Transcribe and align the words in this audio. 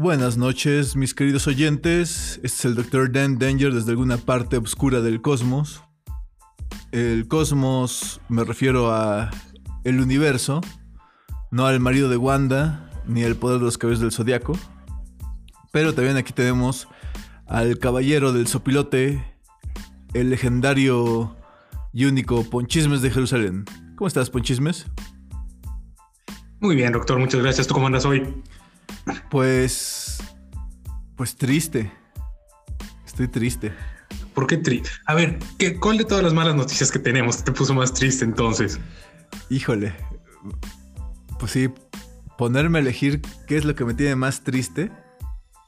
Buenas 0.00 0.38
noches, 0.38 0.96
mis 0.96 1.12
queridos 1.12 1.46
oyentes. 1.46 2.40
Este 2.42 2.46
es 2.46 2.64
el 2.64 2.74
Dr. 2.74 3.12
Dan 3.12 3.38
Danger 3.38 3.74
desde 3.74 3.90
alguna 3.90 4.16
parte 4.16 4.56
oscura 4.56 5.02
del 5.02 5.20
cosmos. 5.20 5.82
El 6.90 7.28
cosmos 7.28 8.18
me 8.30 8.42
refiero 8.44 8.94
a 8.94 9.30
el 9.84 10.00
universo, 10.00 10.62
no 11.50 11.66
al 11.66 11.80
marido 11.80 12.08
de 12.08 12.16
Wanda 12.16 12.90
ni 13.06 13.24
al 13.24 13.36
poder 13.36 13.58
de 13.58 13.66
los 13.66 13.76
cabellos 13.76 14.00
del 14.00 14.10
zodiaco. 14.10 14.58
Pero 15.70 15.92
también 15.92 16.16
aquí 16.16 16.32
tenemos 16.32 16.88
al 17.46 17.78
caballero 17.78 18.32
del 18.32 18.46
sopilote, 18.46 19.22
el 20.14 20.30
legendario 20.30 21.36
y 21.92 22.06
único 22.06 22.48
Ponchismes 22.48 23.02
de 23.02 23.10
Jerusalén. 23.10 23.66
¿Cómo 23.96 24.08
estás, 24.08 24.30
Ponchismes? 24.30 24.86
Muy 26.58 26.74
bien, 26.74 26.90
doctor, 26.90 27.18
muchas 27.18 27.42
gracias. 27.42 27.66
¿Tú 27.66 27.74
cómo 27.74 27.86
andas 27.86 28.06
hoy? 28.06 28.42
Pues. 29.30 30.18
Pues 31.16 31.36
triste. 31.36 31.92
Estoy 33.06 33.28
triste. 33.28 33.72
¿Por 34.34 34.46
qué 34.46 34.56
triste? 34.56 34.88
A 35.06 35.14
ver, 35.14 35.38
¿qué, 35.58 35.78
¿cuál 35.78 35.98
de 35.98 36.04
todas 36.04 36.24
las 36.24 36.32
malas 36.32 36.54
noticias 36.54 36.90
que 36.90 36.98
tenemos 36.98 37.44
te 37.44 37.52
puso 37.52 37.74
más 37.74 37.92
triste 37.92 38.24
entonces? 38.24 38.80
Híjole. 39.50 39.94
Pues 41.38 41.52
sí, 41.52 41.68
ponerme 42.38 42.78
a 42.78 42.80
elegir 42.80 43.20
qué 43.46 43.56
es 43.56 43.64
lo 43.64 43.74
que 43.74 43.84
me 43.84 43.94
tiene 43.94 44.16
más 44.16 44.42
triste 44.42 44.90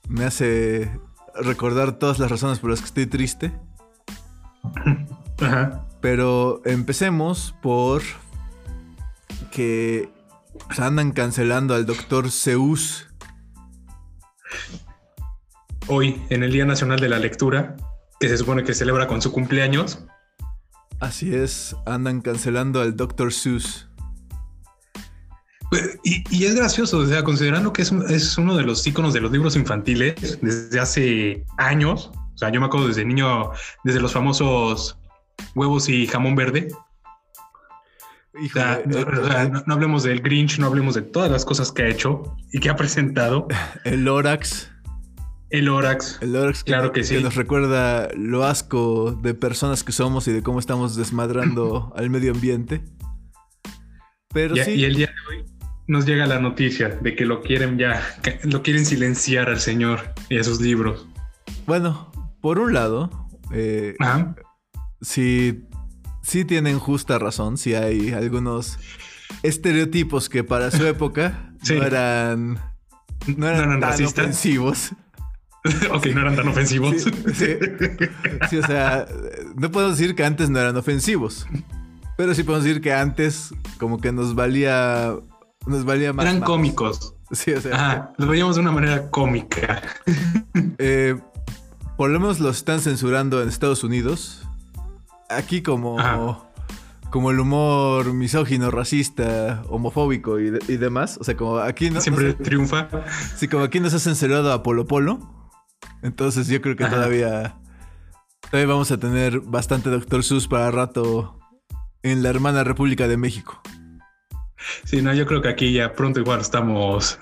me 0.09 0.25
hace 0.25 0.91
recordar 1.35 1.99
todas 1.99 2.19
las 2.19 2.30
razones 2.30 2.59
por 2.59 2.71
las 2.71 2.80
que 2.80 2.87
estoy 2.87 3.07
triste. 3.07 3.52
Ajá. 5.41 5.87
Pero 6.01 6.61
empecemos 6.65 7.55
por 7.63 8.02
que 9.51 10.11
andan 10.79 11.13
cancelando 11.13 11.74
al 11.74 11.87
doctor 11.87 12.30
Zeus. 12.30 13.09
Hoy, 15.89 16.23
en 16.31 16.43
el 16.43 16.53
Día 16.53 16.65
Nacional 16.65 17.01
de 17.01 17.09
la 17.09 17.19
Lectura, 17.19 17.77
que 18.21 18.29
se 18.29 18.37
supone 18.37 18.65
que 18.65 18.75
celebra 18.75 19.07
con 19.07 19.21
su 19.21 19.33
cumpleaños. 19.33 20.05
Así 21.01 21.35
es, 21.35 21.75
andan 21.87 22.21
cancelando 22.21 22.80
al 22.80 22.97
doctor 22.97 23.33
Zeus. 23.33 23.89
Pues, 25.71 25.99
y, 26.05 26.45
es 26.45 26.55
gracioso, 26.55 26.99
o 26.99 27.07
sea, 27.07 27.25
considerando 27.25 27.73
que 27.73 27.83
es, 27.83 27.93
es 27.93 28.37
uno 28.37 28.57
de 28.57 28.63
los 28.63 28.87
iconos 28.87 29.15
de 29.15 29.21
los 29.21 29.33
libros 29.33 29.57
infantiles 29.57 30.39
desde 30.41 30.79
hace 30.79 31.45
años. 31.57 32.13
O 32.35 32.39
sea, 32.39 32.51
yo 32.51 32.61
me 32.61 32.67
acuerdo 32.67 32.89
desde 32.89 33.05
niño, 33.05 33.51
desde 33.83 34.01
los 34.01 34.13
famosos 34.13 34.99
huevos 35.55 35.89
y 35.89 36.07
jamón 36.07 36.37
verde. 36.37 36.69
Eh, 38.35 38.83
no, 39.66 39.75
hablemos 39.75 40.05
del 40.05 40.21
Grinch, 40.23 40.59
no 40.59 40.66
hablemos 40.66 40.95
de 40.95 41.02
todas 41.02 41.30
las 41.30 41.45
cosas 41.45 41.71
que 41.71 41.83
ha 41.83 41.88
hecho 41.88 42.35
y 42.52 42.61
que 42.61 42.71
ha 42.71 42.77
presentado. 42.77 43.47
El 43.85 44.05
Lorax. 44.05 44.71
El 45.51 45.66
Lorax. 45.66 46.19
El 46.23 46.33
Lorax, 46.33 46.65
claro 46.65 46.93
que, 46.93 47.05
sí. 47.05 47.16
Que 47.16 47.21
nos 47.21 47.35
recuerda 47.35 48.09
lo 48.16 48.45
asco 48.45 49.13
de 49.13 49.35
personas 49.35 49.85
que 49.85 49.93
somos 49.93 50.27
y 50.29 50.33
de 50.33 50.43
cómo 50.43 50.59
estamos 50.59 50.97
desmadrando 50.97 51.93
al 51.97 52.09
medio 52.09 52.33
ambiente. 52.33 52.83
Pero 54.33 54.57
sí. 54.57 54.73
Y 54.73 54.85
el 54.85 54.95
día 54.95 55.09
de 55.09 55.37
hoy 55.37 55.45
nos 55.87 56.07
llega 56.07 56.24
la 56.24 56.39
noticia 56.39 56.89
de 56.89 57.15
que 57.15 57.27
lo 57.27 57.43
quieren 57.43 57.77
ya, 57.77 58.01
lo 58.45 58.63
quieren 58.63 58.87
silenciar 58.87 59.51
al 59.51 59.61
señor 59.61 60.15
y 60.30 60.39
a 60.39 60.45
sus 60.45 60.59
libros. 60.59 61.07
Bueno, 61.67 62.11
por 62.41 62.59
un 62.59 62.73
lado, 62.73 63.11
eh, 63.52 63.95
sí, 65.03 65.65
sí 66.22 66.44
tienen 66.44 66.78
justa 66.78 67.19
razón, 67.19 67.59
si 67.59 67.75
hay 67.75 68.12
algunos 68.12 68.78
estereotipos 69.42 70.28
que 70.28 70.44
para 70.44 70.71
su 70.71 70.87
época 70.87 71.53
no 71.69 71.83
eran, 71.84 72.60
no 73.37 73.49
eran, 73.49 73.81
tan 73.81 74.05
ofensivos. 74.05 74.93
ok, 75.93 76.06
no 76.06 76.21
eran 76.22 76.37
tan 76.37 76.49
ofensivos. 76.49 77.05
Sí, 78.50 78.56
o 78.56 78.66
sea, 78.66 79.06
no 79.56 79.71
puedo 79.71 79.91
decir 79.91 80.15
que 80.15 80.25
antes 80.25 80.50
no 80.50 80.59
eran 80.59 80.77
ofensivos. 80.77 81.47
Pero 82.16 82.34
sí 82.34 82.43
podemos 82.43 82.65
decir 82.65 82.81
que 82.81 82.93
antes 82.93 83.55
como 83.78 83.99
que 83.99 84.12
nos 84.12 84.34
valía 84.34 85.15
nos 85.66 85.84
valía 85.84 86.12
más. 86.12 86.27
Eran 86.27 86.41
cómicos. 86.41 87.15
Sí, 87.31 87.53
o 87.53 87.61
sea. 87.61 87.75
Ajá, 87.75 88.12
los 88.19 88.28
veíamos 88.28 88.56
de 88.56 88.62
una 88.62 88.72
manera 88.72 89.11
cómica. 89.11 89.82
Eh, 90.78 91.16
por 91.97 92.11
lo 92.11 92.21
menos 92.21 92.41
los 92.41 92.59
están 92.59 92.81
censurando 92.81 93.43
en 93.43 93.49
Estados 93.49 93.84
Unidos. 93.84 94.42
Aquí 95.37 95.62
como, 95.62 95.97
como 97.10 97.31
el 97.31 97.41
humor 97.41 98.12
misógino, 98.12 98.70
racista, 98.70 99.62
homofóbico 99.69 100.41
y, 100.41 100.50
demás. 100.50 101.19
O 101.20 101.25
sea, 101.25 101.37
como 101.37 101.59
aquí 101.59 101.91
no... 101.91 102.00
Siempre 102.00 102.34
triunfa. 102.34 102.88
Sí, 103.37 103.48
como 103.48 103.65
aquí 103.65 103.81
nos 103.81 103.94
ha 103.94 103.98
censurado 103.98 104.53
a 104.53 104.62
Polo 104.62 104.87
Polo. 104.87 105.19
Entonces 106.03 106.48
yo 106.48 106.60
creo 106.60 106.76
que 106.76 106.87
todavía... 106.87 107.56
Todavía 108.50 108.66
vamos 108.66 108.91
a 108.91 108.98
tener 108.98 109.41
bastante 109.41 109.88
Doctor 109.88 110.25
Sus 110.25 110.47
para 110.47 110.70
rato 110.70 111.38
en 112.03 112.22
la 112.22 112.28
hermana 112.28 112.64
República 112.64 113.09
de 113.09 113.16
México. 113.16 113.62
Sí, 114.84 115.03
no, 115.03 115.12
yo 115.14 115.26
creo 115.26 115.43
que 115.43 115.49
aquí 115.49 115.72
ya 115.72 115.94
pronto 115.94 116.20
igual 116.20 116.41
estamos 116.41 117.19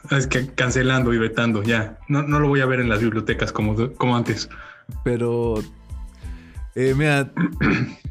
cancelando 0.57 1.15
y 1.15 1.19
vetando, 1.19 1.63
ya. 1.63 1.99
No, 2.09 2.23
no 2.23 2.41
lo 2.41 2.49
voy 2.49 2.61
a 2.61 2.67
ver 2.67 2.81
en 2.81 2.89
las 2.89 3.01
bibliotecas 3.01 3.53
como, 3.53 3.93
como 3.95 4.17
antes. 4.17 4.49
Pero, 5.05 5.63
eh, 6.75 6.95
mira, 6.97 7.33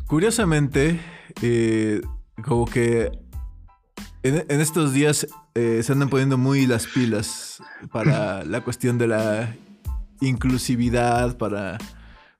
curiosamente, 0.07 0.99
eh, 1.41 2.01
como 2.43 2.65
que 2.65 3.11
en, 4.23 4.61
estos 4.61 4.93
días 4.93 5.27
eh, 5.55 5.81
se 5.83 5.91
andan 5.91 6.09
poniendo 6.09 6.37
muy 6.37 6.65
las 6.65 6.87
pilas 6.87 7.61
para 7.91 8.43
la 8.43 8.61
cuestión 8.61 8.97
de 8.97 9.07
la 9.07 9.55
inclusividad, 10.21 11.37
para, 11.37 11.77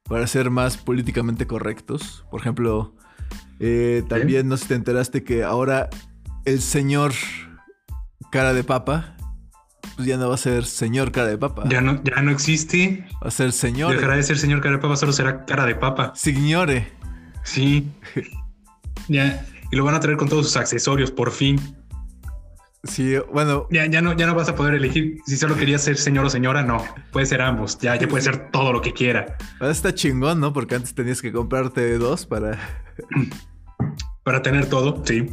para 0.04 0.28
ser 0.28 0.50
más 0.50 0.78
políticamente 0.78 1.48
correctos. 1.48 2.26
Por 2.30 2.42
ejemplo, 2.42 2.96
también 4.08 4.48
no 4.48 4.58
sé 4.58 4.64
si 4.64 4.70
te 4.70 4.76
enteraste 4.76 5.24
que 5.24 5.44
ahora 5.44 5.90
el 6.46 6.62
señor 6.62 7.14
cara 8.32 8.54
de 8.54 8.64
papa 8.64 9.16
pues 10.00 10.08
ya 10.08 10.16
no 10.16 10.30
va 10.30 10.36
a 10.36 10.38
ser 10.38 10.64
señor 10.64 11.12
cara 11.12 11.28
de 11.28 11.38
papa. 11.38 11.66
Ya 11.68 11.82
no, 11.82 12.02
ya 12.02 12.22
no 12.22 12.32
existe. 12.32 13.06
Va 13.22 13.28
a 13.28 13.32
ser 13.32 13.52
señor. 13.52 13.94
Dejará 13.94 14.16
de 14.16 14.24
ser 14.24 14.38
señor 14.38 14.62
cara 14.62 14.78
de 14.78 14.82
papa, 14.82 14.96
solo 14.96 15.12
será 15.12 15.44
cara 15.44 15.66
de 15.66 15.76
papa. 15.76 16.14
Signore. 16.16 16.88
Sí. 17.44 17.92
ya. 19.10 19.46
Y 19.70 19.76
lo 19.76 19.84
van 19.84 19.96
a 19.96 20.00
traer 20.00 20.16
con 20.16 20.30
todos 20.30 20.46
sus 20.46 20.56
accesorios, 20.56 21.12
por 21.12 21.32
fin. 21.32 21.60
Sí, 22.86 23.16
bueno. 23.34 23.68
Ya, 23.72 23.88
ya, 23.88 24.02
no, 24.02 24.16
ya 24.16 24.26
no 24.26 24.36
vas 24.36 24.48
a 24.48 24.56
poder 24.56 24.76
elegir 24.76 25.18
si 25.26 25.36
solo 25.36 25.58
querías 25.58 25.84
ser 25.84 25.98
señor 25.98 26.24
o 26.24 26.30
señora, 26.30 26.64
no. 26.64 26.82
Puede 27.12 27.26
ser 27.26 27.42
ambos. 27.42 27.78
Ya, 27.80 27.98
ya 27.98 28.08
puede 28.08 28.24
ser 28.24 28.52
todo 28.52 28.72
lo 28.72 28.80
que 28.80 28.94
quiera. 28.94 29.36
Está 29.60 29.94
chingón, 29.94 30.40
¿no? 30.40 30.54
Porque 30.54 30.76
antes 30.76 30.96
tenías 30.96 31.22
que 31.22 31.34
comprarte 31.34 31.98
dos 31.98 32.26
para. 32.26 32.58
para 34.24 34.42
tener 34.42 34.68
todo, 34.68 35.04
sí. 35.06 35.28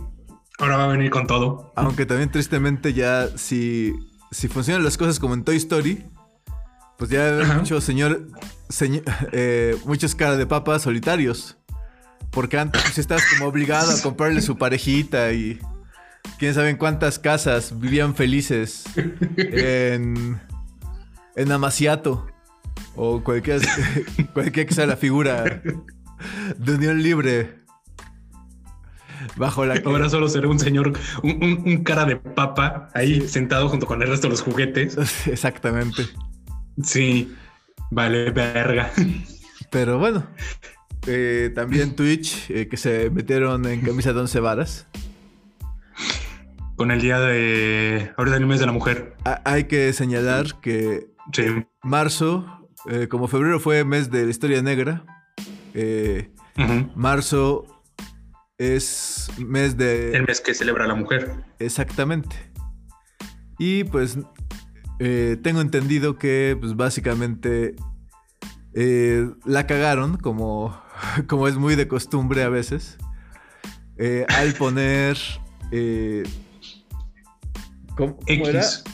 Ahora 0.58 0.76
va 0.76 0.84
a 0.86 0.88
venir 0.88 1.10
con 1.10 1.28
todo. 1.28 1.72
Aunque 1.76 2.04
también 2.04 2.32
tristemente 2.32 2.94
ya 2.94 3.28
si, 3.36 3.94
si 4.30 4.48
funcionan 4.48 4.84
las 4.84 4.96
cosas 4.96 5.18
como 5.18 5.34
en 5.34 5.44
Toy 5.44 5.56
Story, 5.56 6.04
pues 6.96 7.10
ya 7.10 7.38
hay 7.38 7.46
muchos 7.56 7.84
señor, 7.84 8.26
eh, 9.32 9.76
muchos 9.84 10.14
cara 10.14 10.36
de 10.36 10.46
papas 10.46 10.82
solitarios. 10.82 11.56
Porque 12.30 12.58
antes 12.58 12.82
pues, 12.82 12.98
estabas 12.98 13.24
como 13.30 13.48
obligado 13.48 13.90
a 13.90 14.02
comprarle 14.02 14.42
su 14.42 14.58
parejita 14.58 15.32
y 15.32 15.58
quién 16.38 16.54
sabe 16.54 16.70
en 16.70 16.76
cuántas 16.76 17.18
casas 17.18 17.78
vivían 17.78 18.14
felices 18.14 18.84
en, 19.36 20.38
en 21.34 21.52
Amaciato 21.52 22.26
o 22.94 23.22
cualquier, 23.22 23.62
cualquier 24.34 24.66
que 24.66 24.74
sea 24.74 24.86
la 24.86 24.96
figura 24.96 25.62
de 26.58 26.74
unión 26.74 27.02
libre 27.02 27.65
bajo 29.36 29.64
la 29.64 29.80
Ahora 29.84 30.08
solo 30.08 30.28
será 30.28 30.48
un 30.48 30.58
señor, 30.58 30.92
un, 31.22 31.82
cara 31.84 32.04
de 32.04 32.16
papa 32.16 32.88
ahí 32.94 33.26
sentado 33.28 33.68
junto 33.68 33.86
con 33.86 34.02
el 34.02 34.08
resto 34.08 34.26
de 34.26 34.32
los 34.32 34.42
juguetes. 34.42 34.96
Exactamente. 35.26 36.04
Sí, 36.82 37.34
vale, 37.90 38.30
verga. 38.30 38.90
Pero 39.70 39.98
bueno, 39.98 40.26
eh, 41.06 41.50
también 41.54 41.96
Twitch, 41.96 42.50
eh, 42.50 42.68
que 42.68 42.76
se 42.76 43.10
metieron 43.10 43.66
en 43.66 43.80
camisa 43.80 44.12
de 44.12 44.20
once 44.20 44.40
varas. 44.40 44.86
Con 46.76 46.90
el 46.90 47.00
día 47.00 47.18
de. 47.20 48.12
Ahorita 48.16 48.36
el 48.36 48.46
mes 48.46 48.60
de 48.60 48.66
la 48.66 48.72
mujer. 48.72 49.16
hay 49.44 49.64
que 49.64 49.92
señalar 49.92 50.60
que 50.60 51.06
marzo, 51.82 52.68
eh, 52.90 53.08
como 53.08 53.28
febrero 53.28 53.60
fue 53.60 53.84
mes 53.84 54.10
de 54.10 54.24
la 54.24 54.30
historia 54.30 54.62
negra, 54.62 55.04
marzo 56.94 57.75
es 58.58 59.28
mes 59.38 59.76
de... 59.76 60.12
El 60.16 60.26
mes 60.26 60.40
que 60.40 60.54
celebra 60.54 60.86
la 60.86 60.94
mujer. 60.94 61.32
Exactamente. 61.58 62.36
Y 63.58 63.84
pues 63.84 64.18
eh, 64.98 65.36
tengo 65.42 65.60
entendido 65.60 66.18
que 66.18 66.56
pues 66.58 66.76
básicamente 66.76 67.74
eh, 68.74 69.28
la 69.44 69.66
cagaron 69.66 70.16
como, 70.16 70.80
como 71.26 71.48
es 71.48 71.56
muy 71.56 71.74
de 71.74 71.88
costumbre 71.88 72.42
a 72.42 72.48
veces. 72.48 72.98
Eh, 73.98 74.26
al 74.28 74.52
poner... 74.58 75.16
¿Cómo, 77.96 78.18
X. 78.26 78.84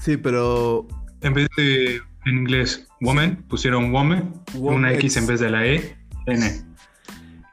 Sí, 0.00 0.16
pero 0.18 0.86
En 1.22 1.32
vez 1.32 1.48
de 1.56 2.00
en 2.26 2.38
inglés 2.38 2.86
woman, 3.00 3.44
pusieron 3.48 3.92
woman, 3.92 4.32
una 4.54 4.92
X 4.92 5.16
en 5.16 5.26
vez 5.26 5.40
de 5.40 5.50
la 5.50 5.66
E, 5.66 5.96
N. 6.26 6.65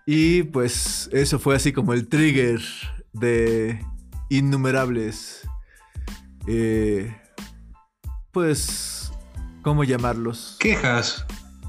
Y 0.06 0.44
pues 0.44 1.10
eso 1.14 1.40
fue 1.40 1.56
así 1.56 1.72
como 1.72 1.94
el 1.94 2.08
trigger 2.08 2.60
de 3.14 3.80
innumerables, 4.30 5.48
eh, 6.48 7.16
pues, 8.32 9.12
¿cómo 9.62 9.84
llamarlos? 9.84 10.58
Quejas. 10.60 11.26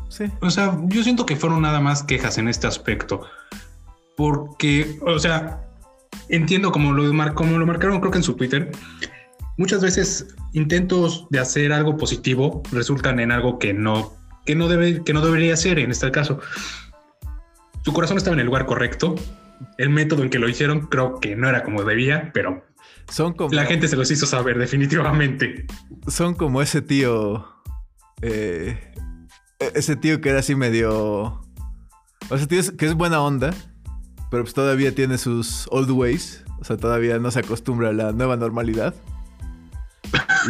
Sí. 0.08 0.24
O 0.40 0.50
sea, 0.50 0.78
yo 0.86 1.02
siento 1.02 1.26
que 1.26 1.36
fueron 1.36 1.62
nada 1.62 1.80
más 1.80 2.02
quejas 2.02 2.38
en 2.38 2.48
este 2.48 2.66
aspecto. 2.66 3.22
Porque, 4.16 4.98
o 5.02 5.18
sea, 5.18 5.60
entiendo 6.28 6.72
como 6.72 6.92
lo, 6.92 7.34
como 7.34 7.58
lo 7.58 7.66
marcaron 7.66 8.00
creo 8.00 8.12
que 8.12 8.18
en 8.18 8.24
su 8.24 8.34
Twitter, 8.34 8.70
muchas 9.56 9.82
veces 9.82 10.34
intentos 10.52 11.26
de 11.30 11.40
hacer 11.40 11.72
algo 11.72 11.96
positivo 11.96 12.62
resultan 12.72 13.20
en 13.20 13.32
algo 13.32 13.58
que 13.58 13.74
no, 13.74 14.14
que 14.46 14.54
no, 14.54 14.68
debe, 14.68 15.02
que 15.04 15.12
no 15.12 15.20
debería 15.20 15.56
ser 15.56 15.78
en 15.78 15.90
este 15.90 16.10
caso. 16.10 16.40
Su 17.84 17.92
corazón 17.92 18.16
estaba 18.16 18.34
en 18.34 18.40
el 18.40 18.46
lugar 18.46 18.66
correcto. 18.66 19.14
El 19.78 19.90
método 19.90 20.22
en 20.22 20.30
que 20.30 20.38
lo 20.38 20.48
hicieron 20.48 20.86
creo 20.86 21.20
que 21.20 21.36
no 21.36 21.48
era 21.48 21.62
como 21.62 21.84
debía, 21.84 22.30
pero 22.32 22.64
son 23.08 23.34
como, 23.34 23.52
la 23.52 23.66
gente 23.66 23.88
se 23.88 23.96
los 23.96 24.10
hizo 24.10 24.26
saber 24.26 24.58
definitivamente. 24.58 25.66
Son 26.08 26.34
como 26.34 26.62
ese 26.62 26.82
tío, 26.82 27.46
eh, 28.22 28.78
ese 29.74 29.96
tío 29.96 30.20
que 30.20 30.30
era 30.30 30.40
así 30.40 30.54
medio, 30.54 31.42
o 32.30 32.34
ese 32.34 32.46
tío 32.46 32.62
que 32.76 32.86
es 32.86 32.94
buena 32.94 33.20
onda, 33.20 33.54
pero 34.30 34.42
pues 34.44 34.54
todavía 34.54 34.94
tiene 34.94 35.18
sus 35.18 35.66
old 35.70 35.90
ways, 35.90 36.42
o 36.60 36.64
sea, 36.64 36.76
todavía 36.76 37.18
no 37.18 37.30
se 37.30 37.40
acostumbra 37.40 37.90
a 37.90 37.92
la 37.92 38.12
nueva 38.12 38.36
normalidad. 38.36 38.94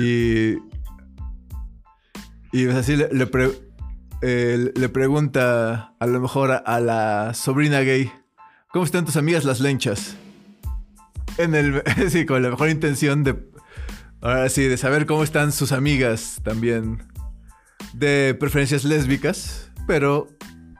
Y. 0.00 0.54
Y 2.52 2.66
pues 2.66 2.76
así 2.76 2.94
le, 2.94 3.08
le, 3.08 3.26
pregunta 4.92 5.94
a 5.98 6.06
lo 6.06 6.20
mejor 6.20 6.62
a, 6.64 6.80
la 6.80 7.34
sobrina 7.34 7.80
gay: 7.80 8.10
¿Cómo 8.72 8.84
están 8.84 9.04
tus 9.04 9.16
amigas 9.16 9.44
las 9.44 9.60
lenchas? 9.60 10.16
En 11.38 11.54
el. 11.54 11.82
sí, 12.08 12.24
con 12.26 12.42
la 12.42 12.50
mejor 12.50 12.70
intención 12.70 13.24
de. 13.24 13.36
Ahora 14.20 14.48
sí, 14.48 14.62
de 14.64 14.76
saber 14.76 15.06
cómo 15.06 15.22
están 15.22 15.52
sus 15.52 15.72
amigas 15.72 16.40
también. 16.42 17.02
De 17.92 18.36
preferencias 18.38 18.84
lésbicas. 18.84 19.70
Pero. 19.86 20.28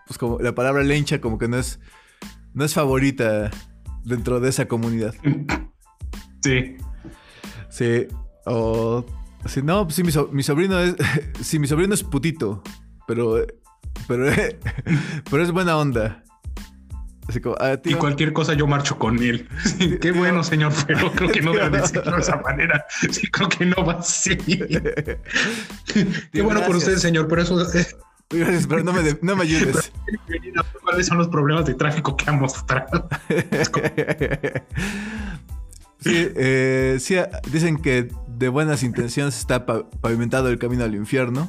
Pues 0.07 0.19
como 0.19 0.39
la 0.39 0.55
palabra 0.55 0.83
lencha, 0.83 1.21
como 1.21 1.39
que 1.39 1.49
no 1.49 1.59
es. 1.59 1.81
No 2.53 2.65
es 2.65 2.75
favorita 2.75 3.51
dentro 4.05 4.41
de 4.41 4.49
esa 4.51 4.67
comunidad. 4.67 5.15
Sí. 6.45 6.77
Sí. 7.71 8.07
O 8.45 9.07
así, 9.43 9.63
no, 9.63 9.85
pues 9.85 9.95
sí, 9.95 10.03
mi, 10.03 10.43
sobrino 10.43 10.79
es. 10.79 10.95
sí, 11.41 11.59
mi 11.59 11.67
sobrino 11.67 11.95
es 11.95 12.03
putito. 12.03 12.63
Pero. 13.07 13.47
Pero, 14.09 14.33
pero 15.31 15.43
es 15.43 15.51
buena 15.51 15.77
onda. 15.77 16.25
Así 17.29 17.41
como, 17.41 17.57
ah, 17.59 17.79
y 17.83 17.95
cualquier 17.95 18.35
cosa 18.35 18.53
yo 18.53 18.67
marcho 18.67 18.99
con 18.99 19.19
él. 19.19 19.49
qué 20.01 20.13
bueno, 20.13 20.45
señor, 20.45 20.73
pero 20.87 21.11
creo 21.13 21.31
que 21.31 21.41
no 21.41 21.53
debe 21.53 21.71
decirlo 21.81 22.13
de 22.13 22.21
esa 22.21 22.37
manera. 22.37 22.85
Sí, 23.11 23.27
creo 23.29 23.49
que 23.49 23.65
no 23.65 23.85
va 23.85 23.95
así. 23.95 24.37
qué 24.37 26.43
bueno 26.43 26.63
por 26.67 26.77
usted, 26.77 26.97
señor, 26.97 27.29
pero 27.29 27.43
eso. 27.43 27.57
Gracias, 28.31 28.67
pero 28.67 28.83
no 28.83 28.93
me, 28.93 29.03
no 29.23 29.37
me 29.37 29.43
ayudes. 29.43 29.93
¿Cuáles 30.83 31.07
son 31.07 31.19
los 31.19 31.29
problemas 31.29 31.67
de 31.67 31.75
tráfico 31.75 32.17
que 32.17 32.29
han 32.29 32.41
mostrado? 32.41 33.09
sí, 36.01 36.29
eh, 36.37 36.97
sí, 37.01 37.17
dicen 37.51 37.79
que 37.79 38.09
de 38.27 38.49
buenas 38.49 38.83
intenciones 38.83 39.39
está 39.39 39.65
pavimentado 39.65 40.49
el 40.49 40.59
camino 40.59 40.85
al 40.85 40.95
infierno. 40.95 41.49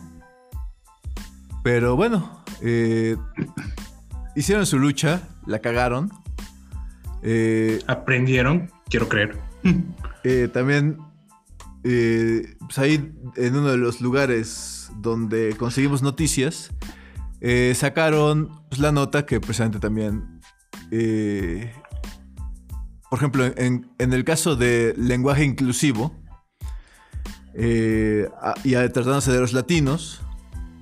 Pero 1.65 1.95
bueno, 1.95 2.43
eh, 2.61 3.17
hicieron 4.35 4.67
su 4.67 4.77
lucha, 4.77 5.27
la 5.47 5.57
cagaron. 5.57 6.11
Eh, 7.23 7.81
Aprendieron, 7.87 8.69
quiero 8.87 9.09
creer. 9.09 9.35
Eh, 10.27 10.47
también, 10.51 10.97
pues 11.83 12.79
ahí 12.79 13.13
en 13.35 13.55
uno 13.55 13.69
de 13.69 13.77
los 13.77 14.01
lugares 14.01 14.89
donde 14.97 15.55
conseguimos 15.55 16.01
noticias, 16.01 16.71
sacaron 17.75 18.49
pues, 18.69 18.81
la 18.81 18.91
nota 18.91 19.27
que 19.27 19.39
precisamente 19.39 19.79
también 19.79 20.41
por 23.07 23.19
ejemplo, 23.19 23.45
en, 23.55 23.85
el 23.99 24.23
caso 24.23 24.55
de 24.55 24.95
lenguaje 24.97 25.43
inclusivo, 25.43 26.15
eh, 27.53 28.29
y 28.63 28.71
tratándose 28.71 29.31
de 29.31 29.39
los 29.39 29.53
latinos, 29.53 30.24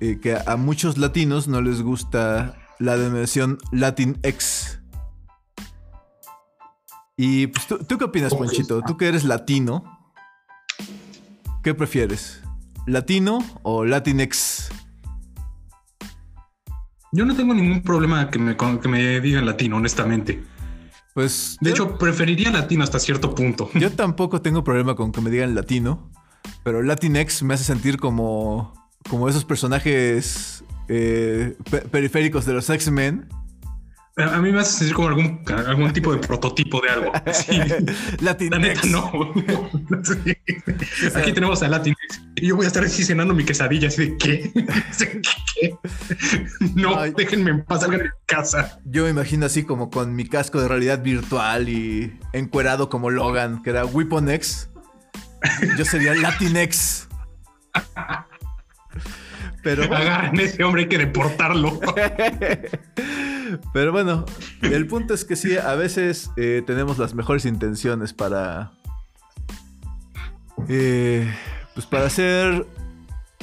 eh, 0.04 0.20
que 0.20 0.36
a 0.36 0.56
muchos 0.56 0.98
latinos 0.98 1.48
no 1.48 1.62
les 1.62 1.80
gusta 1.80 2.56
la 2.78 2.98
denominación 2.98 3.56
Latinx. 3.72 4.80
Y 7.16 7.46
pues, 7.46 7.66
¿tú, 7.66 7.96
qué 7.96 8.04
opinas, 8.04 8.34
Ponchito? 8.34 8.82
Tú 8.82 8.98
que 8.98 9.08
eres 9.08 9.24
latino, 9.24 9.82
¿qué 11.62 11.72
prefieres? 11.72 12.42
¿Latino 12.86 13.38
o 13.62 13.86
Latinx? 13.86 14.68
Yo 17.12 17.24
no 17.24 17.34
tengo 17.34 17.54
ningún 17.54 17.82
problema 17.82 18.28
que 18.28 18.38
me, 18.38 18.58
que 18.58 18.88
me 18.88 19.20
digan 19.22 19.46
latino, 19.46 19.76
honestamente. 19.76 20.44
Pues. 21.14 21.56
De 21.62 21.70
hecho, 21.70 21.96
preferiría 21.96 22.50
latino 22.50 22.84
hasta 22.84 22.98
cierto 22.98 23.34
punto. 23.34 23.70
Yo 23.74 23.90
tampoco 23.90 24.42
tengo 24.42 24.64
problema 24.64 24.96
con 24.96 25.12
que 25.12 25.22
me 25.22 25.30
digan 25.30 25.54
latino. 25.54 26.10
Pero 26.62 26.82
Latinx 26.82 27.42
me 27.42 27.54
hace 27.54 27.64
sentir 27.64 27.96
como, 27.98 28.83
como 29.08 29.28
esos 29.28 29.44
personajes 29.44 30.64
eh, 30.88 31.56
periféricos 31.90 32.46
de 32.46 32.54
los 32.54 32.68
X-Men. 32.70 33.28
A 34.16 34.40
mí 34.40 34.52
me 34.52 34.60
hace 34.60 34.78
sentir 34.78 34.94
como 34.94 35.08
algún, 35.08 35.42
algún 35.66 35.92
tipo 35.92 36.12
de 36.12 36.20
prototipo 36.20 36.80
de 36.80 36.88
algo. 36.90 37.12
Sí. 37.32 37.60
Latinx. 38.20 38.84
no. 38.86 39.10
Aquí 41.16 41.32
tenemos 41.32 41.62
a 41.64 41.68
Latinx. 41.68 41.98
Y 42.36 42.46
yo 42.46 42.56
voy 42.56 42.64
a 42.64 42.68
estar 42.68 42.84
así 42.84 43.02
cenando 43.02 43.34
mi 43.34 43.44
quesadilla, 43.44 43.88
así 43.88 44.10
de 44.10 44.16
¿qué? 44.18 44.52
¿Qué? 45.54 45.74
No, 46.76 47.02
déjenme 47.10 47.50
en 47.50 47.64
paz, 47.64 47.80
salgan 47.80 48.00
de 48.00 48.10
casa. 48.26 48.78
Yo 48.84 49.04
me 49.04 49.10
imagino 49.10 49.46
así 49.46 49.64
como 49.64 49.90
con 49.90 50.14
mi 50.14 50.28
casco 50.28 50.60
de 50.60 50.68
realidad 50.68 51.02
virtual 51.02 51.68
y 51.68 52.16
encuerado 52.32 52.88
como 52.88 53.10
Logan, 53.10 53.62
que 53.64 53.70
era 53.70 53.84
Weapon 53.84 54.30
X. 54.30 54.68
Yo 55.76 55.84
sería 55.84 56.14
Latinex. 56.14 57.08
Pero 59.62 59.84
agarren 59.94 60.38
ese 60.40 60.62
hombre, 60.64 60.82
hay 60.82 60.88
que 60.88 60.98
deportarlo. 60.98 61.80
Pero 63.72 63.92
bueno, 63.92 64.24
el 64.62 64.86
punto 64.86 65.14
es 65.14 65.24
que 65.24 65.36
sí, 65.36 65.56
a 65.56 65.74
veces 65.74 66.30
eh, 66.36 66.62
tenemos 66.66 66.98
las 66.98 67.14
mejores 67.14 67.44
intenciones 67.44 68.12
para. 68.12 68.72
Eh, 70.68 71.32
pues 71.74 71.86
para 71.86 72.08
ser 72.08 72.66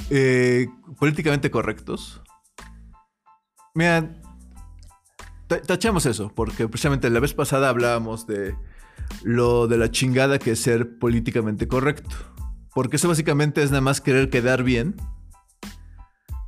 eh, 0.10 0.68
políticamente 1.00 1.52
correctos. 1.52 2.22
Mira, 3.74 4.10
tachamos 5.48 6.06
eso, 6.06 6.32
porque 6.34 6.68
precisamente 6.68 7.10
la 7.10 7.20
vez 7.20 7.34
pasada 7.34 7.70
hablábamos 7.70 8.28
de 8.28 8.56
lo 9.24 9.68
de 9.68 9.78
la 9.78 9.92
chingada 9.92 10.40
que 10.40 10.52
es 10.52 10.60
ser 10.60 10.98
políticamente 10.98 11.68
correcto. 11.68 12.16
Porque 12.74 12.96
eso 12.96 13.08
básicamente 13.08 13.62
es 13.64 13.72
nada 13.72 13.82
más 13.82 14.02
querer 14.02 14.30
quedar 14.30 14.64
bien. 14.64 14.96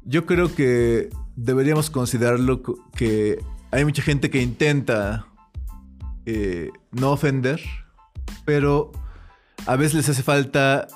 Yo 0.05 0.25
creo 0.25 0.53
que 0.53 1.09
deberíamos 1.35 1.89
considerarlo 1.89 2.61
que 2.95 3.43
hay 3.71 3.85
mucha 3.85 4.01
gente 4.01 4.29
que 4.29 4.41
intenta 4.41 5.25
eh, 6.25 6.71
no 6.91 7.11
ofender, 7.11 7.61
pero 8.45 8.91
a 9.65 9.75
veces 9.75 9.95
les 9.95 10.09
hace 10.09 10.23
falta 10.23 10.87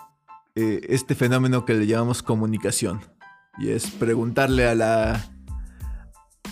eh, 0.56 0.82
este 0.90 1.16
fenómeno 1.16 1.66
que 1.66 1.74
le 1.74 1.88
llamamos 1.88 2.24
comunicación. 2.24 3.02
Y 3.60 3.70
es 3.70 3.90
preguntarle 3.90 4.68
a 4.68 4.76
la, 4.76 5.26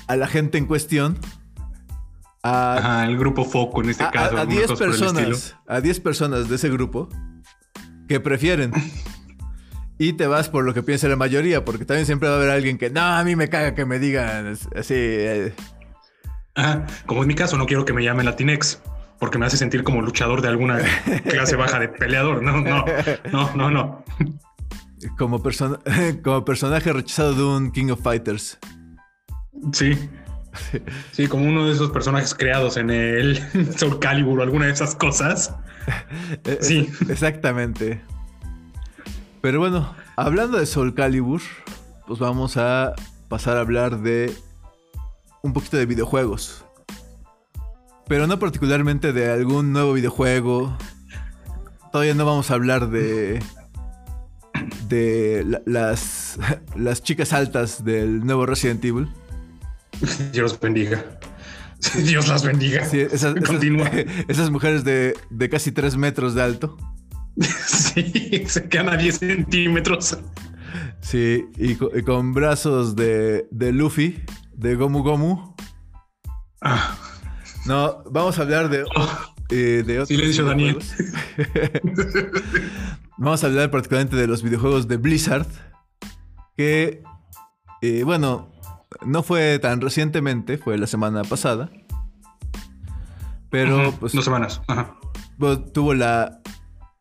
a 0.08 0.16
la 0.16 0.28
gente 0.28 0.58
en 0.58 0.66
cuestión 0.66 1.18
a, 2.46 3.06
el 3.08 3.18
grupo 3.18 3.44
foco 3.44 3.82
en 3.82 3.90
este 3.90 4.10
caso. 4.12 4.38
A 4.38 4.46
10 4.46 4.74
personas, 4.74 5.56
a 5.68 5.82
10 5.82 6.00
personas 6.00 6.50
de 6.50 6.56
ese 6.56 6.70
grupo 6.70 7.10
que 8.08 8.20
prefieren. 8.20 8.72
y 9.98 10.14
te 10.14 10.28
vas 10.28 10.50
por 10.50 10.66
lo 10.66 10.74
que 10.74 10.84
piensa 10.84 11.08
la 11.08 11.16
mayoría, 11.16 11.64
porque 11.64 11.86
también 11.86 12.06
siempre 12.06 12.28
va 12.28 12.36
a 12.36 12.38
haber 12.38 12.50
alguien 12.50 12.78
que, 12.78 12.90
no, 12.90 13.02
a 13.02 13.24
mí 13.24 13.36
me 13.36 13.50
caga 13.50 13.76
que 13.76 13.86
me 13.86 14.00
digan 14.00 14.58
así. 14.76 14.94
Eh". 14.94 15.54
como 17.06 17.22
en 17.22 17.28
mi 17.28 17.36
caso, 17.36 17.58
no 17.58 17.66
quiero 17.66 17.86
que 17.86 17.94
me 17.94 18.04
llamen 18.04 18.26
Latinex, 18.26 18.82
porque 19.20 19.38
me 19.38 19.46
hace 19.46 19.58
sentir 19.58 19.84
como 19.84 20.02
luchador 20.02 20.42
de 20.42 20.50
alguna 20.50 20.80
clase 21.30 21.56
baja 21.56 21.80
de 21.80 21.88
peleador. 21.88 22.44
No, 22.44 22.60
no, 22.62 22.86
no, 23.32 23.56
no, 23.56 23.72
no. 23.72 24.04
Como, 25.18 25.42
persona 25.42 25.80
como 26.24 26.44
personaje 26.44 26.92
rechazado 26.92 27.34
de 27.34 27.44
un 27.44 27.72
King 27.72 27.92
of 27.92 28.02
Fighters. 28.02 28.58
Sí. 29.72 29.98
Sí, 31.12 31.28
como 31.28 31.46
uno 31.46 31.68
de 31.68 31.74
esos 31.74 31.92
personajes 31.92 32.34
creados 32.34 32.78
en 32.78 32.90
el 32.90 33.42
Soul 33.78 34.00
Calibur 34.00 34.40
o 34.40 34.44
alguna 34.44 34.66
de 34.66 34.72
esas 34.72 34.96
cosas. 34.96 35.54
Sí. 36.62 36.90
Exactamente. 37.10 38.02
Pero 39.46 39.60
bueno, 39.60 39.94
hablando 40.16 40.58
de 40.58 40.66
Soul 40.66 40.96
Calibur, 40.96 41.40
pues 42.08 42.20
vamos 42.20 42.58
a 42.58 42.96
pasar 43.28 43.58
a 43.58 43.60
hablar 43.60 44.02
de 44.02 44.34
un 45.44 45.54
poquito 45.54 45.78
de 45.78 45.86
videojuegos. 45.86 46.66
Pero 48.08 48.26
no 48.26 48.40
particularmente 48.40 49.14
de 49.14 49.32
algún 49.32 49.72
nuevo 49.72 49.94
videojuego. 49.94 50.76
Todavía 51.92 52.16
no 52.16 52.26
vamos 52.26 52.50
a 52.50 52.56
hablar 52.56 52.90
de. 52.90 53.40
de 54.90 55.62
las, 55.68 56.40
las 56.76 57.04
chicas 57.04 57.32
altas 57.32 57.86
del 57.86 58.26
nuevo 58.26 58.48
Resident 58.48 58.84
Evil. 58.84 59.10
Dios 60.34 60.60
bendiga. 60.60 61.06
Dios 62.04 62.28
las 62.30 62.44
bendiga. 62.44 62.84
Sí, 62.84 63.00
esas, 63.00 63.36
esas, 64.28 64.50
mujeres 64.50 64.84
de, 64.84 65.16
de, 65.30 65.50
casi 65.50 65.72
3 65.72 65.98
metros 65.98 66.34
de 66.34 66.42
alto. 66.42 66.76
Sí, 67.96 68.44
se 68.48 68.70
quedan 68.70 68.90
a 68.90 68.98
10 68.98 69.18
centímetros. 69.18 70.18
Sí, 71.02 71.46
y 71.58 71.76
con, 72.04 72.34
brazos 72.34 72.96
de, 72.96 73.48
de, 73.52 73.72
Luffy, 73.72 74.24
de 74.54 74.76
Gomu 74.76 75.04
Gomu. 75.04 75.56
Ah. 76.62 76.98
No, 77.66 78.04
vamos 78.12 78.38
a 78.38 78.44
hablar 78.44 78.70
de, 78.70 78.84
oh. 78.84 79.10
eh, 79.50 79.84
de 79.86 80.00
otros 80.00 80.10
Silencio, 80.10 80.46
Daniel. 80.46 80.78
vamos 83.18 83.44
a 83.44 83.48
hablar 83.48 83.72
particularmente 83.72 84.16
de 84.16 84.28
los 84.28 84.44
videojuegos 84.44 84.88
de 84.88 84.98
Blizzard. 84.98 85.48
Que, 86.58 87.02
eh, 87.82 88.04
bueno, 88.04 88.52
no 89.06 89.24
fue 89.24 89.60
tan 89.60 89.82
recientemente, 89.82 90.58
fue 90.58 90.78
la 90.78 90.88
semana 90.88 91.24
pasada. 91.24 91.70
Pero, 93.50 93.94
pues. 94.00 94.14
Dos 94.14 94.26
semanas. 94.26 94.62
Ajá. 94.68 94.96
Pues, 95.40 95.74
tuvo 95.74 95.94
la. 95.94 96.42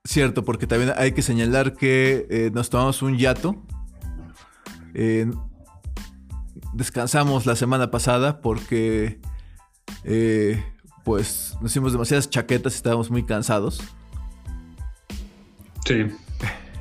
Cierto, 0.06 0.44
porque 0.44 0.66
también 0.66 0.92
hay 0.96 1.12
que 1.12 1.22
señalar 1.22 1.74
que 1.74 2.26
eh, 2.30 2.50
nos 2.52 2.70
tomamos 2.70 3.02
un 3.02 3.18
yato. 3.18 3.62
descansamos 6.74 7.46
la 7.46 7.56
semana 7.56 7.90
pasada 7.90 8.40
porque. 8.40 9.20
Eh, 10.04 10.62
pues 11.04 11.56
nos 11.60 11.70
hicimos 11.70 11.92
demasiadas 11.92 12.30
chaquetas 12.30 12.72
y 12.72 12.76
estábamos 12.76 13.10
muy 13.10 13.24
cansados. 13.24 13.82
Sí. 15.84 16.06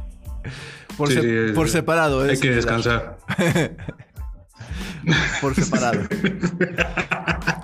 por, 0.97 1.09
por 1.53 1.69
separado. 1.69 2.21
Hay 2.21 2.39
que 2.39 2.51
descansar. 2.51 3.17
por 5.41 5.55
separado. 5.55 6.01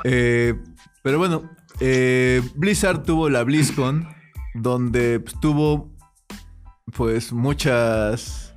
Eh, 0.06 0.56
pero 1.04 1.18
bueno, 1.18 1.44
eh, 1.82 2.42
Blizzard 2.56 3.04
tuvo 3.04 3.28
la 3.28 3.44
BlizzCon, 3.44 4.08
donde 4.54 5.20
pues, 5.20 5.40
tuvo 5.40 5.90
pues 6.96 7.32
muchas 7.32 8.54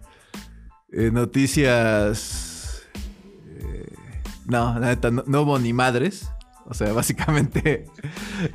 eh, 0.92 1.10
noticias. 1.12 2.86
no, 4.46 4.78
la 4.78 4.88
neta, 4.88 5.10
no, 5.10 5.42
hubo 5.42 5.58
ni 5.58 5.72
madres. 5.72 6.30
O 6.66 6.74
sea, 6.74 6.92
básicamente. 6.94 7.86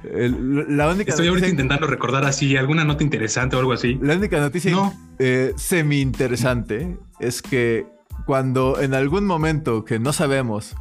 la 0.04 0.90
única 0.90 1.12
Estoy 1.12 1.28
ahorita 1.28 1.48
intentando 1.48 1.88
recordar 1.88 2.26
así 2.26 2.58
alguna 2.58 2.84
nota 2.86 3.04
interesante 3.04 3.56
o 3.56 3.60
algo 3.60 3.74
así. 3.74 4.00
La 4.02 4.16
única 4.16 4.40
noticia 4.40 4.76
semi 5.56 6.02
interesante 6.02 6.98
es 7.20 7.42
que 7.42 7.86
cuando 8.28 8.82
en 8.82 8.94
algún 8.94 9.26
momento 9.26 9.86
que 9.86 10.00
no 10.00 10.12
sabemos, 10.12 10.76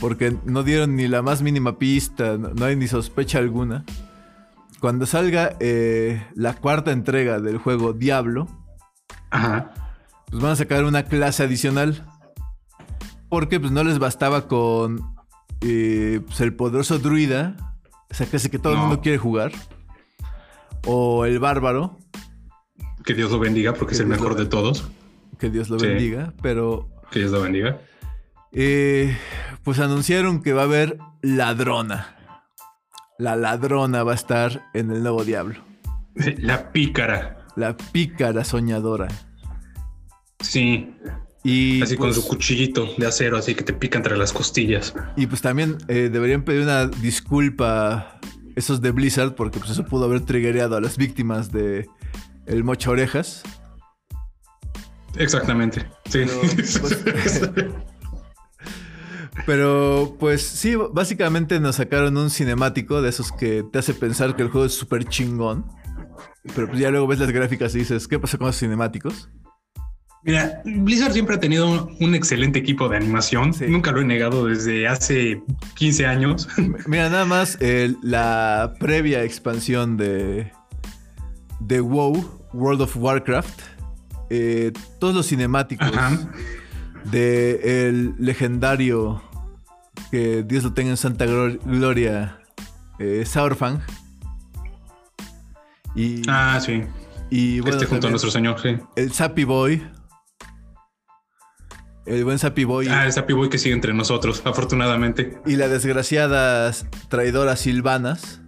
porque 0.00 0.34
no 0.44 0.62
dieron 0.62 0.96
ni 0.96 1.06
la 1.06 1.22
más 1.22 1.42
mínima 1.42 1.78
pista, 1.78 2.38
no, 2.38 2.64
hay 2.64 2.76
ni 2.76 2.88
sospecha 2.88 3.38
alguna, 3.38 3.84
cuando 4.80 5.06
salga 5.06 5.56
eh, 5.60 6.24
la 6.34 6.54
cuarta 6.54 6.92
entrega 6.92 7.40
del 7.40 7.58
juego 7.58 7.92
Diablo, 7.92 8.46
pues 9.30 10.42
van 10.42 10.52
a 10.52 10.56
sacar 10.56 10.84
una 10.84 11.04
clase 11.04 11.42
adicional. 11.42 12.06
Porque 13.28 13.60
pues 13.60 13.72
no 13.72 13.84
les 13.84 13.98
bastaba 13.98 14.48
con 14.48 15.14
eh, 15.60 16.20
pues, 16.26 16.40
el 16.40 16.54
poderoso 16.54 16.98
druida, 16.98 17.56
esa 18.08 18.24
clase 18.24 18.50
que 18.50 18.58
todo 18.58 18.72
el 18.72 18.78
mundo 18.78 19.00
quiere 19.02 19.18
jugar, 19.18 19.52
o 20.86 21.26
el 21.26 21.38
bárbaro. 21.38 21.98
Que 23.04 23.12
Dios 23.12 23.30
lo 23.30 23.38
bendiga 23.38 23.74
porque 23.74 23.94
es 23.94 24.00
el 24.00 24.06
mejor 24.06 24.34
de 24.34 24.46
todos 24.46 24.88
que 25.38 25.50
Dios 25.50 25.70
lo 25.70 25.78
bendiga, 25.78 26.34
pero... 26.42 26.88
Que 27.10 27.20
Dios 27.20 27.30
lo 27.30 27.40
bendiga. 27.40 27.80
Eh, 28.52 29.16
pues 29.62 29.78
anunciaron 29.78 30.42
que 30.42 30.52
va 30.52 30.62
a 30.62 30.64
haber 30.64 30.98
ladrona. 31.22 32.16
La 33.18 33.34
ladrona 33.34 34.04
va 34.04 34.12
a 34.12 34.14
estar 34.14 34.70
en 34.74 34.92
el 34.92 35.02
nuevo 35.02 35.24
diablo. 35.24 35.56
La 36.38 36.70
pícara. 36.70 37.44
La 37.56 37.76
pícara 37.76 38.44
soñadora. 38.44 39.08
Sí. 40.38 40.94
Y 41.42 41.82
así 41.82 41.96
con 41.96 42.10
pues 42.10 42.16
su 42.16 42.28
cuchillito 42.28 42.88
de 42.96 43.06
acero, 43.06 43.36
así 43.36 43.56
que 43.56 43.64
te 43.64 43.72
pica 43.72 43.98
entre 43.98 44.16
las 44.16 44.32
costillas. 44.32 44.94
Y 45.16 45.26
pues 45.26 45.42
también 45.42 45.78
eh, 45.88 46.10
deberían 46.12 46.44
pedir 46.44 46.62
una 46.62 46.86
disculpa 46.86 48.20
esos 48.54 48.80
de 48.80 48.92
Blizzard, 48.92 49.34
porque 49.34 49.58
pues 49.58 49.72
eso 49.72 49.84
pudo 49.84 50.04
haber 50.04 50.20
triggereado 50.20 50.76
a 50.76 50.80
las 50.80 50.96
víctimas 50.96 51.50
de 51.50 51.88
el 52.46 52.62
mocha 52.62 52.90
orejas. 52.90 53.42
Exactamente. 55.16 55.80
Sí. 56.08 56.20
Pero 56.24 56.40
pues, 56.40 56.80
sí, 60.42 60.74
básicamente 60.92 61.60
nos 61.60 61.76
sacaron 61.76 62.16
un 62.16 62.30
cinemático 62.30 63.02
de 63.02 63.08
esos 63.08 63.32
que 63.32 63.64
te 63.72 63.78
hace 63.78 63.94
pensar 63.94 64.36
que 64.36 64.42
el 64.42 64.48
juego 64.48 64.66
es 64.66 64.74
súper 64.74 65.04
chingón. 65.04 65.64
Pero 66.54 66.68
pues 66.68 66.80
ya 66.80 66.90
luego 66.90 67.06
ves 67.06 67.18
las 67.18 67.30
gráficas 67.30 67.74
y 67.74 67.78
dices, 67.80 68.08
¿qué 68.08 68.18
pasa 68.18 68.38
con 68.38 68.46
los 68.46 68.58
cinemáticos? 68.58 69.30
Mira, 70.24 70.60
Blizzard 70.64 71.12
siempre 71.12 71.36
ha 71.36 71.40
tenido 71.40 71.88
un 72.00 72.14
excelente 72.14 72.58
equipo 72.58 72.88
de 72.88 72.96
animación. 72.96 73.52
Nunca 73.68 73.92
lo 73.92 74.00
he 74.00 74.04
negado 74.04 74.46
desde 74.46 74.88
hace 74.88 75.42
15 75.76 76.06
años. 76.06 76.48
Mira, 76.86 77.08
nada 77.08 77.24
más 77.24 77.58
la 78.02 78.74
previa 78.78 79.24
expansión 79.24 79.96
de, 79.96 80.50
de 81.60 81.80
WoW, 81.80 82.48
World 82.52 82.82
of 82.82 82.96
Warcraft 82.96 83.78
eh, 84.30 84.72
todos 84.98 85.14
los 85.14 85.26
cinemáticos 85.26 85.90
de 87.10 87.88
el 87.88 88.14
legendario 88.18 89.22
que 90.10 90.42
Dios 90.42 90.64
lo 90.64 90.72
tenga 90.72 90.90
en 90.90 90.96
santa 90.96 91.26
gloria 91.26 92.40
eh, 92.98 93.24
Saurfang 93.26 93.80
y 95.94 96.22
ah 96.28 96.60
sí. 96.60 96.84
y 97.30 97.60
bueno, 97.60 97.76
este 97.76 97.88
junto 97.88 98.06
a 98.06 98.10
nuestro 98.10 98.30
señor 98.30 98.60
sí. 98.60 98.76
el 98.96 99.12
Sappy 99.12 99.44
Boy. 99.44 99.86
El 102.06 102.24
buen 102.24 102.38
Sappy 102.38 102.64
Boy. 102.64 102.88
Ah 102.88 103.04
el 103.04 103.12
Sappy 103.12 103.34
Boy 103.34 103.50
que 103.50 103.58
sigue 103.58 103.74
entre 103.74 103.92
nosotros 103.92 104.40
afortunadamente. 104.46 105.38
Y 105.44 105.56
la 105.56 105.68
desgraciada 105.68 106.72
traidora 107.08 107.54
Silvanas. 107.56 108.40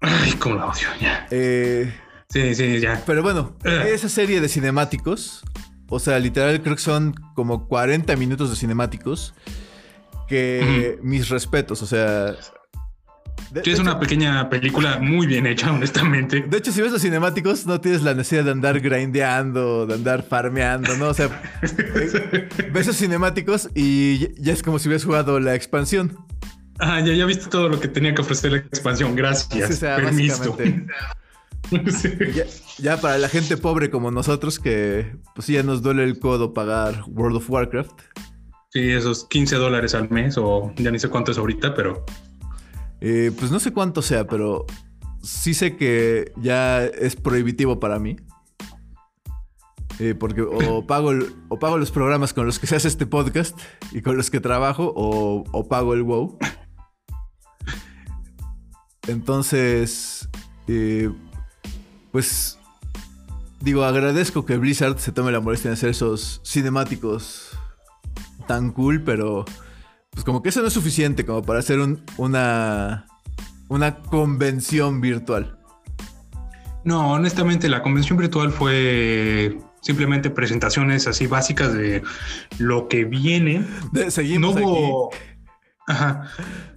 Ay 0.00 0.32
cómo 0.32 0.54
la 0.54 0.66
odio 0.66 0.88
ya. 0.98 1.26
Eh 1.30 1.92
Sí, 2.30 2.54
sí, 2.54 2.80
ya. 2.80 3.02
Pero 3.06 3.22
bueno, 3.22 3.56
eh. 3.64 3.90
esa 3.94 4.08
serie 4.08 4.40
de 4.40 4.48
cinemáticos, 4.48 5.42
o 5.88 5.98
sea, 5.98 6.18
literal 6.18 6.60
creo 6.60 6.76
que 6.76 6.82
son 6.82 7.14
como 7.34 7.68
40 7.68 8.14
minutos 8.16 8.50
de 8.50 8.56
cinemáticos, 8.56 9.34
que 10.28 10.98
mis 11.02 11.28
respetos, 11.28 11.82
o 11.82 11.86
sea... 11.86 12.36
es 13.64 13.78
una 13.78 13.98
pequeña 13.98 14.48
película 14.50 14.98
muy 14.98 15.26
bien 15.26 15.46
hecha, 15.46 15.72
honestamente. 15.72 16.44
De 16.48 16.58
hecho, 16.58 16.70
si 16.70 16.82
ves 16.82 16.92
los 16.92 17.02
cinemáticos, 17.02 17.66
no 17.66 17.80
tienes 17.80 18.02
la 18.02 18.14
necesidad 18.14 18.44
de 18.44 18.50
andar 18.52 18.80
grindeando, 18.80 19.86
de 19.86 19.94
andar 19.94 20.22
farmeando, 20.22 20.96
¿no? 20.96 21.08
O 21.08 21.14
sea, 21.14 21.28
ves 22.72 22.86
los 22.86 22.96
cinemáticos 22.96 23.70
y 23.74 24.40
ya 24.40 24.52
es 24.52 24.62
como 24.62 24.78
si 24.78 24.88
hubieras 24.88 25.04
jugado 25.04 25.40
la 25.40 25.54
expansión. 25.54 26.16
Ah, 26.78 27.00
ya, 27.00 27.12
ya 27.12 27.26
viste 27.26 27.46
todo 27.48 27.68
lo 27.68 27.80
que 27.80 27.88
tenía 27.88 28.14
que 28.14 28.20
ofrecer 28.20 28.52
la 28.52 28.58
expansión. 28.58 29.16
Gracias. 29.16 29.70
O 29.70 29.72
sea, 29.72 29.96
Permiso. 29.96 30.56
Ya, 32.78 32.96
para 32.98 33.18
la 33.18 33.28
gente 33.28 33.56
pobre 33.56 33.90
como 33.90 34.10
nosotros, 34.10 34.58
que 34.58 35.16
pues 35.34 35.48
ya 35.48 35.62
nos 35.62 35.82
duele 35.82 36.04
el 36.04 36.18
codo 36.18 36.54
pagar 36.54 37.02
World 37.08 37.38
of 37.38 37.50
Warcraft. 37.50 37.92
Sí, 38.70 38.90
esos 38.90 39.24
15 39.24 39.56
dólares 39.56 39.94
al 39.94 40.10
mes, 40.10 40.36
o 40.36 40.72
ya 40.76 40.90
ni 40.90 40.98
sé 40.98 41.08
cuánto 41.08 41.32
es 41.32 41.38
ahorita, 41.38 41.74
pero. 41.74 42.04
Eh, 43.00 43.32
pues 43.38 43.50
no 43.50 43.60
sé 43.60 43.72
cuánto 43.72 44.02
sea, 44.02 44.26
pero 44.26 44.66
sí 45.22 45.54
sé 45.54 45.76
que 45.76 46.32
ya 46.36 46.84
es 46.84 47.16
prohibitivo 47.16 47.80
para 47.80 47.98
mí. 47.98 48.16
Eh, 50.00 50.14
porque 50.14 50.42
o 50.42 50.86
pago, 50.86 51.12
o 51.48 51.58
pago 51.58 51.78
los 51.78 51.90
programas 51.90 52.34
con 52.34 52.44
los 52.44 52.58
que 52.58 52.66
se 52.66 52.76
hace 52.76 52.88
este 52.88 53.06
podcast 53.06 53.58
y 53.92 54.02
con 54.02 54.16
los 54.16 54.30
que 54.30 54.40
trabajo, 54.40 54.92
o, 54.94 55.44
o 55.50 55.68
pago 55.68 55.94
el 55.94 56.02
WoW. 56.02 56.38
Entonces, 59.06 60.28
eh, 60.66 61.10
pues 62.12 62.58
digo, 63.60 63.84
agradezco 63.84 64.44
que 64.44 64.58
Blizzard 64.58 64.98
se 64.98 65.12
tome 65.12 65.32
la 65.32 65.40
molestia 65.40 65.70
de 65.70 65.74
hacer 65.74 65.88
esos 65.88 66.42
cinemáticos 66.44 67.47
tan 68.48 68.72
cool, 68.72 69.04
pero 69.04 69.44
pues 70.10 70.24
como 70.24 70.42
que 70.42 70.48
eso 70.48 70.60
no 70.60 70.66
es 70.66 70.72
suficiente 70.72 71.24
como 71.24 71.42
para 71.42 71.60
hacer 71.60 71.78
una, 72.16 73.06
una 73.68 73.96
convención 74.00 75.00
virtual. 75.00 75.56
No, 76.84 77.12
honestamente 77.12 77.68
la 77.68 77.82
convención 77.82 78.18
virtual 78.18 78.50
fue 78.50 79.56
simplemente 79.80 80.30
presentaciones 80.30 81.06
así 81.06 81.28
básicas 81.28 81.72
de 81.72 82.02
lo 82.58 82.88
que 82.88 83.04
viene. 83.04 83.64
seguimos 84.08 84.56
no 84.56 84.60
hubo, 84.60 85.10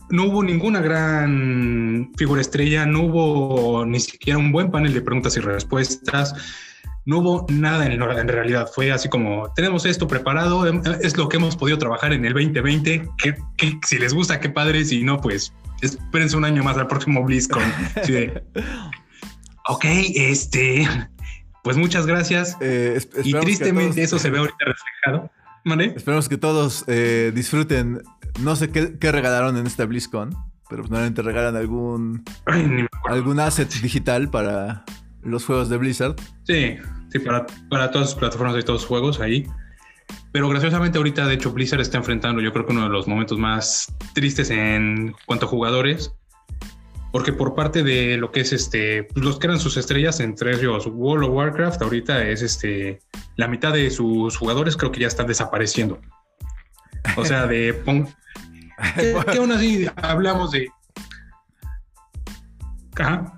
no 0.09 0.25
hubo 0.25 0.43
ninguna 0.43 0.81
gran 0.81 2.11
figura 2.17 2.41
estrella, 2.41 2.85
no 2.85 3.03
hubo 3.03 3.85
ni 3.85 3.99
siquiera 3.99 4.37
un 4.37 4.51
buen 4.51 4.69
panel 4.69 4.93
de 4.93 5.01
preguntas 5.01 5.35
y 5.37 5.39
respuestas. 5.39 6.35
No 7.05 7.19
hubo 7.19 7.45
nada 7.49 7.85
en, 7.85 7.93
en 7.93 8.27
realidad. 8.27 8.69
Fue 8.73 8.91
así 8.91 9.09
como 9.09 9.51
tenemos 9.53 9.85
esto 9.85 10.07
preparado. 10.07 10.67
Em, 10.67 10.81
es 11.01 11.17
lo 11.17 11.29
que 11.29 11.37
hemos 11.37 11.55
podido 11.55 11.77
trabajar 11.77 12.13
en 12.13 12.25
el 12.25 12.33
2020. 12.33 13.09
Que, 13.17 13.35
si 13.87 13.97
les 13.97 14.13
gusta, 14.13 14.39
qué 14.39 14.49
padre. 14.49 14.85
Si 14.85 15.03
no, 15.03 15.19
pues 15.19 15.53
espérense 15.81 16.37
un 16.37 16.45
año 16.45 16.63
más 16.63 16.77
al 16.77 16.87
próximo 16.87 17.23
BlizzCon. 17.23 17.63
ok, 19.67 19.85
este, 20.15 20.87
pues 21.63 21.77
muchas 21.77 22.05
gracias. 22.05 22.57
Eh, 22.61 22.99
y 23.23 23.33
tristemente 23.33 24.03
eso 24.03 24.19
se 24.19 24.29
ve 24.29 24.39
ahorita 24.39 24.65
reflejado. 24.65 25.31
¿Vale? 25.65 25.93
Esperemos 25.95 26.27
que 26.27 26.37
todos 26.37 26.85
eh, 26.87 27.31
disfruten. 27.33 28.01
No 28.39 28.55
sé 28.55 28.69
qué, 28.71 29.11
regalaron 29.11 29.57
en 29.57 29.67
esta 29.67 29.85
BlizzCon, 29.85 30.35
pero 30.69 30.83
normalmente 30.83 31.21
regalan 31.21 31.55
algún, 31.55 32.23
algún 33.09 33.39
asset 33.39 33.71
digital 33.81 34.29
para 34.29 34.85
los 35.23 35.45
juegos 35.45 35.69
de 35.69 35.77
Blizzard. 35.77 36.15
Sí, 36.43 36.77
sí, 37.09 37.19
para, 37.19 37.45
para 37.69 37.91
todas 37.91 38.09
las 38.09 38.15
plataformas 38.15 38.57
y 38.57 38.63
todos 38.63 38.81
los 38.81 38.87
juegos 38.87 39.19
ahí. 39.19 39.45
Pero 40.31 40.49
graciosamente 40.49 40.97
ahorita, 40.97 41.27
de 41.27 41.35
hecho, 41.35 41.51
Blizzard 41.51 41.81
está 41.81 41.97
enfrentando 41.97 42.41
yo 42.41 42.51
creo 42.53 42.65
que 42.65 42.71
uno 42.71 42.83
de 42.83 42.89
los 42.89 43.07
momentos 43.07 43.37
más 43.37 43.93
tristes 44.13 44.49
en 44.49 45.13
cuanto 45.25 45.45
a 45.45 45.49
jugadores 45.49 46.13
porque 47.11 47.33
por 47.33 47.55
parte 47.55 47.83
de 47.83 48.17
lo 48.17 48.31
que 48.31 48.41
es 48.41 48.53
este, 48.53 49.03
pues, 49.03 49.23
los 49.23 49.37
que 49.37 49.47
eran 49.47 49.59
sus 49.59 49.77
estrellas 49.77 50.19
entre 50.19 50.55
ellos 50.55 50.87
World 50.87 51.25
of 51.25 51.35
Warcraft, 51.35 51.81
ahorita 51.81 52.27
es 52.27 52.41
este, 52.41 52.99
la 53.35 53.47
mitad 53.47 53.73
de 53.73 53.89
sus 53.91 54.37
jugadores 54.37 54.77
creo 54.77 54.91
que 54.91 55.01
ya 55.01 55.07
están 55.07 55.27
desapareciendo. 55.27 55.99
O 57.17 57.25
sea, 57.25 57.47
de 57.47 57.81
que, 58.95 59.37
aún 59.37 59.51
así 59.51 59.87
hablamos 59.95 60.51
de. 60.51 60.69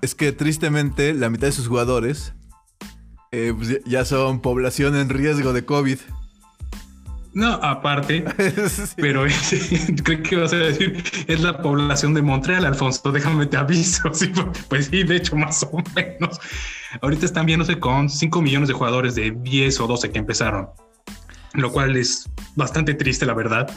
Es 0.02 0.14
que 0.14 0.32
tristemente 0.32 1.14
la 1.14 1.30
mitad 1.30 1.46
de 1.46 1.52
sus 1.52 1.68
jugadores 1.68 2.34
eh, 3.32 3.52
pues, 3.56 3.82
ya 3.84 4.04
son 4.04 4.40
población 4.40 4.96
en 4.96 5.08
riesgo 5.08 5.52
de 5.52 5.64
COVID. 5.64 5.98
No, 7.34 7.54
aparte, 7.54 8.24
pero 8.96 9.24
creo 10.04 10.22
que 10.22 10.36
vas 10.36 10.52
a 10.52 10.56
decir, 10.56 11.02
es 11.26 11.40
la 11.40 11.60
población 11.60 12.14
de 12.14 12.22
Montreal, 12.22 12.64
Alfonso, 12.64 13.10
déjame 13.10 13.46
te 13.46 13.56
aviso. 13.56 14.08
pues 14.68 14.86
sí, 14.86 15.02
de 15.02 15.16
hecho, 15.16 15.34
más 15.34 15.64
o 15.64 15.82
menos. 15.96 16.40
Ahorita 17.02 17.26
están 17.26 17.46
viéndose 17.46 17.80
con 17.80 18.08
5 18.08 18.40
millones 18.40 18.68
de 18.68 18.74
jugadores 18.74 19.16
de 19.16 19.32
10 19.36 19.80
o 19.80 19.86
12 19.88 20.12
que 20.12 20.18
empezaron, 20.20 20.68
lo 21.54 21.72
cual 21.72 21.96
es 21.96 22.30
bastante 22.54 22.94
triste, 22.94 23.26
la 23.26 23.34
verdad. 23.34 23.68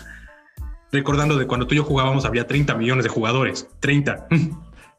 Recordando 0.92 1.36
de 1.36 1.48
cuando 1.48 1.66
tú 1.66 1.74
y 1.74 1.78
yo 1.78 1.84
jugábamos, 1.84 2.26
había 2.26 2.46
30 2.46 2.76
millones 2.76 3.06
de 3.06 3.10
jugadores. 3.10 3.68
30. 3.80 4.28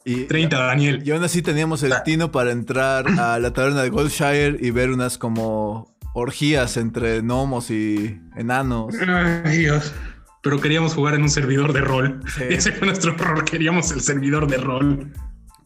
Y, 0.08 0.24
30, 0.24 0.58
Daniel. 0.58 1.02
Y 1.04 1.10
aún 1.10 1.22
así 1.22 1.42
teníamos 1.42 1.82
el 1.82 1.92
tino 2.02 2.32
para 2.32 2.50
entrar 2.50 3.06
a 3.20 3.38
la 3.38 3.52
taberna 3.52 3.82
de 3.82 3.90
Goldshire 3.90 4.56
y 4.58 4.70
ver 4.70 4.90
unas 4.90 5.18
como 5.18 5.94
orgías 6.14 6.78
entre 6.78 7.20
gnomos 7.20 7.70
y 7.70 8.18
enanos. 8.34 8.94
Ay, 9.44 9.58
Dios. 9.58 9.92
Pero 10.42 10.60
queríamos 10.60 10.94
jugar 10.94 11.14
en 11.14 11.22
un 11.22 11.28
servidor 11.28 11.74
de 11.74 11.82
rol. 11.82 12.20
Ese 12.48 12.72
fue 12.72 12.86
nuestro 12.86 13.12
error. 13.12 13.44
Queríamos 13.44 13.90
el 13.92 14.00
servidor 14.00 14.48
de 14.48 14.56
rol. 14.56 15.12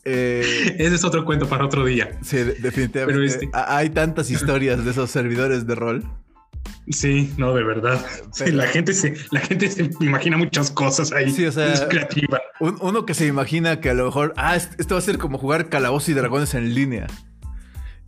Eh, 0.04 0.74
Ese 0.78 0.96
es 0.96 1.04
otro 1.04 1.24
cuento 1.24 1.48
para 1.48 1.64
otro 1.64 1.84
día. 1.84 2.18
Sí, 2.22 2.38
definitivamente. 2.38 3.24
Este 3.24 3.50
hay 3.52 3.90
tantas 3.90 4.28
historias 4.30 4.84
de 4.84 4.90
esos 4.90 5.08
servidores 5.08 5.68
de 5.68 5.74
rol. 5.76 6.04
Sí, 6.88 7.32
no, 7.36 7.54
de 7.54 7.62
verdad. 7.62 8.04
la 8.52 8.66
gente 8.66 8.92
se, 8.92 9.14
la 9.30 9.40
gente 9.40 9.70
se 9.70 9.90
imagina 10.00 10.36
muchas 10.36 10.70
cosas 10.70 11.12
ahí. 11.12 11.30
Sí, 11.30 11.46
o 11.46 11.52
sea, 11.52 11.72
es 11.72 11.82
creativa. 11.82 12.40
uno 12.60 13.06
que 13.06 13.14
se 13.14 13.26
imagina 13.26 13.80
que 13.80 13.90
a 13.90 13.94
lo 13.94 14.04
mejor, 14.04 14.34
ah, 14.36 14.56
esto 14.56 14.94
va 14.94 14.98
a 14.98 15.02
ser 15.02 15.18
como 15.18 15.38
jugar 15.38 15.68
calabozos 15.68 16.08
y 16.08 16.14
dragones 16.14 16.54
en 16.54 16.74
línea. 16.74 17.06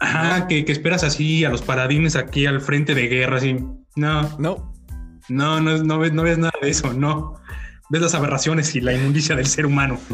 Ajá, 0.01 0.49
que, 0.49 0.65
esperas 0.69 1.05
así 1.05 1.45
a 1.45 1.51
los 1.51 1.63
paradines 1.63 2.17
aquí 2.17 2.47
al 2.47 2.61
frente 2.61 2.95
de 2.95 3.09
guerra, 3.09 3.37
así. 3.37 3.57
No. 3.97 4.39
No. 4.39 4.73
No, 5.29 5.61
no, 5.61 5.83
no, 5.83 5.99
ves, 5.99 6.13
no 6.13 6.23
ves 6.23 6.39
nada 6.39 6.53
de 6.61 6.69
eso, 6.69 6.93
no. 6.93 7.41
Ves 7.91 8.03
las 8.03 8.15
aberraciones 8.15 8.75
y 8.75 8.81
la 8.81 8.93
inmundicia 8.93 9.37
del 9.37 9.47
ser 9.47 9.67
humano. 9.67 9.99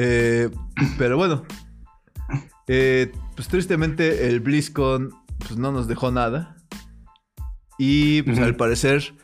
Eh, 0.00 0.48
pero 0.96 1.16
bueno. 1.16 1.44
Eh, 2.68 3.10
pues 3.34 3.48
tristemente 3.48 4.28
el 4.28 4.38
BlizzCon 4.38 5.10
pues, 5.38 5.56
no 5.56 5.72
nos 5.72 5.88
dejó 5.88 6.12
nada. 6.12 6.57
Y 7.78 8.22
pues 8.22 8.38
al 8.40 8.56
parecer, 8.56 9.14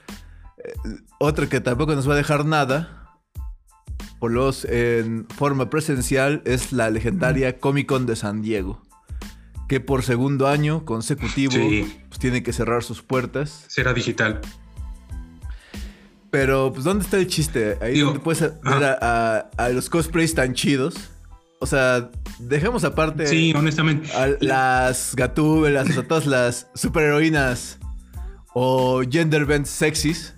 eh, 0.58 0.72
otro 1.18 1.48
que 1.48 1.60
tampoco 1.60 1.94
nos 1.94 2.08
va 2.08 2.14
a 2.14 2.16
dejar 2.16 2.46
nada 2.46 3.04
por 4.20 4.30
los 4.30 4.64
en 4.64 5.26
forma 5.28 5.68
presencial 5.68 6.40
es 6.46 6.72
la 6.72 6.88
legendaria 6.90 7.58
Comic 7.58 7.86
Con 7.88 8.06
de 8.06 8.16
San 8.16 8.40
Diego, 8.40 8.80
que 9.68 9.80
por 9.80 10.02
segundo 10.02 10.48
año 10.48 10.84
consecutivo 10.84 11.54
pues, 12.08 12.18
tiene 12.20 12.42
que 12.42 12.52
cerrar 12.52 12.82
sus 12.82 13.02
puertas. 13.02 13.64
Será 13.68 13.92
digital. 13.92 14.40
Pero, 16.30 16.72
pues, 16.72 16.84
¿dónde 16.84 17.04
está 17.04 17.18
el 17.18 17.28
chiste? 17.28 17.78
Ahí 17.80 18.00
donde 18.00 18.18
puedes 18.18 18.40
ver 18.40 18.58
ah. 18.64 19.50
a, 19.56 19.68
los 19.68 19.88
cosplays 19.88 20.34
tan 20.34 20.54
chidos. 20.54 20.96
O 21.60 21.66
sea, 21.66 22.10
dejemos 22.40 22.82
aparte. 22.82 23.26
Sí, 23.28 23.52
honestamente. 23.54 24.10
A 24.12 24.30
las 24.40 25.14
gatúbelas, 25.14 25.96
a 25.96 26.02
todas 26.02 26.26
las 26.26 26.66
superheroínas 26.74 27.78
o 28.54 29.02
gender 29.08 29.44
bends 29.44 29.68
sexys. 29.68 30.34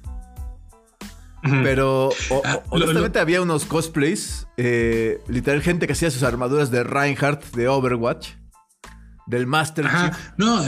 Pero 1.62 2.10
ah, 2.44 2.60
honestamente 2.70 3.20
había 3.20 3.40
unos 3.40 3.64
cosplays, 3.66 4.48
eh, 4.56 5.20
literal 5.28 5.62
gente 5.62 5.86
que 5.86 5.92
hacía 5.92 6.10
sus 6.10 6.24
armaduras 6.24 6.72
de 6.72 6.82
Reinhardt 6.82 7.54
de 7.54 7.68
Overwatch, 7.68 8.30
del 9.26 9.46
Master 9.46 9.84
Chief. 9.84 10.16
No, 10.38 10.64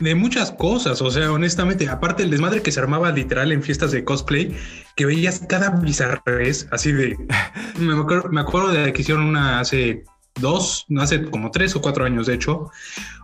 de 0.00 0.14
muchas 0.16 0.50
cosas, 0.50 1.00
o 1.00 1.10
sea, 1.12 1.30
honestamente, 1.30 1.88
aparte 1.88 2.24
el 2.24 2.30
desmadre 2.30 2.62
que 2.62 2.72
se 2.72 2.80
armaba 2.80 3.12
literal 3.12 3.52
en 3.52 3.62
fiestas 3.62 3.92
de 3.92 4.02
cosplay, 4.02 4.56
que 4.96 5.06
veías 5.06 5.42
cada 5.48 5.70
bizarrez, 5.70 6.66
así 6.72 6.90
de... 6.90 7.16
me, 7.78 7.94
acuerdo, 7.94 8.28
me 8.30 8.40
acuerdo 8.40 8.72
de 8.72 8.92
que 8.92 9.02
hicieron 9.02 9.26
una 9.26 9.60
hace 9.60 10.02
dos, 10.40 10.86
no 10.88 11.02
hace 11.02 11.22
como 11.30 11.52
tres 11.52 11.76
o 11.76 11.80
cuatro 11.80 12.04
años, 12.04 12.26
de 12.26 12.34
hecho, 12.34 12.70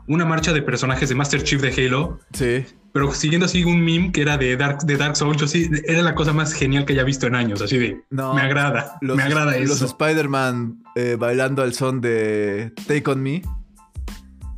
una 0.07 0.25
marcha 0.25 0.53
de 0.53 0.63
personajes 0.63 1.09
de 1.09 1.17
Master 1.17 1.43
Chief 1.43 1.61
de 1.61 1.87
Halo. 1.87 2.21
Sí 2.33 2.65
pero 2.93 3.13
siguiendo 3.13 3.47
así 3.47 3.65
un 3.65 3.85
meme 3.85 4.11
que 4.13 4.23
era 4.23 4.37
de 4.37 4.57
Dark, 4.57 4.81
de 4.81 4.97
Dark 4.97 5.17
Souls, 5.17 5.51
sí, 5.51 5.71
era 5.85 6.03
la 6.03 6.15
cosa 6.15 6.33
más 6.33 6.53
genial 6.53 6.85
que 6.85 6.95
haya 6.95 7.05
visto 7.05 7.27
en 7.27 7.35
años, 7.35 7.63
así 7.63 7.79
de, 7.79 8.03
me 8.11 8.41
agrada, 8.41 8.99
me 9.01 9.23
agrada 9.23 9.57
eso. 9.57 9.69
Los 9.69 9.83
Spider-Man 9.83 10.83
eh, 10.97 11.17
bailando 11.19 11.63
al 11.63 11.73
son 11.75 12.01
de 12.01 12.73
Take 12.87 13.11
On 13.11 13.23
Me. 13.23 13.43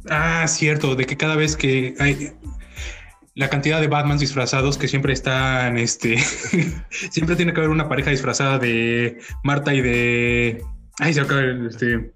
Ah, 0.09 0.47
cierto, 0.49 0.97
de 0.97 1.05
que 1.05 1.17
cada 1.17 1.37
vez 1.37 1.57
que 1.57 1.95
hay 1.99 2.33
la 3.35 3.49
cantidad 3.49 3.81
de 3.81 3.89
Batman 3.89 4.19
disfrazados 4.19 4.79
que 4.79 4.89
siempre 4.89 5.13
están, 5.13 5.77
este, 5.79 6.19
siempre 7.11 7.37
tiene 7.37 7.53
que 7.53 7.61
haber 7.61 7.71
una 7.71 7.89
pareja 7.89 8.11
disfrazada 8.11 8.59
de 8.59 9.19
Marta 9.45 9.75
y 9.75 9.81
de, 9.83 10.65
ay, 10.99 11.15
se 11.15 11.21
acaba 11.21 11.43
este, 11.69 12.15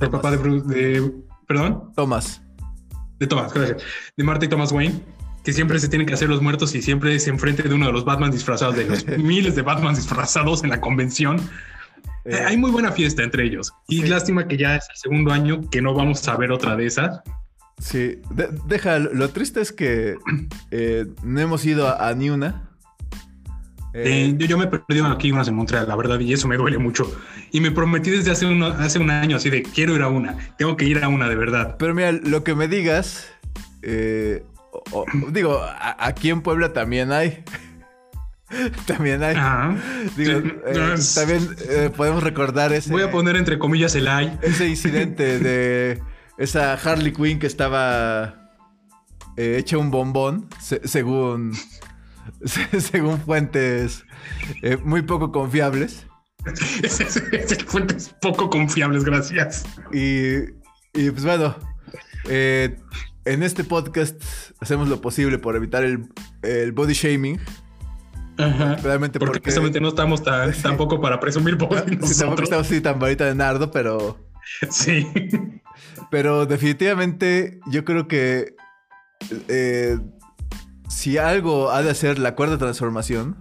el 0.00 0.10
papá 0.10 0.30
de 0.30 0.36
Bruce, 0.36 0.66
de, 0.68 1.12
perdón. 1.46 1.92
Thomas. 1.96 2.42
De 3.18 3.26
Thomas, 3.26 3.52
gracias. 3.52 3.82
De 4.16 4.24
Marta 4.24 4.46
y 4.46 4.48
Thomas 4.48 4.72
Wayne 4.72 5.00
que 5.44 5.52
siempre 5.52 5.78
se 5.78 5.88
tienen 5.88 6.06
que 6.06 6.14
hacer 6.14 6.28
los 6.28 6.40
muertos 6.40 6.74
y 6.74 6.82
siempre 6.82 7.18
se 7.18 7.30
enfrente 7.30 7.62
de 7.64 7.74
uno 7.74 7.86
de 7.86 7.92
los 7.92 8.04
Batman 8.04 8.30
disfrazados, 8.30 8.76
de 8.76 8.84
los 8.84 9.06
miles 9.18 9.54
de 9.54 9.62
Batman 9.62 9.94
disfrazados 9.94 10.62
en 10.62 10.70
la 10.70 10.80
convención. 10.80 11.40
Eh, 12.24 12.36
hay 12.46 12.56
muy 12.56 12.70
buena 12.70 12.92
fiesta 12.92 13.22
entre 13.22 13.44
ellos. 13.44 13.72
Y 13.88 14.04
lástima 14.04 14.46
que 14.46 14.56
ya 14.56 14.76
es 14.76 14.86
el 14.90 14.96
segundo 14.96 15.32
año 15.32 15.68
que 15.70 15.82
no 15.82 15.94
vamos 15.94 16.26
a 16.28 16.36
ver 16.36 16.52
otra 16.52 16.76
de 16.76 16.86
esas. 16.86 17.20
Sí, 17.78 18.20
deja, 18.66 19.00
lo 19.00 19.30
triste 19.30 19.60
es 19.60 19.72
que 19.72 20.16
eh, 20.70 21.06
no 21.24 21.40
hemos 21.40 21.64
ido 21.64 22.00
a, 22.00 22.14
ni 22.14 22.30
una. 22.30 22.68
Eh, 23.94 24.34
yo, 24.38 24.56
me 24.56 24.64
he 24.64 24.68
perdido 24.68 25.06
aquí 25.08 25.32
unas 25.32 25.48
en 25.48 25.54
Montreal, 25.56 25.88
la 25.88 25.96
verdad, 25.96 26.20
y 26.20 26.32
eso 26.32 26.46
me 26.46 26.56
duele 26.56 26.78
mucho. 26.78 27.12
Y 27.50 27.60
me 27.60 27.72
prometí 27.72 28.10
desde 28.10 28.30
hace, 28.30 28.46
hace 28.78 28.98
un 29.00 29.10
año 29.10 29.36
así 29.36 29.50
de 29.50 29.62
quiero 29.62 29.96
ir 29.96 30.02
a 30.02 30.08
una, 30.08 30.36
tengo 30.56 30.76
que 30.76 30.84
ir 30.84 31.02
a 31.02 31.08
una 31.08 31.28
de 31.28 31.34
verdad. 31.34 31.76
Pero 31.78 31.92
mira, 31.94 32.12
lo 32.12 32.44
que 32.44 32.54
me 32.54 32.68
digas, 32.68 33.26
digo, 35.30 35.60
aquí 35.98 36.30
en 36.30 36.42
Puebla 36.42 36.72
también 36.72 37.12
hay. 37.12 37.44
también 38.86 39.22
hay. 39.22 39.36
Eh, 40.18 40.94
también 41.14 41.56
eh, 41.68 41.90
podemos 41.94 42.22
recordar 42.22 42.72
ese. 42.72 42.90
Voy 42.90 43.02
a 43.02 43.10
poner 43.10 43.36
entre 43.36 43.58
comillas 43.58 43.94
el 43.94 44.08
hay. 44.08 44.38
Ese 44.42 44.68
incidente 44.68 45.38
de 45.40 46.02
esa 46.38 46.74
Harley 46.74 47.12
Quinn 47.12 47.38
que 47.38 47.46
estaba 47.46 48.50
eh, 49.36 49.56
hecha 49.58 49.78
un 49.78 49.90
bombón, 49.90 50.48
según, 50.60 51.52
según 52.44 53.20
fuentes 53.20 54.04
muy 54.84 55.02
poco 55.02 55.32
confiables. 55.32 56.06
fuentes 57.66 58.14
poco 58.20 58.50
confiables, 58.50 59.04
gracias. 59.04 59.64
Y, 59.92 60.42
y 60.92 61.10
pues 61.10 61.24
bueno, 61.24 61.56
en 63.24 63.42
este 63.42 63.64
podcast 63.64 64.20
hacemos 64.60 64.88
lo 64.88 65.00
posible 65.00 65.38
por 65.38 65.56
evitar 65.56 65.84
el, 65.84 66.08
el 66.42 66.72
body 66.72 66.94
shaming. 66.94 67.40
Ajá. 68.38 68.76
Realmente 68.76 69.18
porque, 69.18 69.40
precisamente 69.40 69.80
no 69.80 69.88
estamos 69.88 70.22
tan, 70.22 70.52
tampoco 70.62 71.00
para 71.00 71.20
presumir 71.20 71.56
body. 71.56 71.98
Sí, 72.02 72.18
tampoco 72.18 72.42
estamos 72.42 72.66
así 72.66 72.80
tan 72.80 72.98
varita 72.98 73.26
de 73.26 73.34
nardo, 73.34 73.70
pero. 73.70 74.18
Sí. 74.70 75.06
Pero 76.10 76.46
definitivamente 76.46 77.60
yo 77.70 77.84
creo 77.84 78.08
que 78.08 78.54
eh, 79.48 79.98
si 80.88 81.16
algo 81.16 81.70
ha 81.70 81.82
de 81.82 81.90
hacer 81.90 82.18
la 82.18 82.34
cuarta 82.34 82.58
transformación, 82.58 83.36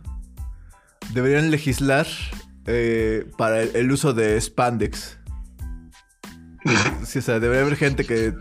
deberían 1.13 1.52
legislar 1.52 2.08
eh, 2.67 3.26
para 3.38 3.63
el, 3.63 3.91
uso 3.91 4.13
de 4.13 4.39
spandex. 4.39 5.20
sí, 7.04 7.20
o 7.20 7.22
sea, 7.22 7.39
debería 7.39 7.63
haber 7.63 7.76
gente 7.76 8.06
que 8.06 8.36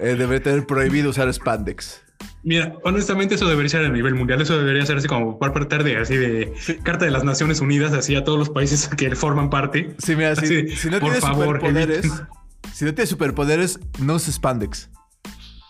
eh, 0.00 0.14
debería 0.16 0.42
tener 0.42 0.66
prohibido 0.66 1.10
usar 1.10 1.32
spandex. 1.32 2.02
Mira, 2.42 2.76
honestamente 2.84 3.34
eso 3.34 3.48
debería 3.48 3.68
ser 3.68 3.84
a 3.84 3.88
nivel 3.88 4.14
mundial, 4.14 4.40
eso 4.40 4.56
debería 4.56 4.86
ser 4.86 4.98
así 4.98 5.08
como 5.08 5.38
por 5.38 5.52
parte 5.52 5.82
de 5.82 5.96
así 5.96 6.16
de 6.16 6.54
Carta 6.82 7.04
de 7.04 7.10
las 7.10 7.24
Naciones 7.24 7.60
Unidas, 7.60 7.92
así 7.92 8.14
a 8.14 8.24
todos 8.24 8.38
los 8.38 8.50
países 8.50 8.88
que 8.96 9.14
forman 9.16 9.50
parte. 9.50 9.94
Sí, 9.98 10.14
mira, 10.14 10.36
si, 10.36 10.62
no 10.88 11.00
tienes 11.00 11.24
superpoderes, 11.24 12.12
si 12.72 12.84
no 12.84 12.94
tienes 12.94 13.10
superpoderes, 13.10 13.80
no 13.98 14.14
uses 14.14 14.36
spandex. 14.36 14.90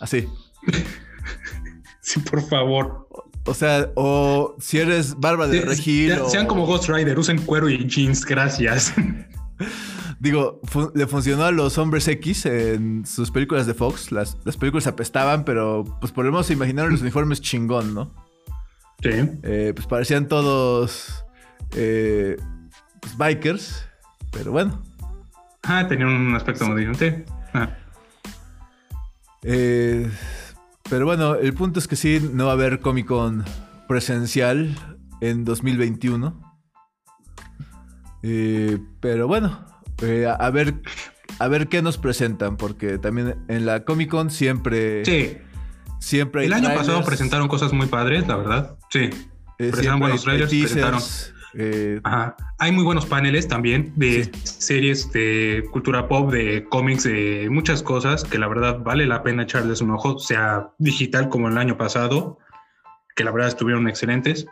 Así. 0.00 0.28
sí, 2.00 2.20
por 2.20 2.46
favor. 2.46 3.08
O 3.46 3.54
sea, 3.54 3.90
o 3.94 4.56
si 4.58 4.78
eres 4.78 5.18
barba 5.18 5.46
de 5.46 5.62
regil. 5.62 6.14
Sean 6.28 6.46
como 6.46 6.66
Ghost 6.66 6.88
Rider, 6.88 7.18
usen 7.18 7.38
cuero 7.38 7.68
y 7.70 7.86
jeans, 7.86 8.24
gracias. 8.24 8.92
Digo, 10.18 10.60
le 10.94 11.06
funcionó 11.06 11.44
a 11.44 11.50
los 11.50 11.78
hombres 11.78 12.08
X 12.08 12.46
en 12.46 13.06
sus 13.06 13.30
películas 13.30 13.66
de 13.66 13.74
Fox. 13.74 14.12
Las, 14.12 14.36
películas 14.58 14.86
apestaban, 14.86 15.44
pero 15.44 15.84
pues 16.00 16.12
por 16.12 16.24
lo 16.24 16.32
menos 16.32 16.46
se 16.46 16.52
imaginaron 16.52 16.92
los 16.92 17.00
uniformes 17.02 17.40
chingón, 17.40 17.94
¿no? 17.94 18.12
Sí. 19.02 19.10
Eh, 19.42 19.72
pues 19.74 19.86
parecían 19.86 20.26
todos 20.26 21.24
eh, 21.74 22.36
pues, 23.00 23.16
bikers, 23.16 23.86
pero 24.32 24.52
bueno. 24.52 24.82
Ah, 25.62 25.86
tenían 25.88 26.08
un 26.08 26.34
aspecto 26.34 26.66
muy 26.66 26.84
diferente. 26.84 27.24
Ah. 27.52 27.70
Eh, 29.42 30.10
pero 30.88 31.04
bueno, 31.04 31.34
el 31.34 31.52
punto 31.54 31.78
es 31.78 31.88
que 31.88 31.96
sí, 31.96 32.20
no 32.32 32.46
va 32.46 32.52
a 32.52 32.54
haber 32.54 32.80
Comic 32.80 33.06
Con 33.06 33.44
presencial 33.88 34.74
en 35.20 35.44
2021. 35.44 36.45
Eh, 38.28 38.78
pero 38.98 39.28
bueno, 39.28 39.64
eh, 40.02 40.26
a, 40.26 40.50
ver, 40.50 40.74
a 41.38 41.46
ver 41.46 41.68
qué 41.68 41.80
nos 41.80 41.96
presentan, 41.96 42.56
porque 42.56 42.98
también 42.98 43.36
en 43.46 43.66
la 43.66 43.84
Comic 43.84 44.10
Con 44.10 44.30
siempre. 44.30 45.04
Sí. 45.04 45.38
Siempre 46.00 46.42
hay 46.42 46.46
El 46.48 46.52
año 46.52 46.74
pasado 46.74 47.04
presentaron 47.04 47.46
cosas 47.46 47.72
muy 47.72 47.86
padres, 47.86 48.26
la 48.26 48.36
verdad. 48.36 48.76
Sí. 48.90 49.10
presentaron 49.56 50.00
buenos 50.00 50.24
trailers, 50.24 50.50
presentaron. 50.50 51.00
Hay 52.58 52.72
muy 52.72 52.82
buenos 52.82 53.06
paneles 53.06 53.46
también 53.46 53.92
de 53.94 54.30
series 54.42 55.10
de 55.12 55.64
cultura 55.70 56.08
pop, 56.08 56.30
de 56.32 56.64
cómics, 56.68 57.04
de 57.04 57.48
muchas 57.48 57.82
cosas 57.82 58.24
que 58.24 58.38
la 58.38 58.48
verdad 58.48 58.80
vale 58.80 59.06
la 59.06 59.22
pena 59.22 59.44
echarles 59.44 59.80
un 59.80 59.92
ojo, 59.92 60.18
sea 60.18 60.70
digital 60.78 61.28
como 61.28 61.48
el 61.48 61.56
año 61.58 61.78
pasado, 61.78 62.38
que 63.14 63.22
la 63.22 63.30
verdad 63.30 63.48
estuvieron 63.48 63.88
excelentes. 63.88 64.46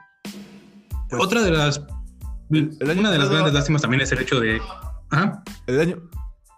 Pues 1.10 1.22
Otra 1.22 1.42
de 1.42 1.50
las. 1.50 1.82
Una 2.50 3.10
de 3.10 3.18
las 3.18 3.30
grandes 3.30 3.54
lástimas 3.54 3.82
también 3.82 4.00
es 4.02 4.12
el 4.12 4.20
hecho 4.20 4.40
de. 4.40 4.60
El 5.66 5.80
año. 5.80 6.10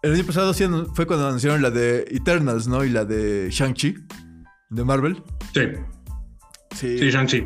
El 0.03 0.14
año 0.14 0.25
pasado 0.25 0.55
fue 0.94 1.07
cuando 1.07 1.27
anunciaron 1.27 1.62
la 1.62 1.70
de 1.70 2.03
Eternals, 2.11 2.68
¿no? 2.68 2.85
Y 2.85 2.90
la 2.90 3.05
de 3.05 3.49
Shang-Chi, 3.51 3.96
de 4.70 4.85
Marvel. 4.85 5.20
Sí. 5.53 5.62
Sí, 6.75 6.99
sí 6.99 7.11
Shang-Chi. 7.11 7.44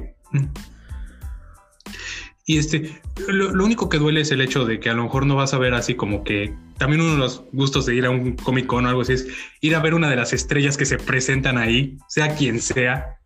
Y 2.50 2.59
este, 2.59 3.00
lo, 3.29 3.64
único 3.64 3.88
que 3.88 3.98
duele 3.98 4.22
es 4.22 4.33
el 4.33 4.40
hecho 4.40 4.64
de 4.64 4.81
que 4.81 4.90
a 4.90 4.94
lo 4.94 5.05
mejor 5.05 5.24
no 5.24 5.37
vas 5.37 5.55
a 5.55 5.59
ver 5.59 5.72
así 5.72 5.94
como 5.94 6.24
que 6.24 6.53
también 6.79 7.00
uno 7.00 7.12
de 7.12 7.18
los 7.18 7.44
gustos 7.53 7.87
de 7.87 7.94
ir 7.94 8.07
a 8.07 8.11
un 8.11 8.35
Comic 8.35 8.66
Con 8.66 8.87
o 8.87 8.88
algo 8.88 9.03
así 9.03 9.12
es 9.12 9.29
ir 9.61 9.76
a 9.76 9.81
ver 9.81 9.94
una 9.94 10.11
de 10.11 10.16
las 10.16 10.33
estrellas 10.33 10.76
que 10.76 10.85
se 10.85 10.98
presentan 10.98 11.59
ahí, 11.59 11.96
sea 12.09 12.35
quien 12.35 12.61
sea. 12.61 13.20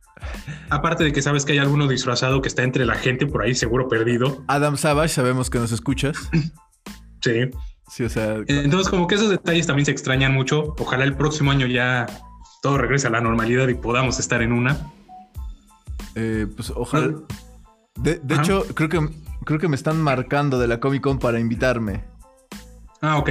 Aparte 0.70 1.04
de 1.04 1.12
que 1.12 1.22
sabes 1.22 1.44
que 1.44 1.52
hay 1.52 1.58
alguno 1.58 1.88
disfrazado 1.88 2.42
que 2.42 2.48
está 2.48 2.62
entre 2.62 2.84
la 2.84 2.94
gente 2.94 3.26
por 3.26 3.42
ahí 3.42 3.54
seguro 3.54 3.88
perdido. 3.88 4.44
Adam 4.48 4.76
Savage, 4.76 5.14
sabemos 5.14 5.50
que 5.50 5.58
nos 5.58 5.72
escuchas. 5.72 6.16
Sí. 7.20 7.50
Sí, 7.88 8.04
o 8.04 8.10
sea. 8.10 8.36
Entonces, 8.48 8.90
como 8.90 9.06
que 9.06 9.14
esos 9.14 9.30
detalles 9.30 9.66
también 9.66 9.86
se 9.86 9.92
extrañan 9.92 10.34
mucho. 10.34 10.74
Ojalá 10.78 11.04
el 11.04 11.16
próximo 11.16 11.50
año 11.52 11.66
ya 11.66 12.04
todo 12.60 12.76
regrese 12.76 13.06
a 13.06 13.10
la 13.10 13.22
normalidad 13.22 13.68
y 13.68 13.74
podamos 13.74 14.18
estar 14.18 14.42
en 14.42 14.52
una. 14.52 14.76
Eh, 16.14 16.46
pues 16.54 16.70
ojalá. 16.74 17.14
De, 17.96 18.20
hecho, 18.28 18.66
creo 18.74 18.88
que, 18.88 19.08
creo 19.44 19.58
que 19.58 19.68
me 19.68 19.76
están 19.76 20.02
marcando 20.02 20.58
de 20.58 20.68
la 20.68 20.80
Comic 20.80 21.02
Con 21.02 21.18
para 21.18 21.40
invitarme. 21.40 22.04
Ah, 23.00 23.18
ok. 23.18 23.30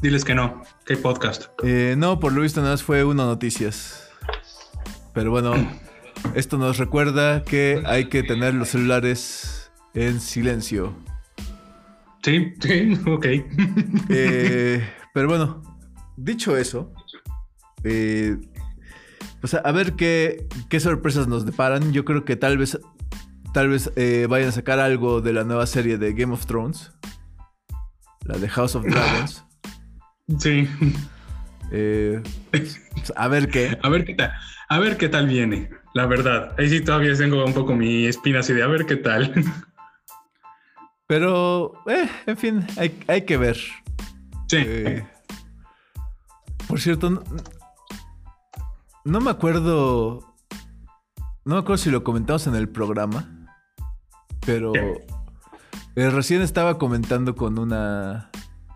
Diles 0.00 0.24
que 0.24 0.34
no, 0.34 0.62
que 0.84 0.94
hay 0.94 1.00
podcast. 1.00 1.46
Eh, 1.62 1.94
no, 1.96 2.20
por 2.20 2.32
lo 2.32 2.42
visto 2.42 2.60
nada 2.60 2.74
más 2.74 2.82
fue 2.82 3.04
una 3.04 3.24
noticias. 3.24 4.10
Pero 5.12 5.30
bueno, 5.30 5.54
esto 6.34 6.58
nos 6.58 6.78
recuerda 6.78 7.42
que 7.44 7.82
hay 7.86 8.08
que 8.08 8.22
tener 8.22 8.54
los 8.54 8.68
celulares 8.68 9.70
en 9.94 10.20
silencio. 10.20 10.94
Sí, 12.22 12.52
sí, 12.60 12.98
ok. 13.06 13.26
Eh, 14.10 14.88
pero 15.14 15.28
bueno, 15.28 15.62
dicho 16.16 16.56
eso, 16.56 16.92
eh, 17.84 18.36
pues 19.40 19.54
a, 19.54 19.72
ver 19.72 19.94
qué, 19.94 20.46
qué 20.68 20.80
sorpresas 20.80 21.28
nos 21.28 21.46
deparan. 21.46 21.92
Yo 21.92 22.04
creo 22.04 22.24
que 22.24 22.36
tal 22.36 22.58
vez 22.58 22.78
Tal 23.56 23.70
vez 23.70 23.90
eh, 23.96 24.26
vayan 24.28 24.50
a 24.50 24.52
sacar 24.52 24.80
algo 24.80 25.22
de 25.22 25.32
la 25.32 25.42
nueva 25.42 25.66
serie 25.66 25.96
de 25.96 26.12
Game 26.12 26.34
of 26.34 26.44
Thrones. 26.44 26.92
La 28.26 28.36
de 28.36 28.50
House 28.50 28.74
of 28.74 28.84
Dragons. 28.84 29.42
Sí. 30.38 30.68
Eh, 31.72 32.20
pues, 32.50 32.78
a 33.16 33.28
ver 33.28 33.48
qué. 33.48 33.78
A 33.82 33.88
ver 33.88 34.04
qué 34.04 34.12
tal. 34.12 34.32
A 34.68 34.78
ver 34.78 34.98
qué 34.98 35.08
tal 35.08 35.26
viene. 35.26 35.70
La 35.96 36.04
verdad. 36.04 36.54
Ahí 36.58 36.68
sí 36.68 36.82
todavía 36.82 37.16
tengo 37.16 37.42
un 37.42 37.54
poco 37.54 37.74
mi 37.74 38.04
espina 38.04 38.40
así 38.40 38.52
de 38.52 38.62
a 38.62 38.66
ver 38.66 38.84
qué 38.84 38.96
tal. 38.96 39.32
Pero, 41.06 41.72
eh, 41.86 42.06
en 42.26 42.36
fin, 42.36 42.66
hay, 42.76 43.22
que 43.22 43.38
ver. 43.38 43.56
Sí. 44.46 44.58
por 46.68 46.80
cierto, 46.80 47.08
no, 47.08 47.22
no 49.06 49.20
me 49.22 49.30
acuerdo. 49.30 50.34
No 51.46 51.54
me 51.54 51.60
acuerdo 51.60 51.78
si 51.78 51.90
lo 51.90 52.04
comentamos 52.04 52.46
en 52.46 52.56
el 52.56 52.68
programa. 52.68 53.48
Pero 54.44 54.74
eh, 54.74 56.10
recién 56.10 56.42
estaba 56.42 56.76
comentando 56.76 57.34
con 57.36 57.58
una 57.58 58.30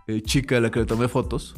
eh, 0.07 0.23
chica 0.23 0.57
a 0.57 0.59
la 0.59 0.71
que 0.71 0.79
le 0.79 0.85
tomé 0.87 1.07
fotos. 1.07 1.53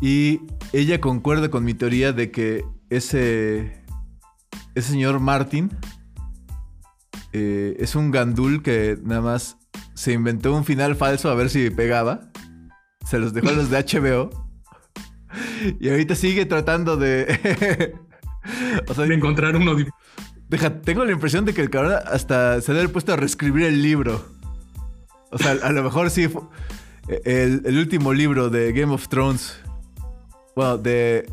Y 0.00 0.40
ella 0.72 1.02
concuerda 1.02 1.50
con 1.50 1.64
mi 1.64 1.74
teoría 1.74 2.14
de 2.14 2.30
que 2.30 2.64
ese, 2.88 3.81
ese 4.74 4.92
señor 4.92 5.20
Martin 5.20 5.70
eh, 7.32 7.76
es 7.78 7.94
un 7.94 8.10
gandul 8.10 8.62
que 8.62 8.98
nada 9.02 9.20
más 9.20 9.56
se 9.94 10.12
inventó 10.12 10.54
un 10.54 10.64
final 10.64 10.96
falso 10.96 11.30
a 11.30 11.34
ver 11.34 11.50
si 11.50 11.70
pegaba. 11.70 12.30
Se 13.06 13.18
los 13.18 13.32
dejó 13.32 13.48
a 13.48 13.52
los 13.52 13.70
de 13.70 13.78
HBO. 13.78 14.30
Y 15.80 15.88
ahorita 15.88 16.14
sigue 16.14 16.44
tratando 16.46 16.96
de... 16.96 17.24
de 18.96 19.14
encontrar 19.14 19.56
uno 19.56 19.76
Deja, 20.48 20.80
tengo 20.82 21.04
la 21.04 21.12
impresión 21.12 21.46
de 21.46 21.54
que 21.54 21.62
el 21.62 21.70
cabrón 21.70 21.94
hasta 22.06 22.60
se 22.60 22.72
debe 22.72 22.82
haber 22.82 22.92
puesto 22.92 23.12
a 23.14 23.16
reescribir 23.16 23.64
el 23.64 23.82
libro. 23.82 24.22
O 25.30 25.38
sea, 25.38 25.52
a 25.52 25.72
lo 25.72 25.82
mejor 25.82 26.10
sí. 26.10 26.28
El, 27.24 27.62
el 27.64 27.78
último 27.78 28.12
libro 28.12 28.50
de 28.50 28.72
Game 28.72 28.92
of 28.92 29.08
Thrones. 29.08 29.58
Bueno, 30.54 30.76
de 30.76 31.26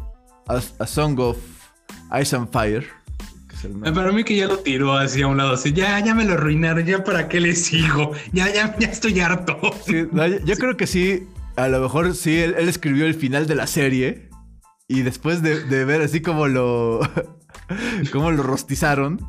a, 0.47 0.88
Song 0.88 1.19
of 1.19 1.38
Ice 2.19 2.36
and 2.36 2.49
Fire. 2.49 2.88
Para 3.84 4.12
mí 4.12 4.24
que 4.24 4.36
ya 4.36 4.48
lo 4.48 4.60
tiró 4.60 4.93
así 4.93 5.22
a 5.22 5.28
un 5.28 5.38
lado, 5.38 5.54
así, 5.54 5.74
ya, 5.74 6.00
ya 6.00 6.15
me 6.15 6.26
lo 6.26 6.34
arruinaron, 6.34 6.86
ya 6.86 7.04
para 7.04 7.28
qué 7.28 7.39
le 7.39 7.56
sigo, 7.56 8.13
ya, 8.32 8.52
ya, 8.54 8.76
ya 8.78 8.88
estoy 8.88 9.19
harto. 9.19 9.60
yo, 9.88 10.56
creo 10.56 10.78
que 10.78 10.88
sí, 10.88 11.28
a 11.56 11.67
lo 11.67 11.82
mejor 11.82 12.15
sí, 12.15 12.38
él, 12.38 12.56
escribió 12.69 13.06
el 13.06 13.15
final 13.15 13.48
de 13.48 13.56
la 13.56 13.67
serie 13.67 14.30
y 14.88 15.02
después 15.02 15.41
de, 15.41 15.63
de 15.65 15.86
ver 15.86 16.02
así 16.02 16.22
como 16.22 16.48
lo, 16.48 17.02
cómo 18.12 18.32
lo 18.32 18.43
rostizaron. 18.43 19.19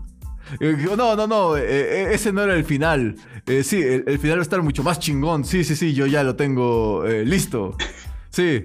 No, 0.58 1.14
no, 1.14 1.26
no, 1.26 1.56
eh, 1.56 1.62
eh, 1.62 2.08
ese 2.12 2.32
no 2.32 2.42
era 2.42 2.54
el 2.54 2.64
final. 2.64 3.16
Eh, 3.46 3.62
sí, 3.62 3.80
el, 3.80 4.18
final 4.18 4.38
va 4.38 4.40
a 4.40 4.42
estar 4.42 4.62
mucho 4.62 4.82
más 4.82 4.98
chingón. 4.98 5.44
Sí, 5.44 5.64
sí, 5.64 5.76
sí, 5.76 5.94
yo 5.94 6.06
ya 6.06 6.24
lo 6.24 6.36
tengo 6.36 7.04
listo. 7.24 7.76
Sí. 8.30 8.64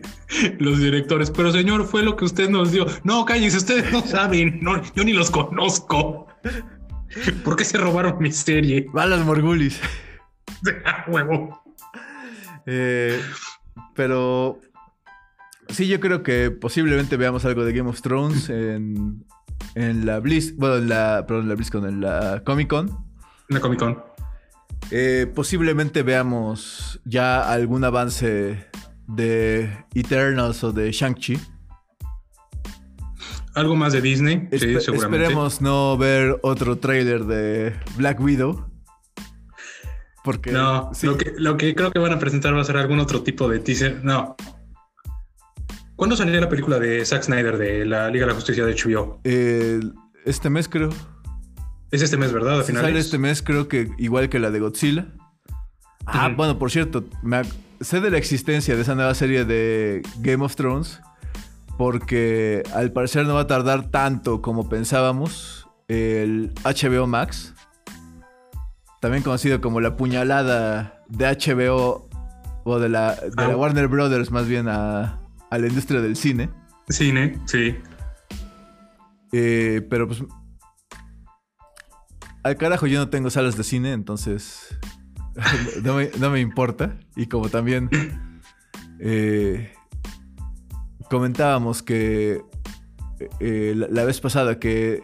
Los 0.60 0.80
directores, 0.80 1.32
pero 1.32 1.52
señor, 1.52 1.86
fue 1.86 2.04
lo 2.04 2.16
que 2.16 2.26
usted 2.26 2.50
nos 2.50 2.72
dio. 2.72 2.86
No, 3.04 3.26
cállese, 3.26 3.58
ustedes 3.58 3.92
no 3.92 4.02
saben. 4.02 4.60
No, 4.62 4.82
yo 4.94 5.04
ni 5.04 5.14
los 5.14 5.32
conozco. 5.32 6.28
¿Por 7.44 7.56
qué 7.56 7.66
se 7.66 7.78
robaron 7.78 8.18
mi 8.20 8.32
serie? 8.32 8.88
Balas 8.94 9.26
Morgulis. 9.26 9.80
huevo. 11.08 11.64
pero. 13.96 14.60
Sí, 15.70 15.88
yo 15.88 16.00
creo 16.00 16.22
que 16.22 16.52
posiblemente 16.52 17.18
veamos 17.18 17.44
algo 17.44 17.66
de 17.66 17.74
Game 17.74 17.90
of 17.90 18.00
Thrones 18.02 18.50
en, 18.50 19.26
en 19.74 20.06
la 20.06 20.20
Blizz, 20.20 20.56
bueno, 20.56 20.76
en 20.76 20.90
la, 20.90 21.26
perdón, 21.28 21.44
en 21.44 21.50
la 21.50 21.56
BlizzCon, 21.56 21.88
en 21.88 22.02
la 22.02 22.44
Comic 22.46 22.68
Con. 22.68 22.90
En 23.50 23.56
la 23.56 23.60
Comic 23.60 23.80
Con. 23.80 24.04
Eh, 24.92 25.32
posiblemente 25.34 26.04
veamos 26.04 27.00
ya 27.04 27.52
algún 27.52 27.84
avance 27.84 28.68
de 29.08 29.86
Eternals 29.94 30.64
o 30.64 30.72
de 30.72 30.92
Shang-Chi. 30.92 31.40
Algo 33.54 33.76
más 33.76 33.94
de 33.94 34.02
Disney, 34.02 34.50
sí, 34.52 34.80
seguramente. 34.82 35.24
Esperemos 35.24 35.62
no 35.62 35.98
ver 35.98 36.38
otro 36.44 36.78
trailer 36.78 37.24
de 37.24 37.74
Black 37.96 38.20
Widow. 38.20 38.70
Porque. 40.26 40.52
No, 40.52 40.92
lo, 41.04 41.18
que, 41.18 41.34
lo 41.38 41.56
que 41.56 41.74
creo 41.74 41.92
que 41.92 42.00
van 42.00 42.12
a 42.12 42.20
presentar 42.20 42.54
va 42.56 42.62
a 42.62 42.66
ser 42.66 42.78
algún 42.78 43.00
otro 43.00 43.24
tipo 43.24 43.48
de 43.48 43.60
teaser. 43.60 44.04
No. 44.04 44.36
¿Cuándo 45.96 46.18
salió 46.18 46.40
la 46.42 46.50
película 46.50 46.80
de 46.80 47.06
Zack 47.06 47.24
Snyder 47.24 47.58
de 47.58 47.86
la 47.86 48.10
Liga 48.10 48.26
de 48.26 48.32
la 48.32 48.36
Justicia 48.36 48.66
de 48.66 48.74
HBO? 48.74 49.22
este 49.24 50.50
mes, 50.50 50.68
creo. 50.68 50.90
Es 51.92 52.02
este 52.02 52.18
mes, 52.18 52.34
¿verdad? 52.34 52.58
Al 52.58 52.64
final. 52.66 52.84
Sale 52.84 53.00
este 53.00 53.18
mes, 53.18 53.42
creo 53.42 53.70
que 53.70 53.90
igual 53.98 54.28
que 54.28 54.40
la 54.40 54.52
de 54.52 54.60
Godzilla. 54.60 55.08
Ah, 56.06 56.30
bueno, 56.36 56.60
por 56.60 56.72
cierto, 56.72 57.06
sé 57.82 58.02
de 58.02 58.12
la 58.12 58.18
existencia 58.18 58.76
de 58.76 58.82
esa 58.82 58.96
nueva 58.96 59.14
serie 59.14 59.46
de 59.46 60.02
Game 60.20 60.44
of 60.44 60.56
Thrones 60.56 61.02
porque 61.78 62.64
al 62.74 62.92
parecer 62.92 63.26
no 63.26 63.34
va 63.34 63.42
a 63.42 63.48
tardar 63.48 63.90
tanto 63.90 64.42
como 64.42 64.70
pensábamos 64.70 65.68
el 65.88 66.54
HBO 66.64 67.06
Max, 67.08 67.54
también 69.02 69.24
conocido 69.24 69.62
como 69.62 69.82
la 69.82 69.96
puñalada 69.96 71.04
de 71.10 71.26
HBO 71.26 72.10
o 72.64 72.80
de 72.80 72.90
la, 72.90 73.18
ah. 73.38 73.56
Warner 73.56 73.88
Brothers 73.88 74.32
más 74.32 74.48
bien 74.48 74.68
a, 74.68 75.22
la 75.52 75.68
industria 75.68 76.02
del 76.02 76.16
cine. 76.16 76.50
Cine, 76.90 77.40
sí. 77.46 77.76
Eh, 79.32 79.86
pero 79.90 80.08
pues 80.08 80.24
al 82.44 82.58
carajo 82.58 82.88
yo 82.88 83.00
no 83.00 83.10
tengo 83.10 83.30
salas 83.30 83.58
de 83.58 83.64
cine, 83.64 83.92
entonces 83.92 84.78
no, 86.20 86.30
me, 86.30 86.40
importa. 86.40 86.98
Y 87.16 87.28
como 87.28 87.50
también 87.50 87.90
eh, 89.00 89.74
comentábamos 91.10 91.84
que 91.84 92.42
eh, 93.40 93.74
la, 93.76 94.04
vez 94.06 94.20
pasada 94.22 94.60
que 94.60 95.04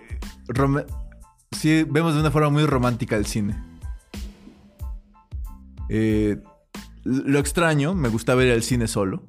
sí 1.51 1.85
vemos 1.89 2.13
de 2.13 2.19
una 2.19 2.31
forma 2.31 2.49
muy 2.49 2.65
romántica 2.65 3.15
el 3.15 3.25
cine. 3.25 3.61
Eh, 5.89 6.37
lo 7.03 7.39
extraño, 7.39 7.93
me 7.93 8.09
gusta 8.09 8.35
ver 8.35 8.49
el 8.49 8.63
cine 8.63 8.87
solo. 8.87 9.23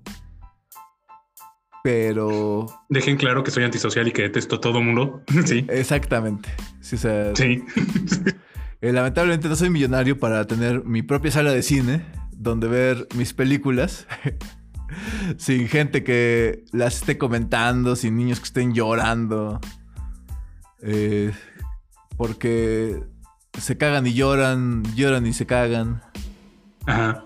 Pero. 1.82 2.66
Dejen 2.88 3.16
claro 3.16 3.42
que 3.42 3.50
soy 3.50 3.64
antisocial 3.64 4.06
y 4.06 4.12
que 4.12 4.22
detesto 4.22 4.56
a 4.56 4.60
todo 4.60 4.80
mundo. 4.80 5.22
sí. 5.44 5.66
Exactamente. 5.68 6.48
Sí. 6.80 6.96
sí. 6.96 7.64
Eh, 8.82 8.92
lamentablemente 8.92 9.48
no 9.48 9.56
soy 9.56 9.70
millonario 9.70 10.18
para 10.18 10.46
tener 10.46 10.84
mi 10.84 11.02
propia 11.02 11.30
sala 11.30 11.52
de 11.52 11.62
cine 11.62 12.04
donde 12.32 12.68
ver 12.68 13.06
mis 13.14 13.32
películas. 13.32 14.06
sin 15.38 15.68
gente 15.68 16.04
que 16.04 16.64
las 16.72 16.96
esté 16.96 17.16
comentando, 17.18 17.96
sin 17.96 18.16
niños 18.16 18.40
que 18.40 18.46
estén 18.46 18.74
llorando. 18.74 19.60
Eh, 20.82 21.32
porque 22.16 23.02
se 23.58 23.76
cagan 23.78 24.06
y 24.06 24.14
lloran, 24.14 24.82
lloran 24.94 25.26
y 25.26 25.32
se 25.32 25.46
cagan. 25.46 26.02
Ajá. 26.86 27.24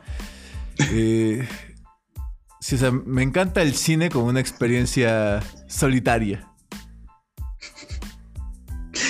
Eh, 0.90 1.48
sí, 2.60 2.74
o 2.74 2.78
sea, 2.78 2.90
me 2.90 3.22
encanta 3.22 3.62
el 3.62 3.74
cine 3.74 4.10
como 4.10 4.26
una 4.26 4.40
experiencia 4.40 5.42
solitaria. 5.68 6.48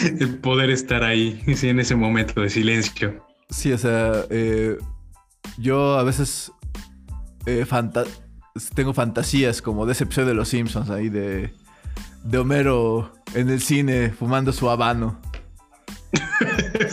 El 0.20 0.38
poder 0.38 0.70
estar 0.70 1.02
ahí, 1.04 1.42
sí, 1.54 1.68
en 1.68 1.80
ese 1.80 1.94
momento 1.94 2.40
de 2.40 2.50
silencio. 2.50 3.24
Sí, 3.50 3.72
o 3.72 3.78
sea, 3.78 4.24
eh, 4.30 4.76
yo 5.58 5.98
a 5.98 6.02
veces 6.02 6.52
eh, 7.46 7.64
tengo 8.74 8.92
fantasías 8.92 9.62
como 9.62 9.86
de 9.86 9.92
ese 9.92 10.04
episodio 10.04 10.28
de 10.28 10.34
Los 10.34 10.48
Simpsons 10.48 10.90
ahí 10.90 11.08
de, 11.08 11.52
de 12.24 12.38
Homero 12.38 13.12
en 13.34 13.48
el 13.50 13.60
cine 13.60 14.10
fumando 14.10 14.52
su 14.52 14.68
habano. 14.68 15.20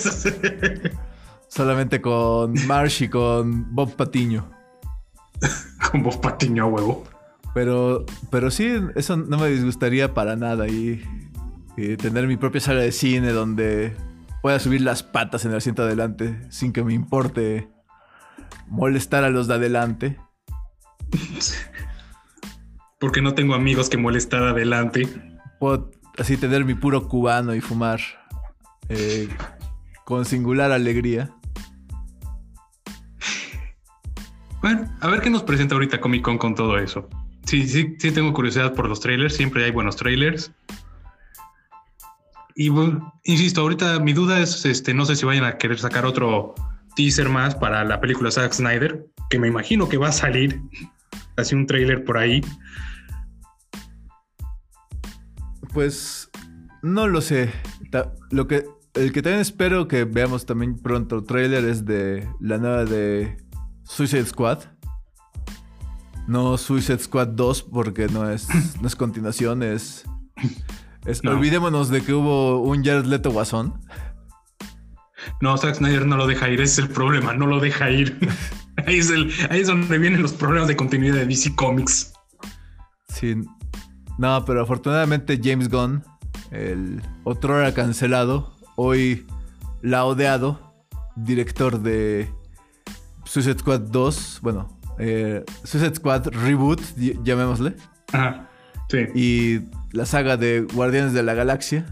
Solamente 1.48 2.02
con 2.02 2.54
Marsh 2.68 3.04
y 3.04 3.10
con 3.10 3.74
Bob 3.74 3.96
Patiño. 3.96 4.50
con 5.92 6.04
Bob 6.04 6.20
Patiño, 6.22 6.68
huevo. 6.68 7.04
Pero, 7.54 8.06
pero 8.32 8.50
sí, 8.50 8.74
eso 8.96 9.16
no 9.16 9.38
me 9.38 9.50
disgustaría 9.50 10.13
para 10.13 10.36
nada. 10.36 10.68
Y, 10.68 11.04
y, 11.78 11.98
tener 11.98 12.28
mi 12.28 12.38
propia 12.38 12.62
sala 12.62 12.82
de 12.82 12.92
cine 12.92 13.32
donde 13.32 13.96
pueda 14.42 14.60
subir 14.60 14.82
las 14.82 15.04
patas 15.04 15.46
en 15.46 15.52
el 15.52 15.58
asiento 15.58 15.84
adelante 15.84 16.40
sin 16.50 16.74
que 16.74 16.84
me 16.84 16.94
importe 16.94 17.70
molestar 18.68 19.24
a 19.24 19.30
los 19.30 19.48
de 19.48 19.56
adelante. 19.56 20.18
Porque 23.00 23.22
no 23.22 23.34
tengo 23.34 23.54
amigos 23.54 23.90
que 23.90 23.98
molestar 23.98 24.44
adelante. 24.44 25.08
Puedo 25.60 25.92
así 26.18 26.38
tener 26.38 26.66
mi 26.66 26.74
puro 26.74 27.08
cubano 27.08 27.54
y 27.54 27.62
fumar 27.62 28.00
eh, 28.90 29.28
con 30.06 30.26
singular 30.26 30.72
alegría. 30.72 31.34
Bueno, 34.62 34.90
a 35.02 35.08
ver 35.10 35.20
qué 35.20 35.30
nos 35.30 35.44
presenta 35.44 35.76
ahorita 35.76 36.00
Comic 36.00 36.22
Con 36.22 36.38
con 36.38 36.56
todo 36.56 36.78
eso. 36.78 37.10
Sí, 37.46 37.68
sí, 37.68 37.98
sí 38.00 38.12
tengo 38.12 38.32
curiosidad 38.34 38.74
por 38.74 38.88
los 38.88 39.02
trailers, 39.02 39.36
siempre 39.36 39.66
hay 39.66 39.72
buenos 39.72 39.98
trailers. 39.98 40.54
Y 42.56 42.72
insisto, 43.24 43.62
ahorita 43.62 44.00
mi 44.00 44.13
duda 44.13 44.39
es, 44.39 44.66
este, 44.66 44.94
no 44.94 45.06
sé 45.06 45.16
si 45.16 45.26
vayan 45.26 45.44
a 45.44 45.58
querer 45.58 45.80
sacar 45.80 46.06
otro 46.06 46.54
teaser 46.96 47.30
más 47.30 47.56
para 47.56 47.84
la 47.84 48.00
película 48.00 48.32
Zack 48.32 48.54
Snyder, 48.54 49.08
que 49.30 49.39
me 49.39 49.48
imagino 49.48 49.89
que 49.89 49.98
va 49.98 50.10
a 50.10 50.12
salir 50.12 50.62
así 51.38 51.56
un 51.56 51.66
trailer 51.66 52.04
por 52.04 52.18
ahí. 52.18 52.42
Pues 55.74 56.30
no 56.84 57.08
lo 57.08 57.22
sé. 57.22 57.52
Lo 58.30 58.48
que 58.48 58.66
el 58.94 59.12
que 59.12 59.24
también 59.24 59.42
espero 59.42 59.88
que 59.88 60.04
veamos 60.04 60.46
también 60.46 60.78
pronto 60.78 61.24
trailer 61.24 61.66
es 61.66 61.86
de 61.86 62.30
la 62.39 62.60
nueva 62.60 62.86
de 62.86 63.38
Suicide 63.84 64.26
Squad. 64.26 64.60
No 66.28 66.58
Suicide 66.58 67.00
Squad 67.00 67.30
2 67.30 67.63
porque 67.63 68.08
no 68.08 68.30
es, 68.30 68.48
no 68.82 68.88
es 68.88 68.96
continuación, 68.96 69.63
es... 69.63 70.06
Olvidémonos 71.26 71.89
de 71.89 72.02
que 72.02 72.13
hubo 72.13 72.62
un 72.62 72.84
Jared 72.84 73.06
Leto 73.06 73.32
guasón. 73.32 73.80
No, 75.42 75.58
Zack 75.58 75.76
Snyder 75.76 76.06
no 76.06 76.18
lo 76.18 76.28
deja 76.28 76.50
ir, 76.50 76.62
ese 76.62 76.82
es 76.82 76.88
el 76.88 76.94
problema, 76.94 77.34
no 77.34 77.48
lo 77.48 77.60
deja 77.60 77.89
ir. 77.89 78.18
ahí, 78.86 79.00
es 79.00 79.10
el, 79.10 79.32
ahí 79.50 79.62
es 79.62 79.68
donde 79.68 79.98
vienen 79.98 80.22
los 80.22 80.34
problemas 80.34 80.68
de 80.68 80.76
continuidad 80.76 81.16
de 81.16 81.26
DC 81.26 81.56
Comics. 81.56 82.13
Sí. 83.10 83.36
No, 84.18 84.44
pero 84.46 84.62
afortunadamente 84.62 85.39
James 85.42 85.70
Gunn, 85.70 86.04
el 86.52 87.02
otro 87.24 87.60
era 87.60 87.74
cancelado, 87.74 88.56
hoy 88.76 89.26
laudeado, 89.82 90.74
director 91.16 91.82
de 91.82 92.30
Suicide 93.26 93.60
Squad 93.60 93.82
2, 93.82 94.39
bueno, 94.42 94.80
eh, 95.00 95.44
Suicide 95.63 95.96
Squad 95.96 96.28
Reboot, 96.28 96.82
llamémosle. 97.24 97.76
Ajá, 98.12 98.50
sí. 98.89 99.00
Y 99.16 99.60
la 99.93 100.06
saga 100.06 100.36
de 100.36 100.67
Guardianes 100.73 101.13
de 101.13 101.23
la 101.23 101.34
Galaxia. 101.34 101.86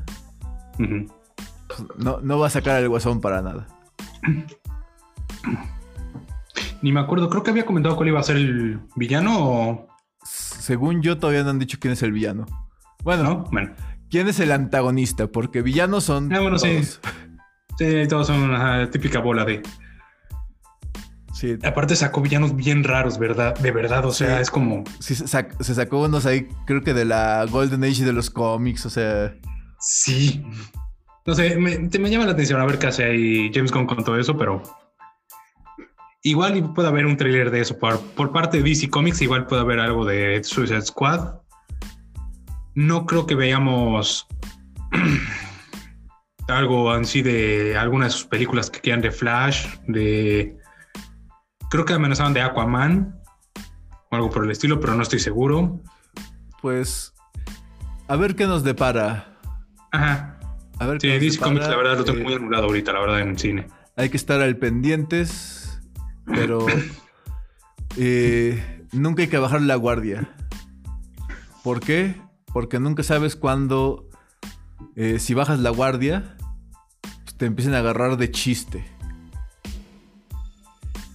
no, 1.97 2.19
no 2.21 2.39
va 2.39 2.47
a 2.47 2.49
sacar 2.49 2.81
el 2.81 2.89
guasón 2.89 3.21
para 3.21 3.41
nada. 3.41 3.67
Ni 6.81 6.91
me 6.91 6.99
acuerdo, 6.99 7.29
creo 7.29 7.43
que 7.43 7.51
había 7.51 7.65
comentado 7.65 7.95
cuál 7.95 8.09
iba 8.09 8.19
a 8.19 8.23
ser 8.23 8.35
el 8.37 8.79
villano 8.95 9.37
o... 9.39 9.87
Según 10.23 11.01
yo, 11.01 11.17
todavía 11.17 11.43
no 11.43 11.51
han 11.51 11.59
dicho 11.59 11.77
quién 11.79 11.93
es 11.93 12.03
el 12.03 12.11
villano. 12.11 12.45
Bueno, 13.03 13.45
bueno. 13.51 13.73
¿quién 14.11 14.27
es 14.27 14.39
el 14.39 14.51
antagonista? 14.51 15.27
Porque 15.27 15.63
villanos 15.63 16.03
son. 16.03 16.31
Ah, 16.31 16.41
bueno, 16.41 16.59
sí. 16.59 16.81
Sí, 17.77 18.07
todos 18.07 18.27
son 18.27 18.43
una 18.43 18.91
típica 18.91 19.19
bola 19.19 19.45
de. 19.45 19.63
Sí. 21.41 21.57
Aparte 21.63 21.95
sacó 21.95 22.21
villanos 22.21 22.55
bien 22.55 22.83
raros, 22.83 23.17
¿verdad? 23.17 23.55
De 23.55 23.71
verdad, 23.71 24.05
o 24.05 24.11
sea, 24.11 24.39
es 24.39 24.51
como... 24.51 24.83
Sí, 24.99 25.15
se, 25.15 25.25
sacó 25.25 26.03
unos 26.03 26.27
ahí, 26.27 26.47
creo 26.67 26.83
que 26.83 26.93
de 26.93 27.03
la 27.03 27.47
Golden 27.49 27.83
Age 27.83 28.05
de 28.05 28.13
los 28.13 28.29
cómics, 28.29 28.85
o 28.85 28.91
sea... 28.91 29.33
Sí. 29.79 30.45
No 31.25 31.33
sé, 31.33 31.55
me, 31.55 31.79
me 31.79 32.09
llama 32.11 32.25
la 32.25 32.33
atención 32.33 32.61
a 32.61 32.65
ver 32.67 32.77
qué 32.77 32.85
hace 32.85 33.05
ahí 33.05 33.51
James 33.51 33.71
Gunn 33.71 33.87
con 33.87 34.03
todo 34.03 34.19
eso, 34.19 34.37
pero... 34.37 34.61
Igual 36.21 36.75
puede 36.75 36.89
haber 36.89 37.07
un 37.07 37.17
tráiler 37.17 37.49
de 37.49 37.61
eso 37.61 37.79
por, 37.79 37.99
por 37.99 38.31
parte 38.31 38.57
de 38.57 38.63
DC 38.69 38.91
Comics, 38.91 39.23
igual 39.23 39.47
puede 39.47 39.63
haber 39.63 39.79
algo 39.79 40.05
de 40.05 40.43
Suicide 40.43 40.83
Squad. 40.83 41.39
No 42.75 43.07
creo 43.07 43.25
que 43.25 43.33
veamos 43.33 44.27
algo 46.47 46.91
así 46.91 47.23
de 47.23 47.75
alguna 47.75 48.05
de 48.05 48.11
sus 48.11 48.25
películas 48.25 48.69
que 48.69 48.79
quedan 48.79 49.01
de 49.01 49.09
Flash, 49.09 49.65
de 49.87 50.60
Creo 51.71 51.85
que 51.85 51.93
amenazaban 51.93 52.33
de 52.33 52.41
Aquaman 52.41 53.17
o 54.09 54.15
algo 54.17 54.29
por 54.29 54.43
el 54.43 54.51
estilo, 54.51 54.81
pero 54.81 54.93
no 54.93 55.03
estoy 55.03 55.19
seguro. 55.19 55.79
pues 56.61 57.13
a 58.09 58.17
ver 58.17 58.35
qué 58.35 58.45
nos 58.45 58.65
depara. 58.65 59.39
Ajá. 59.93 60.37
A 60.79 60.85
ver 60.85 60.99
sí, 60.99 61.07
DC 61.07 61.39
Comics, 61.39 61.69
la 61.69 61.77
verdad, 61.77 61.97
lo 61.97 62.03
tengo 62.03 62.23
muy 62.23 62.33
anulado 62.33 62.65
ahorita, 62.65 62.91
la 62.91 62.99
verdad, 62.99 63.21
en 63.21 63.29
el 63.29 63.39
cine. 63.39 63.67
Hay 63.95 64.09
que 64.09 64.17
estar 64.17 64.41
al 64.41 64.57
pendientes, 64.57 65.79
pero 66.25 66.65
eh, 67.95 68.85
nunca 68.91 69.21
hay 69.21 69.29
que 69.29 69.37
bajar 69.37 69.61
la 69.61 69.75
guardia. 69.75 70.29
¿Por 71.63 71.79
qué? 71.79 72.21
Porque 72.51 72.81
nunca 72.81 73.03
sabes 73.03 73.37
cuándo, 73.37 74.09
eh, 74.97 75.19
si 75.19 75.33
bajas 75.33 75.59
la 75.59 75.69
guardia, 75.69 76.35
pues 77.23 77.37
te 77.37 77.45
empiezan 77.45 77.75
a 77.75 77.77
agarrar 77.77 78.17
de 78.17 78.29
chiste. 78.29 78.90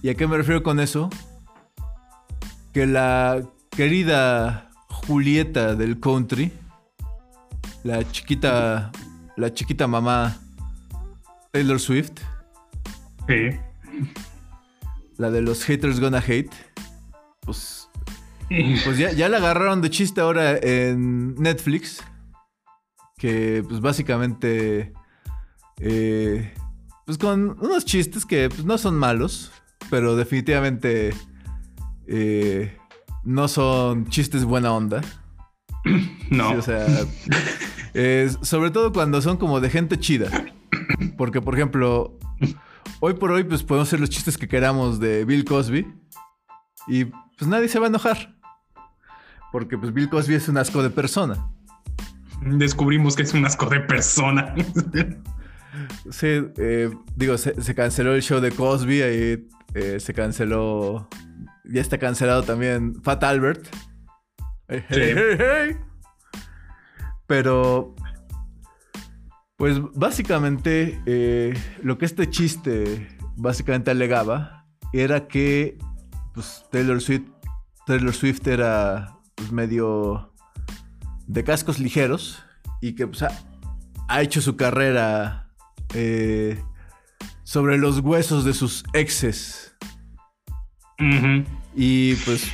¿Y 0.07 0.09
a 0.09 0.15
qué 0.15 0.25
me 0.25 0.37
refiero 0.37 0.63
con 0.63 0.79
eso? 0.79 1.09
Que 2.71 2.87
la 2.87 3.43
querida 3.69 4.71
Julieta 4.87 5.75
del 5.75 5.99
country, 5.99 6.49
la 7.83 8.09
chiquita, 8.09 8.89
la 9.35 9.53
chiquita 9.53 9.85
mamá 9.85 10.37
Taylor 11.51 11.77
Swift, 11.77 12.21
sí. 13.27 13.59
la 15.17 15.29
de 15.29 15.41
los 15.41 15.65
haters 15.65 15.99
gonna 15.99 16.23
hate, 16.25 16.55
pues, 17.41 17.89
pues 18.85 18.97
ya, 18.97 19.11
ya 19.11 19.27
la 19.27 19.39
agarraron 19.39 19.81
de 19.81 19.89
chiste 19.89 20.21
ahora 20.21 20.57
en 20.57 21.35
Netflix, 21.35 22.01
que 23.17 23.61
pues 23.67 23.81
básicamente, 23.81 24.93
eh, 25.81 26.53
pues 27.05 27.17
con 27.17 27.57
unos 27.59 27.83
chistes 27.83 28.25
que 28.25 28.47
pues, 28.47 28.63
no 28.63 28.77
son 28.77 28.95
malos, 28.95 29.51
pero 29.89 30.15
definitivamente 30.15 31.13
eh, 32.07 32.77
no 33.23 33.47
son 33.47 34.07
chistes 34.07 34.45
buena 34.45 34.73
onda. 34.73 35.01
No. 36.29 36.51
o 36.51 36.61
sea, 36.61 36.85
sobre 38.41 38.69
todo 38.69 38.91
cuando 38.91 39.21
son 39.21 39.37
como 39.37 39.61
de 39.61 39.69
gente 39.69 39.97
chida. 39.97 40.29
Porque, 41.17 41.41
por 41.41 41.55
ejemplo, 41.55 42.17
hoy 42.99 43.13
por 43.13 43.31
hoy, 43.31 43.45
pues 43.45 43.63
podemos 43.63 43.87
hacer 43.87 44.01
los 44.01 44.09
chistes 44.09 44.37
que 44.37 44.47
queramos 44.47 44.99
de 44.99 45.23
Bill 45.23 45.45
Cosby. 45.45 45.87
Y 46.87 47.05
pues 47.05 47.47
nadie 47.47 47.67
se 47.67 47.79
va 47.79 47.85
a 47.85 47.89
enojar. 47.89 48.35
Porque 49.51 49.77
pues 49.77 49.93
Bill 49.93 50.09
Cosby 50.09 50.35
es 50.35 50.49
un 50.49 50.57
asco 50.57 50.83
de 50.83 50.89
persona. 50.89 51.49
Descubrimos 52.41 53.15
que 53.15 53.23
es 53.23 53.33
un 53.33 53.45
asco 53.45 53.67
de 53.67 53.79
persona. 53.79 54.53
sí, 56.09 56.27
eh, 56.57 56.89
digo, 57.15 57.37
se, 57.37 57.61
se, 57.61 57.75
canceló 57.75 58.13
el 58.13 58.21
show 58.21 58.39
de 58.39 58.51
Cosby, 58.51 59.01
ahí 59.01 59.47
eh, 59.73 59.99
se 59.99 60.13
canceló. 60.13 61.07
Ya 61.65 61.81
está 61.81 61.97
cancelado 61.97 62.43
también 62.43 63.01
Fat 63.03 63.23
Albert. 63.23 63.67
Pero. 67.27 67.95
Pues 69.57 69.81
básicamente 69.95 71.01
eh, 71.07 71.53
lo 71.81 71.97
que 71.97 72.05
este 72.05 72.29
chiste 72.29 73.07
básicamente 73.37 73.89
alegaba 73.89 74.67
era 74.93 75.27
que 75.27 75.79
pues, 76.35 76.63
Taylor 76.71 77.01
Swift, 77.01 77.27
Taylor 77.87 78.13
Swift 78.13 78.45
era 78.45 79.17
pues, 79.33 79.51
medio 79.51 80.31
de 81.25 81.43
cascos 81.43 81.79
ligeros 81.79 82.43
y 82.81 82.93
que 82.93 83.07
pues, 83.07 83.23
ha, 83.23 84.21
hecho 84.21 84.41
su 84.41 84.55
carrera 84.55 85.46
eh, 85.93 86.59
sobre 87.43 87.77
los 87.77 87.99
huesos 87.99 88.45
de 88.45 88.53
sus 88.53 88.83
exes. 88.93 89.75
Y 91.75 92.15
pues. 92.15 92.51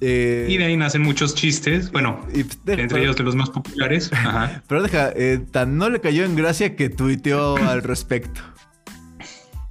Eh, 0.00 0.46
y 0.48 0.58
de 0.58 0.64
ahí 0.64 0.76
nacen 0.76 1.02
muchos 1.02 1.34
chistes. 1.34 1.90
Bueno, 1.90 2.24
entre 2.66 3.00
ellos 3.00 3.16
de 3.16 3.24
los 3.24 3.34
más 3.34 3.50
populares. 3.50 4.10
Pero 4.68 4.82
deja, 4.82 5.10
eh, 5.16 5.40
tan 5.50 5.76
no 5.76 5.90
le 5.90 6.00
cayó 6.00 6.24
en 6.24 6.36
gracia 6.36 6.76
que 6.76 6.88
tuiteó 6.88 7.56
al 7.56 7.82
respecto. 7.82 8.40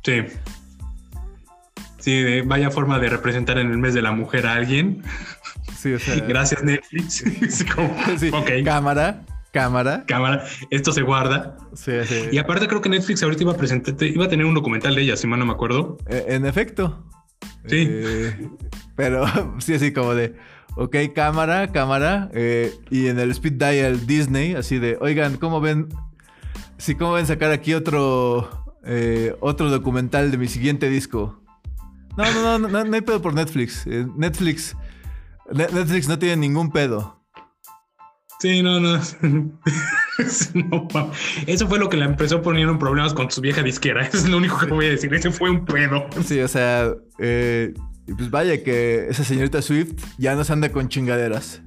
Sí. 0.04 0.24
Sí, 2.00 2.42
vaya 2.42 2.72
forma 2.72 3.00
de 3.00 3.10
representar 3.10 3.58
en 3.58 3.70
el 3.72 3.78
mes 3.78 3.94
de 3.94 4.02
la 4.02 4.12
mujer 4.12 4.48
a 4.48 4.54
alguien. 4.54 5.04
Sí, 5.78 5.94
o 5.94 6.00
sea. 6.00 6.16
Gracias, 6.28 6.64
Netflix. 6.64 7.24
sí, 8.20 8.32
Cámara 8.64 9.24
cámara. 9.52 10.06
Cámara. 10.06 10.46
Esto 10.70 10.92
se 10.92 11.02
guarda. 11.02 11.58
Sí, 11.74 11.92
sí. 12.06 12.30
Y 12.32 12.38
aparte 12.38 12.68
creo 12.68 12.82
que 12.82 12.90
Netflix 12.90 13.24
ahorita 13.24 13.44
iba 13.44 13.54
a 13.54 13.58
presentar, 13.58 13.96
iba 14.02 14.26
a 14.26 14.30
tener 14.30 14.46
un 14.46 14.54
documental 14.54 14.96
de 14.96 15.02
ella, 15.02 15.18
si 15.18 15.28
mal 15.28 15.40
no 15.40 15.46
me 15.46 15.54
acuerdo. 15.54 15.98
Eh, 16.08 16.26
en 16.30 16.46
efecto. 16.46 17.06
Sí. 17.68 17.88
Eh, 17.90 18.50
pero 18.96 19.26
sí, 19.60 19.74
así 19.74 19.94
como 19.94 20.14
de, 20.16 20.36
ok, 20.76 20.96
cámara, 21.14 21.72
cámara. 21.72 22.30
Eh, 22.34 22.74
y 22.90 23.08
en 23.08 23.20
el 23.20 23.32
speed 23.32 23.54
dial 23.54 24.06
Disney, 24.06 24.54
así 24.54 24.80
de, 24.80 24.98
oigan, 25.02 25.38
¿cómo 25.38 25.62
ven? 25.62 25.90
Sí, 26.78 26.96
¿cómo 26.96 27.14
ven 27.14 27.26
sacar 27.26 27.52
aquí 27.52 27.74
otro, 27.74 28.76
otro 29.40 29.70
documental 29.70 30.30
de 30.30 30.38
mi 30.38 30.48
siguiente 30.48 30.90
disco? 30.90 31.42
No, 32.16 32.24
no, 32.32 32.60
no, 32.60 32.68
no, 32.68 32.84
no 32.84 32.96
hay 32.96 33.02
pedo 33.02 33.22
por 33.22 33.34
Netflix. 33.34 33.86
Netflix, 33.88 34.76
Netflix 35.52 36.08
no 36.08 36.20
tiene 36.20 36.38
ningún 36.38 36.72
pedo. 36.72 37.17
Sí, 38.40 38.62
no, 38.62 38.80
no. 38.80 39.00
Eso 41.48 41.68
fue 41.68 41.80
lo 41.80 41.90
que 41.90 41.98
la 41.98 42.06
empezó 42.06 42.42
poniendo 42.42 42.74
en 42.74 42.80
problemas 42.80 43.14
con 43.14 43.32
su 43.32 43.42
vieja 43.42 43.64
disquera. 43.64 44.06
Eso 44.06 44.18
es 44.26 44.30
lo 44.30 44.38
único 44.38 44.60
que 44.60 44.68
voy 44.68 44.86
a 44.86 44.90
decir. 44.90 45.14
Ese 45.14 45.32
fue 45.32 45.50
un 45.50 45.66
pedo. 45.66 46.08
Sí, 46.24 46.40
o 46.40 46.48
sea, 46.48 46.94
eh, 47.18 47.74
pues 48.06 48.30
vaya 48.30 48.64
que 48.64 49.08
esa 49.10 49.24
señorita 49.24 49.62
Swift 49.62 49.94
ya 50.18 50.36
no 50.36 50.44
se 50.44 50.54
anda 50.54 50.72
con 50.72 50.88
chingaderas. 50.88 51.64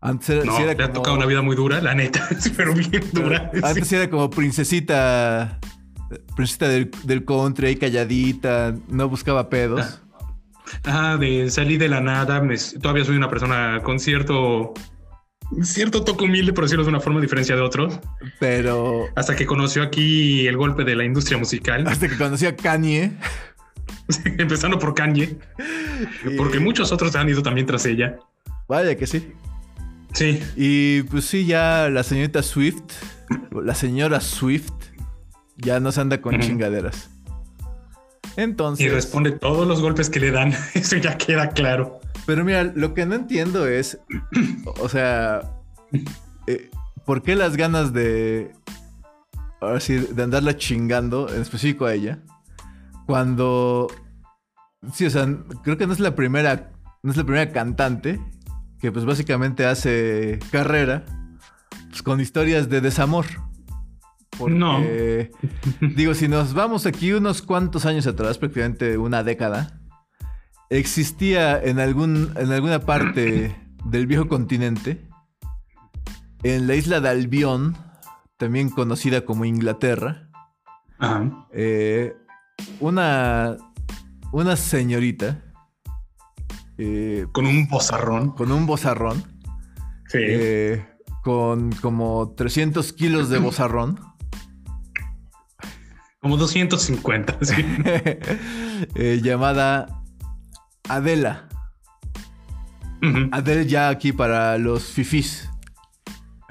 Antes 0.00 0.28
era, 0.28 0.44
no, 0.44 0.58
le 0.58 0.70
ha 0.70 0.92
tocado 0.92 1.16
una 1.16 1.24
vida 1.24 1.40
muy 1.40 1.56
dura, 1.56 1.80
la 1.80 1.94
neta, 1.94 2.28
pero 2.56 2.74
bien 2.74 3.02
dura. 3.12 3.50
Antes 3.62 3.90
era 3.90 4.10
como 4.10 4.28
princesita, 4.28 5.58
princesita 6.36 6.68
del, 6.68 6.90
del 7.04 7.24
country, 7.24 7.68
ahí 7.68 7.76
calladita, 7.76 8.74
no 8.88 9.08
buscaba 9.08 9.48
pedos. 9.48 10.00
Ah, 10.84 11.16
de 11.18 11.50
salir 11.50 11.78
de 11.78 11.88
la 11.88 12.00
nada, 12.00 12.42
todavía 12.80 13.04
soy 13.04 13.16
una 13.16 13.30
persona 13.30 13.80
con 13.82 13.98
cierto 13.98 14.74
cierto 15.62 16.04
toque 16.04 16.24
humilde, 16.24 16.52
por 16.52 16.64
decirlo 16.64 16.84
de 16.84 16.90
una 16.90 17.00
forma, 17.00 17.20
diferencia 17.20 17.54
de 17.54 17.62
otros. 17.62 17.98
Pero. 18.40 19.06
Hasta 19.14 19.36
que 19.36 19.46
conoció 19.46 19.82
aquí 19.82 20.46
el 20.46 20.56
golpe 20.56 20.84
de 20.84 20.96
la 20.96 21.04
industria 21.04 21.38
musical. 21.38 21.86
Hasta 21.86 22.08
que 22.08 22.16
conoció 22.16 22.48
a 22.48 22.52
Kanye. 22.52 23.12
Empezando 24.38 24.78
por 24.78 24.94
Kanye. 24.94 25.36
Porque 26.36 26.58
muchos 26.58 26.92
otros 26.92 27.14
han 27.16 27.28
ido 27.28 27.42
también 27.42 27.66
tras 27.66 27.86
ella. 27.86 28.18
Vaya 28.68 28.96
que 28.96 29.06
sí. 29.06 29.32
Sí. 30.12 30.40
Y 30.56 31.02
pues 31.04 31.24
sí, 31.24 31.44
ya 31.44 31.88
la 31.90 32.02
señorita 32.02 32.42
Swift, 32.42 32.82
la 33.50 33.74
señora 33.74 34.20
Swift, 34.20 34.72
ya 35.56 35.80
no 35.80 35.92
se 35.92 36.00
anda 36.00 36.20
con 36.20 36.38
chingaderas. 36.40 37.10
Entonces. 38.36 38.86
Y 38.86 38.88
responde 38.88 39.32
todos 39.32 39.66
los 39.66 39.80
golpes 39.80 40.10
que 40.10 40.20
le 40.20 40.30
dan. 40.30 40.52
Eso 40.74 40.96
ya 40.96 41.18
queda 41.18 41.50
claro. 41.50 42.00
Pero 42.26 42.44
mira, 42.44 42.64
lo 42.64 42.94
que 42.94 43.06
no 43.06 43.14
entiendo 43.14 43.66
es, 43.66 43.98
o 44.80 44.88
sea, 44.88 45.42
eh, 46.46 46.70
¿por 47.04 47.22
qué 47.22 47.34
las 47.34 47.56
ganas 47.56 47.92
de, 47.92 48.52
ahora 49.60 49.80
sí, 49.80 49.94
de 49.96 50.22
andarla 50.22 50.56
chingando, 50.56 51.32
en 51.32 51.42
específico 51.42 51.86
a 51.86 51.94
ella, 51.94 52.20
cuando, 53.06 53.88
sí, 54.92 55.04
o 55.04 55.10
sea, 55.10 55.28
creo 55.62 55.76
que 55.76 55.86
no 55.86 55.92
es 55.92 56.00
la 56.00 56.14
primera, 56.14 56.72
no 57.02 57.10
es 57.10 57.16
la 57.16 57.24
primera 57.24 57.52
cantante 57.52 58.20
que 58.80 58.92
pues 58.92 59.04
básicamente 59.04 59.64
hace 59.64 60.38
carrera 60.50 61.04
pues, 61.88 62.02
con 62.02 62.20
historias 62.20 62.68
de 62.68 62.80
desamor. 62.80 63.24
Porque, 64.38 64.54
no. 64.54 64.82
digo, 65.94 66.12
si 66.12 66.28
nos 66.28 66.54
vamos 66.54 66.86
aquí 66.86 67.12
unos 67.12 67.40
cuantos 67.40 67.86
años 67.86 68.06
atrás, 68.06 68.36
prácticamente 68.36 68.98
una 68.98 69.22
década, 69.22 69.80
existía 70.70 71.60
en, 71.62 71.78
algún, 71.78 72.32
en 72.36 72.52
alguna 72.52 72.80
parte 72.80 73.56
del 73.84 74.06
viejo 74.06 74.28
continente, 74.28 75.08
en 76.42 76.66
la 76.66 76.74
isla 76.74 77.00
de 77.00 77.08
Albión, 77.08 77.76
también 78.36 78.68
conocida 78.68 79.24
como 79.24 79.44
Inglaterra, 79.44 80.30
eh, 81.52 82.14
una, 82.80 83.56
una 84.32 84.56
señorita. 84.56 85.42
Eh, 86.78 87.26
con 87.32 87.46
un 87.46 87.68
bozarrón. 87.68 88.32
Con 88.32 88.52
un 88.52 88.66
bozarrón. 88.66 89.22
Sí. 90.08 90.18
Eh, 90.20 90.86
con 91.22 91.72
como 91.72 92.34
300 92.36 92.92
kilos 92.92 93.28
de 93.28 93.38
bozarrón. 93.38 94.00
Como 96.20 96.36
250, 96.36 97.38
sí. 97.42 97.64
llamada 99.22 100.03
Adela. 100.88 101.48
Adela 103.32 103.62
ya 103.62 103.88
aquí 103.88 104.12
para 104.12 104.56
los 104.58 104.84
fifis. 104.84 105.48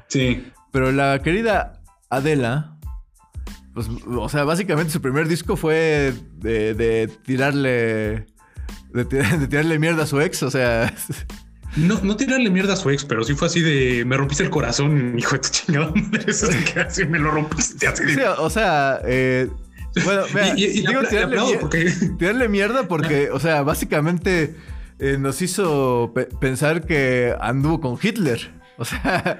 Sí. 0.07 0.51
Pero 0.71 0.91
la 0.91 1.21
querida 1.21 1.81
Adela, 2.09 2.77
pues, 3.73 3.88
o 4.07 4.29
sea, 4.29 4.43
básicamente 4.43 4.91
su 4.91 5.01
primer 5.01 5.27
disco 5.27 5.55
fue 5.55 6.13
de, 6.36 7.09
tirarle. 7.25 8.27
De, 8.93 9.05
tirarle 9.49 9.79
mierda 9.79 10.03
a 10.03 10.07
su 10.07 10.21
ex, 10.21 10.43
o 10.43 10.51
sea. 10.51 10.93
No, 11.75 11.99
no 12.03 12.15
tirarle 12.15 12.51
mierda 12.51 12.73
a 12.73 12.75
su 12.75 12.91
ex, 12.91 13.03
pero 13.03 13.23
sí 13.23 13.34
fue 13.34 13.47
así 13.47 13.61
de 13.61 14.05
me 14.05 14.15
rompiste 14.15 14.43
el 14.43 14.51
corazón, 14.51 15.15
hijo 15.17 15.31
de 15.31 15.39
tu 15.39 15.49
chingada 15.49 15.91
madre. 15.95 16.23
Eso 16.27 16.47
que 16.71 16.79
así 16.81 17.03
me 17.05 17.17
lo 17.17 17.31
rompiste 17.31 17.88
así 17.88 18.03
Sí, 18.13 18.21
o 18.38 18.49
sea, 18.51 19.01
eh, 19.03 19.49
bueno, 20.03 20.23
mira, 20.33 20.53
y, 20.57 20.67
digo, 20.85 21.03
tirarle, 21.09 21.57
porque... 21.59 21.91
tirarle, 22.19 22.47
mierda 22.47 22.87
porque, 22.87 23.29
o 23.31 23.39
sea, 23.39 23.63
básicamente 23.63 24.55
eh, 24.99 25.17
nos 25.19 25.41
hizo 25.41 26.13
pensar 26.39 26.85
que 26.85 27.35
anduvo 27.39 27.79
con 27.81 27.97
Hitler. 28.01 28.51
O 28.75 28.85
sea, 28.85 29.39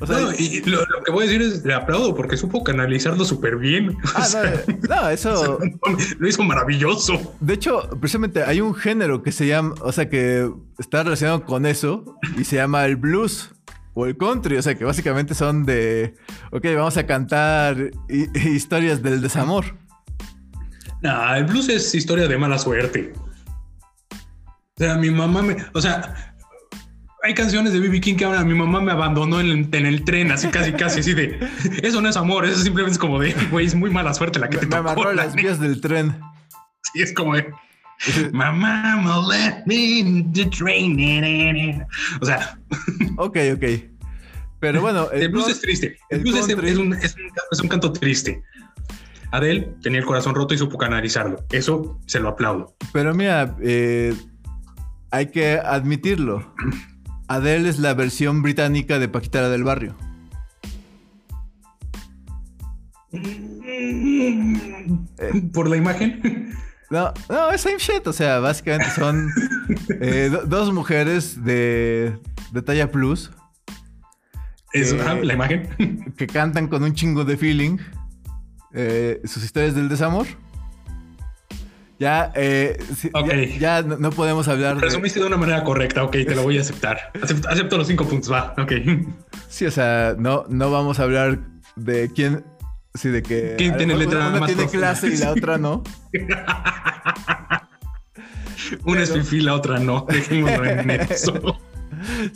o 0.00 0.06
sea 0.06 0.18
y 0.36 0.60
lo, 0.62 0.80
que 1.04 1.12
voy 1.12 1.22
a 1.22 1.26
decir 1.28 1.40
es 1.40 1.64
le 1.64 1.72
aplaudo 1.72 2.16
porque 2.16 2.36
supo 2.36 2.64
canalizarlo 2.64 3.24
súper 3.24 3.56
bien. 3.56 3.96
Ah, 4.16 4.26
no, 4.88 5.08
eso 5.08 5.60
lo 6.18 6.28
hizo 6.28 6.42
maravilloso. 6.42 7.36
De 7.38 7.54
hecho, 7.54 7.88
precisamente 8.00 8.42
hay 8.42 8.60
un 8.60 8.74
género 8.74 9.22
que 9.22 9.30
se 9.30 9.46
llama, 9.46 9.76
o 9.82 9.92
sea, 9.92 10.10
que 10.10 10.50
está 10.78 11.04
relacionado 11.04 11.44
con 11.44 11.64
eso 11.64 12.18
y 12.36 12.42
se 12.42 12.56
llama 12.56 12.84
el 12.86 12.96
blues 12.96 13.52
o 13.94 14.06
el 14.06 14.16
country. 14.16 14.56
O 14.56 14.62
sea, 14.62 14.74
que 14.74 14.84
básicamente 14.84 15.34
son 15.34 15.64
de, 15.64 16.14
ok, 16.52 16.64
vamos 16.76 16.96
a 16.96 17.06
cantar 17.06 17.90
historias 18.08 19.02
del 19.02 19.20
desamor. 19.20 19.76
No, 21.02 21.34
el 21.34 21.44
blues 21.44 21.68
es 21.68 21.94
historia 21.94 22.28
de 22.28 22.36
mala 22.36 22.58
suerte. 22.58 23.12
O 24.12 24.82
sea, 24.82 24.96
mi 24.96 25.10
mamá 25.10 25.42
me, 25.42 25.56
o 25.74 25.80
sea, 25.80 26.34
hay 27.22 27.34
canciones 27.34 27.72
de 27.72 27.80
BB 27.80 28.00
King 28.00 28.16
que 28.16 28.24
ahora 28.24 28.44
mi 28.44 28.54
mamá 28.54 28.80
me 28.80 28.92
abandonó 28.92 29.40
en, 29.40 29.68
el 29.72 30.04
tren, 30.04 30.32
así 30.32 30.48
casi, 30.48 30.72
casi, 30.72 31.00
así 31.00 31.12
de 31.12 31.38
eso 31.82 32.00
no 32.00 32.08
es 32.08 32.16
amor, 32.16 32.46
eso 32.46 32.62
simplemente 32.62 32.94
es 32.94 32.98
como 32.98 33.18
de 33.18 33.34
güey, 33.50 33.66
es 33.66 33.74
muy 33.74 33.90
mala 33.90 34.14
suerte 34.14 34.38
la 34.38 34.48
que 34.48 34.56
te 34.56 34.66
me 34.66 34.76
amarró 34.76 35.12
las 35.12 35.34
vías 35.34 35.60
del 35.60 35.80
tren. 35.80 36.18
Sí, 36.92 37.02
es 37.02 37.12
como 37.12 37.34
de 37.34 37.52
mamá 38.32 38.96
let 39.28 39.64
me 39.66 40.00
in 40.00 40.32
the 40.32 40.46
train. 40.46 41.84
O 42.20 42.24
sea, 42.24 42.58
ok, 43.18 43.38
ok. 43.54 43.64
Pero 44.60 44.80
bueno, 44.80 45.10
el, 45.12 45.28
blues 45.30 45.48
es 45.48 45.60
triste. 45.60 45.96
El, 46.10 46.20
blues 46.20 46.48
es, 46.48 46.76
un, 46.76 46.94
es, 46.94 47.16
un, 47.60 47.68
canto 47.68 47.92
triste. 47.92 48.42
Adele 49.32 49.74
tenía 49.82 50.00
el 50.00 50.06
corazón 50.06 50.34
roto 50.34 50.54
y 50.54 50.58
supo 50.58 50.76
canalizarlo. 50.78 51.44
Eso 51.50 51.98
se 52.06 52.20
lo 52.20 52.28
aplaudo. 52.28 52.74
Pero 52.92 53.14
mira, 53.14 53.56
eh, 53.62 54.14
hay 55.10 55.26
que 55.26 55.52
admitirlo. 55.52 56.54
Adele 57.28 57.68
es 57.68 57.78
la 57.78 57.94
versión 57.94 58.42
británica 58.42 58.98
de 58.98 59.08
Paquita 59.08 59.48
del 59.48 59.64
Barrio. 59.64 59.96
¿Por 65.52 65.68
la 65.68 65.76
imagen? 65.76 66.52
No, 66.90 67.14
no, 67.28 67.50
es 67.50 67.60
same 67.60 67.78
shit. 67.78 68.06
O 68.06 68.12
sea, 68.12 68.40
básicamente 68.40 68.90
son 68.90 69.30
eh, 70.00 70.30
dos 70.46 70.72
mujeres 70.72 71.44
de, 71.44 72.18
de 72.52 72.62
talla 72.62 72.90
plus. 72.90 73.30
Es 74.72 74.92
la 74.92 75.32
imagen. 75.32 76.12
Que 76.16 76.26
cantan 76.26 76.68
con 76.68 76.82
un 76.82 76.94
chingo 76.94 77.24
de 77.24 77.36
feeling 77.36 77.78
eh, 78.72 79.20
sus 79.24 79.44
historias 79.44 79.74
del 79.74 79.88
desamor. 79.88 80.26
Ya, 81.98 82.32
eh, 82.34 82.78
ya, 83.58 83.82
no, 83.82 84.10
podemos 84.10 84.48
hablar. 84.48 84.78
Resumiste 84.78 85.20
de... 85.20 85.26
una 85.26 85.36
manera 85.36 85.62
correcta, 85.64 86.02
ok, 86.02 86.12
te 86.12 86.34
lo 86.34 86.42
voy 86.42 86.56
a 86.56 86.60
aceptar. 86.62 87.12
Acepto, 87.48 87.76
los 87.76 87.88
cinco 87.88 88.06
puntos, 88.06 88.32
va, 88.32 88.54
ok. 88.56 88.72
Sí, 89.48 89.66
o 89.66 89.70
sea, 89.70 90.14
no, 90.18 90.46
no 90.48 90.70
vamos 90.70 90.98
a 90.98 91.02
hablar 91.02 91.40
de 91.76 92.10
quién. 92.14 92.42
Sí, 92.94 93.08
de 93.08 93.22
que. 93.22 93.54
¿Quién 93.56 93.76
tiene 93.76 93.96
letra 93.96 94.28
una 94.28 94.46
tiene 94.46 94.68
clase 94.68 95.08
y 95.08 95.16
la 95.16 95.30
otra 95.32 95.58
no. 95.58 95.82
una 98.84 99.02
es 99.02 99.12
fifi, 99.12 99.40
la 99.40 99.54
otra 99.54 99.78
no. 99.78 100.06
Dejémoslo 100.08 100.64
en 100.64 100.90
eso. 101.00 101.58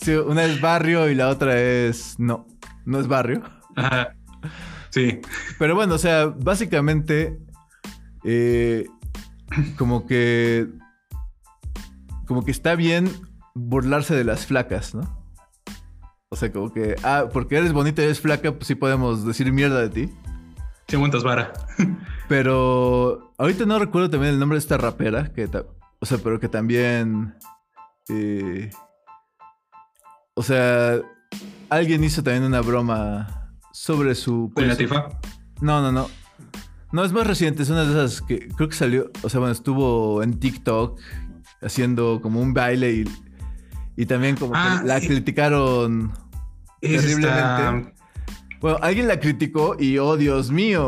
Sí, 0.01 0.13
una 0.13 0.45
es 0.45 0.61
barrio 0.61 1.09
y 1.09 1.15
la 1.15 1.29
otra 1.29 1.61
es. 1.61 2.17
No, 2.19 2.47
no 2.85 3.01
es 3.01 3.09
barrio. 3.09 3.43
Ajá. 3.77 4.15
Sí. 4.91 5.21
Pero 5.59 5.75
bueno, 5.75 5.95
o 5.95 5.99
sea, 5.99 6.27
básicamente. 6.27 7.39
Eh, 8.23 8.87
como 9.77 10.07
que. 10.07 10.69
Como 12.27 12.45
que 12.45 12.53
está 12.53 12.75
bien 12.75 13.11
burlarse 13.55 14.15
de 14.15 14.25
las 14.25 14.47
flacas, 14.47 14.95
¿no? 14.95 15.25
O 16.29 16.37
sea, 16.37 16.53
como 16.53 16.73
que. 16.73 16.95
Ah, 17.03 17.29
porque 17.33 17.57
eres 17.57 17.73
bonita 17.73 18.03
y 18.03 18.07
eres 18.07 18.21
flaca, 18.21 18.53
pues 18.53 18.69
sí 18.69 18.77
podemos 18.77 19.27
decir 19.27 19.53
mierda 19.53 19.81
de 19.81 19.89
ti. 19.89 20.15
Sí, 20.89 20.97
aguantas 20.97 21.23
vara. 21.23 21.53
pero. 22.29 23.33
Ahorita 23.39 23.67
no 23.67 23.79
recuerdo 23.79 24.11
también 24.11 24.35
el 24.35 24.41
nombre 24.41 24.57
de 24.57 24.61
esta 24.61 24.77
rapera. 24.77 25.33
Que 25.33 25.49
o 25.99 26.07
sea, 26.07 26.19
pero 26.19 26.39
que 26.41 26.49
también. 26.49 27.35
Eh, 28.09 28.71
o 30.35 30.43
sea. 30.43 31.01
Alguien 31.71 32.05
hizo 32.05 32.23
también 32.23 32.45
una 32.45 32.61
broma 32.61 33.53
sobre 33.73 34.15
su. 34.15 34.53
¿Con 34.55 34.69
la 34.69 34.77
tifa? 34.77 35.09
No, 35.61 35.81
no, 35.81 35.91
no. 35.91 36.09
No, 36.95 37.05
es 37.05 37.13
más 37.13 37.27
reciente, 37.27 37.65
es 37.65 37.71
una 37.71 37.85
de 37.85 37.91
esas 37.91 38.23
que 38.23 38.47
creo 38.51 38.69
que 38.69 38.77
salió, 38.77 39.11
o 39.23 39.29
sea, 39.29 39.41
bueno, 39.41 39.53
estuvo 39.53 40.23
en 40.23 40.39
TikTok 40.39 41.01
haciendo 41.61 42.21
como 42.23 42.41
un 42.41 42.55
baile 42.55 43.05
y, 43.97 44.07
también 44.07 44.37
como 44.37 44.53
que 44.53 44.59
ah, 44.61 44.81
la 44.85 45.01
criticaron 45.01 46.13
terriblemente. 46.81 47.94
Bueno, 48.65 48.79
alguien 48.81 49.09
la 49.09 49.21
criticó 49.21 49.77
y 49.79 49.99
oh 49.99 50.17
Dios 50.17 50.51
mío, 50.51 50.87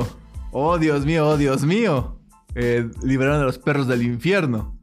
oh 0.51 0.79
Dios 0.79 1.05
mío, 1.05 1.29
oh 1.29 1.37
Dios 1.37 1.63
mío, 1.63 2.19
eh, 2.55 2.89
liberaron 3.03 3.43
a 3.43 3.45
los 3.45 3.59
perros 3.59 3.87
del 3.87 4.01
infierno. 4.03 4.81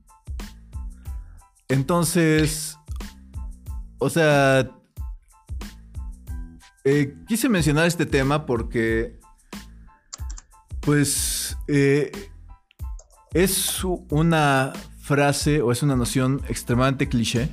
Entonces, 1.69 2.77
o 3.97 4.11
sea, 4.11 4.69
eh, 6.83 7.15
quise 7.27 7.49
mencionar 7.49 7.87
este 7.87 8.05
tema 8.05 8.45
porque 8.45 9.19
pues 10.79 11.57
eh, 11.67 12.11
es 13.33 13.83
una 13.83 14.71
frase 14.99 15.63
o 15.63 15.71
es 15.71 15.81
una 15.81 15.95
noción 15.95 16.43
extremadamente 16.47 17.09
cliché, 17.09 17.49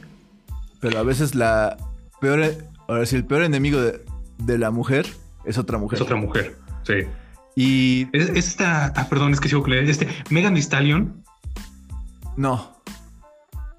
pero 0.82 0.99
a 0.99 1.03
veces 1.03 1.34
la 1.34 1.78
peor, 2.20 2.45
ahora 2.88 3.07
sí, 3.07 3.16
el 3.16 3.24
peor 3.24 3.41
enemigo 3.41 3.80
de, 3.80 4.59
la 4.59 4.70
mujer 4.70 5.07
es 5.45 5.59
otra 5.59 5.78
mujer. 5.78 5.97
Es 5.99 6.03
otra 6.03 6.16
mujer, 6.16 6.57
sí. 6.82 6.95
Y 7.57 8.09
esta, 8.12 8.86
ah, 8.97 9.09
perdón, 9.09 9.32
es 9.32 9.41
que 9.41 9.49
sigo 9.49 9.62
que 9.62 9.91
este 9.91 10.09
Megan 10.30 10.55
Thee 10.55 10.62
Stallion. 10.62 11.22
No. 12.36 12.76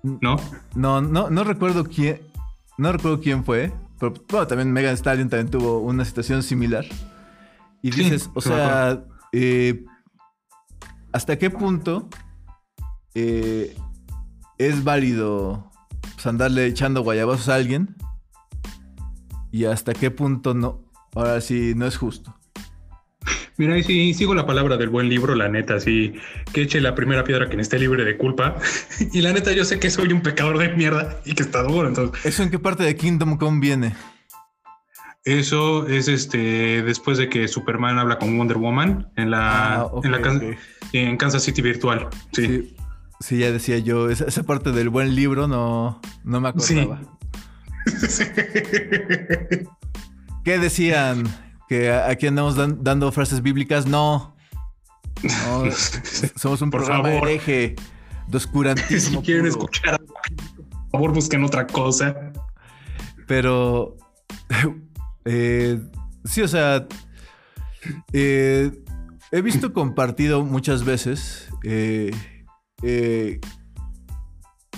¿No? 0.04 0.36
No, 0.76 1.02
no, 1.02 1.30
no 1.30 1.44
recuerdo 1.44 1.86
quién, 1.86 2.22
no 2.78 2.92
recuerdo 2.92 3.22
quién 3.22 3.44
fue, 3.46 3.72
pero 4.00 4.14
bueno, 4.30 4.48
también 4.48 4.72
Megan 4.72 4.92
Thee 4.92 5.00
Stallion 5.00 5.30
también 5.30 5.50
tuvo 5.50 5.80
una 5.80 6.06
situación 6.06 6.44
similar. 6.44 6.86
Y 7.82 7.92
dices, 7.92 8.30
o 8.36 8.42
sea, 8.42 9.04
eh, 9.32 9.86
¿Hasta 11.14 11.38
qué 11.38 11.50
punto 11.50 12.08
eh, 13.16 13.76
es 14.58 14.84
válido 14.84 15.70
pues, 16.14 16.26
andarle 16.26 16.68
echando 16.68 17.04
guayabazos 17.04 17.50
a 17.50 17.56
alguien? 17.56 17.96
¿Y 19.52 19.66
hasta 19.66 19.94
qué 19.94 20.10
punto 20.10 20.54
no? 20.54 20.86
Ahora 21.16 21.42
sí, 21.42 21.74
no 21.76 21.86
es 21.86 21.98
justo. 21.98 22.36
Mira, 23.58 23.78
y 23.78 23.84
sí, 23.84 24.14
sigo 24.14 24.34
la 24.34 24.46
palabra 24.46 24.78
del 24.78 24.90
buen 24.90 25.08
libro, 25.10 25.36
la 25.36 25.48
neta, 25.48 25.80
sí, 25.80 26.14
que 26.54 26.64
eche 26.64 26.82
la 26.82 26.96
primera 26.96 27.24
piedra 27.24 27.48
quien 27.48 27.60
esté 27.60 27.78
libre 27.78 28.04
de 28.04 28.18
culpa. 28.18 28.56
y 29.14 29.22
la 29.22 29.34
neta, 29.34 29.52
yo 29.52 29.66
sé 29.66 29.80
que 29.80 29.92
soy 29.92 30.12
un 30.12 30.22
pecador 30.22 30.58
de 30.58 30.70
mierda 30.70 31.22
y 31.26 31.36
que 31.36 31.44
está 31.44 31.62
duro, 31.64 31.88
entonces. 31.88 32.26
¿Eso 32.26 32.44
en 32.44 32.50
qué 32.50 32.60
parte 32.60 32.84
de 32.84 32.96
Kingdom 32.96 33.38
Come 33.38 33.60
viene? 33.60 33.94
Eso 35.24 35.86
es 35.86 36.08
este 36.08 36.82
después 36.82 37.20
de 37.20 37.30
que 37.30 37.48
Superman 37.48 38.00
habla 38.00 38.18
con 38.18 38.36
Wonder 38.36 38.58
Woman 38.58 39.12
en 39.18 39.30
la, 39.30 39.82
ah, 39.82 39.92
en, 40.94 41.18
Kansas 41.18 41.44
City 41.44 41.62
virtual. 41.62 42.08
Sí. 42.32 42.74
sí. 43.20 43.38
ya 43.38 43.52
decía 43.52 43.78
yo, 43.78 44.10
esa, 44.10 44.42
parte 44.42 44.72
del 44.72 44.90
buen 44.90 45.14
libro 45.14 45.48
no, 45.48 46.02
no 46.24 46.42
me 46.42 46.50
acordaba. 46.50 47.02
Sí. 48.08 48.26
¿Qué 50.44 50.58
decían? 50.58 51.24
Que 51.68 51.92
aquí 51.92 52.28
andamos 52.28 52.56
dando 52.56 53.12
frases 53.12 53.42
bíblicas. 53.42 53.86
No. 53.86 54.36
somos 56.36 56.62
un 56.62 56.72
programa 56.72 57.04
favor. 57.04 57.28
hereje 57.28 57.76
de 58.28 58.38
oscurantismo. 58.38 59.20
Si 59.22 59.26
quieren 59.26 59.46
escuchar, 59.46 60.00
por 60.00 60.92
favor, 60.92 61.14
busquen 61.14 61.44
otra 61.44 61.68
cosa. 61.68 62.34
Pero 63.28 63.98
eh, 65.26 65.80
sí, 66.26 66.42
o 66.42 66.48
sea, 66.48 66.88
eh, 68.14 68.72
he 69.32 69.42
visto 69.42 69.74
compartido 69.74 70.44
muchas 70.44 70.84
veces 70.84 71.50
eh, 71.64 72.12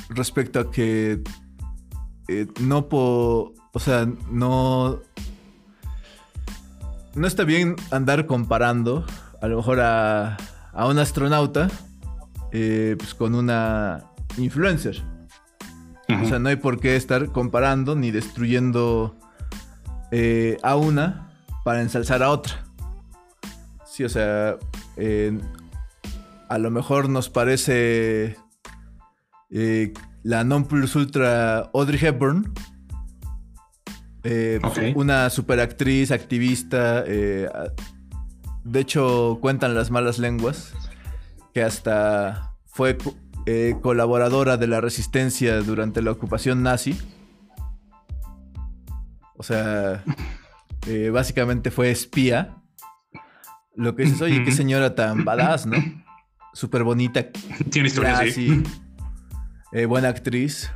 respecto 0.09 0.59
a 0.59 0.71
que 0.71 1.21
no 2.59 2.89
puedo, 2.89 3.53
o 3.73 3.79
sea, 3.79 4.07
no, 4.29 5.01
no 7.15 7.27
está 7.27 7.43
bien 7.43 7.75
andar 7.91 8.25
comparando 8.25 9.05
a 9.41 9.47
lo 9.47 9.57
mejor 9.57 9.79
a, 9.81 10.37
a 10.71 10.87
un 10.87 10.99
astronauta 10.99 11.69
pues 12.51 13.13
con 13.15 13.35
una 13.35 14.05
influencer. 14.37 15.01
O 16.21 16.25
sea, 16.25 16.37
no 16.37 16.49
hay 16.49 16.57
por 16.57 16.79
qué 16.79 16.95
estar 16.95 17.31
comparando 17.31 17.95
ni 17.95 18.11
destruyendo 18.11 19.17
eh, 20.11 20.57
a 20.61 20.75
una 20.75 21.31
para 21.63 21.81
ensalzar 21.81 22.21
a 22.21 22.29
otra. 22.29 22.65
Sí, 23.85 24.03
o 24.03 24.09
sea, 24.09 24.57
a 26.49 26.57
lo 26.57 26.71
mejor 26.71 27.09
nos 27.09 27.29
parece 27.29 28.37
eh, 29.49 29.93
la 30.23 30.43
non 30.43 30.65
plus 30.65 30.95
ultra 30.95 31.71
Audrey 31.73 31.99
Hepburn. 31.99 32.53
Eh, 34.23 34.59
una 34.95 35.29
superactriz, 35.29 36.11
activista. 36.11 37.03
de 37.03 37.69
hecho, 38.75 39.37
cuentan 39.41 39.75
las 39.75 39.91
malas 39.91 40.19
lenguas 40.19 40.73
que 41.53 41.61
hasta 41.63 42.55
fue 42.65 42.97
colaboradora 43.81 44.57
de 44.57 44.67
la 44.67 44.81
resistencia 44.81 45.57
durante 45.61 46.01
la 46.01 46.11
ocupación 46.11 46.63
nazi. 46.63 46.97
O 49.35 49.43
sea, 49.43 50.03
eh, 50.87 51.09
básicamente 51.09 51.71
fue 51.71 51.91
espía. 51.91 52.57
Lo 53.75 53.95
que 53.95 54.03
dices, 54.03 54.21
oye, 54.21 54.43
qué 54.43 54.51
señora 54.51 54.95
tan 54.95 55.25
badass, 55.25 55.65
¿no? 55.65 55.77
Súper 56.53 56.83
bonita. 56.83 57.25
Tiene 57.69 57.87
historia, 57.87 58.21
sí. 58.31 58.63
Eh, 59.71 59.85
buena 59.85 60.09
actriz. 60.09 60.71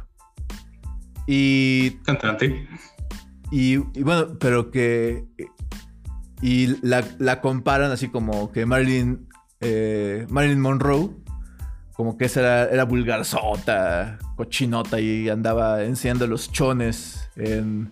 Y. 1.28 1.92
Cantante. 2.04 2.68
Y, 3.52 3.78
bueno, 3.78 4.38
pero 4.40 4.72
que. 4.72 5.26
Y 6.42 6.78
la, 6.86 7.42
comparan 7.42 7.92
así 7.92 8.10
como 8.10 8.52
que 8.52 8.66
Marilyn. 8.66 9.28
Eh, 9.62 10.26
Marilyn 10.30 10.60
Monroe. 10.60 11.10
Como 11.94 12.16
que 12.16 12.26
esa 12.26 12.42
era, 12.42 12.66
era 12.66 12.84
vulgarzota, 12.84 14.20
cochinota 14.36 15.00
y 15.00 15.30
andaba 15.30 15.84
enseñando 15.84 16.28
los 16.28 16.52
chones 16.52 17.28
en 17.36 17.92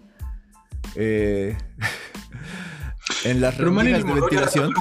eh, 0.96 1.58
en 3.24 3.42
las 3.42 3.58
reuniones 3.58 4.06
de 4.06 4.14
ventilación. 4.14 4.74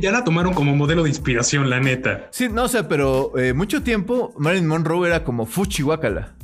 Ya 0.00 0.10
la, 0.10 0.24
tomaron 0.24 0.54
como 0.54 0.74
modelo 0.74 1.02
de 1.02 1.10
inspiración, 1.10 1.68
la 1.68 1.78
neta. 1.78 2.28
Sí, 2.30 2.48
no 2.48 2.68
sé, 2.68 2.84
pero 2.84 3.36
eh, 3.38 3.52
mucho 3.52 3.82
tiempo 3.82 4.32
Marilyn 4.38 4.66
Monroe 4.66 5.06
era 5.06 5.24
como 5.24 5.44
Fuchi 5.44 5.82
Wakala. 5.82 6.34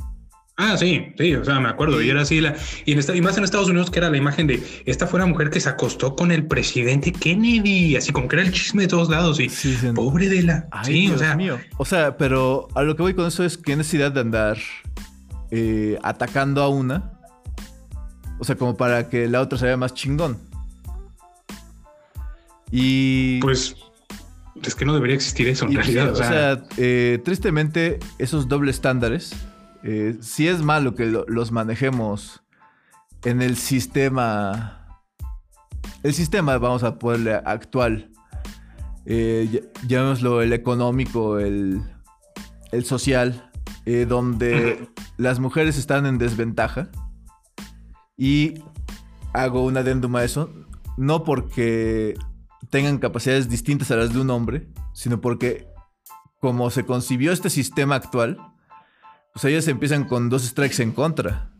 Ah, 0.61 0.77
sí, 0.77 1.13
sí, 1.17 1.35
o 1.35 1.45
sea, 1.45 1.59
me 1.59 1.69
acuerdo. 1.69 2.01
Y 2.01 2.09
era 2.09 2.21
así, 2.21 2.41
la, 2.41 2.55
y, 2.85 2.95
más 2.95 3.37
en 3.37 3.43
Estados 3.43 3.69
Unidos, 3.69 3.89
que 3.89 3.99
era 3.99 4.09
la 4.09 4.17
imagen 4.17 4.45
de 4.47 4.61
esta 4.85 5.07
fue 5.07 5.17
una 5.19 5.27
mujer 5.27 5.49
que 5.49 5.59
se 5.59 5.69
acostó 5.69 6.15
con 6.15 6.31
el 6.31 6.45
presidente 6.47 7.13
Kennedy, 7.13 7.95
así 7.95 8.11
como 8.11 8.27
que 8.27 8.35
era 8.35 8.45
el 8.45 8.51
chisme 8.51 8.83
de 8.83 8.89
todos 8.89 9.09
lados. 9.09 9.39
Y 9.39 9.49
pobre 9.95 10.27
de 10.27 10.43
la. 10.43 10.67
sí, 10.83 11.09
o 11.09 11.17
sea. 11.17 11.37
O 11.77 11.85
sea, 11.85 12.17
pero 12.17 12.67
a 12.75 12.83
lo 12.83 12.95
que 12.95 13.03
voy 13.03 13.13
con 13.13 13.27
eso 13.27 13.43
es 13.43 13.57
que 13.57 13.75
necesidad 13.75 14.11
de 14.11 14.19
andar 14.19 14.57
eh, 15.51 15.97
atacando 16.03 16.61
a 16.61 16.69
una 16.69 17.19
o 18.39 18.45
sea, 18.45 18.55
como 18.55 18.75
para 18.75 19.09
que 19.09 19.27
la 19.27 19.41
otra 19.41 19.59
se 19.59 19.65
vea 19.65 19.77
más 19.77 19.93
chingón. 19.93 20.37
Y. 22.71 23.39
Pues. 23.41 23.75
Es 24.63 24.75
que 24.75 24.83
no 24.83 24.93
debería 24.93 25.15
existir 25.15 25.47
eso 25.47 25.65
en 25.65 25.75
realidad. 25.75 26.11
o 26.11 26.15
sea, 26.15 26.61
eh, 26.77 27.19
tristemente, 27.23 27.99
esos 28.17 28.47
dobles 28.47 28.75
estándares. 28.75 29.33
Eh, 29.83 30.17
si 30.21 30.47
es 30.47 30.61
malo 30.61 30.95
que 30.95 31.05
los 31.05 31.51
manejemos 31.51 32.43
en 33.23 33.41
el 33.41 33.57
sistema. 33.57 35.01
El 36.03 36.13
sistema, 36.13 36.57
vamos 36.57 36.83
a 36.83 36.97
ponerle 36.97 37.35
actual. 37.35 38.11
Eh, 39.05 39.69
llamémoslo 39.87 40.41
el 40.41 40.53
económico, 40.53 41.39
el, 41.39 41.81
el 42.71 42.85
social, 42.85 43.49
eh, 43.85 44.05
donde 44.07 44.87
las 45.17 45.39
mujeres 45.39 45.77
están 45.77 46.05
en 46.05 46.17
desventaja 46.17 46.89
y 48.17 48.55
hago 49.33 49.65
un 49.65 49.77
adendum 49.77 50.15
a 50.15 50.23
eso, 50.23 50.53
no 50.97 51.23
porque 51.23 52.13
tengan 52.69 52.99
capacidades 52.99 53.49
distintas 53.49 53.89
a 53.91 53.95
las 53.95 54.13
de 54.13 54.21
un 54.21 54.29
hombre, 54.29 54.67
sino 54.93 55.21
porque 55.21 55.67
como 56.39 56.69
se 56.69 56.85
concibió 56.85 57.31
este 57.31 57.49
sistema 57.49 57.95
actual, 57.95 58.37
pues 59.33 59.45
ellas 59.45 59.67
empiezan 59.67 60.05
con 60.05 60.29
dos 60.29 60.43
strikes 60.43 60.81
en 60.81 60.91
contra. 60.91 61.51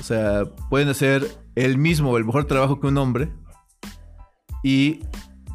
O 0.00 0.02
sea, 0.02 0.44
pueden 0.70 0.88
hacer 0.88 1.26
el 1.54 1.78
mismo 1.78 2.16
el 2.16 2.24
mejor 2.24 2.46
trabajo 2.46 2.80
que 2.80 2.86
un 2.86 2.98
hombre 2.98 3.32
y 4.62 5.00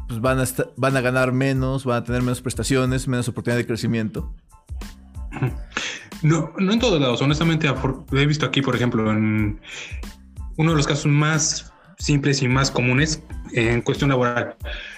pues 0.08 0.20
van 0.20 0.38
a, 0.38 0.44
van 0.76 0.96
a 0.96 1.00
ganar 1.00 1.32
menos, 1.32 1.84
van 1.84 2.02
a 2.02 2.04
tener 2.04 2.22
menos 2.22 2.40
prestaciones, 2.40 3.08
menos 3.08 3.28
oportunidad 3.28 3.58
de 3.58 3.66
crecimiento. 3.66 4.34
No, 6.22 6.52
no 6.58 6.72
en 6.72 6.78
todos 6.78 6.98
lados. 7.00 7.20
Honestamente, 7.20 7.68
he 8.12 8.26
visto 8.26 8.46
aquí, 8.46 8.62
por 8.62 8.74
ejemplo, 8.74 9.10
en, 9.10 9.60
uno 10.56 10.70
de 10.70 10.76
los 10.76 10.86
casos 10.86 11.06
más 11.06 11.72
simples 11.98 12.42
y 12.42 12.48
más 12.48 12.70
comunes 12.70 13.22
en 13.52 13.82
cuestión 13.82 14.10
laboral. 14.10 14.56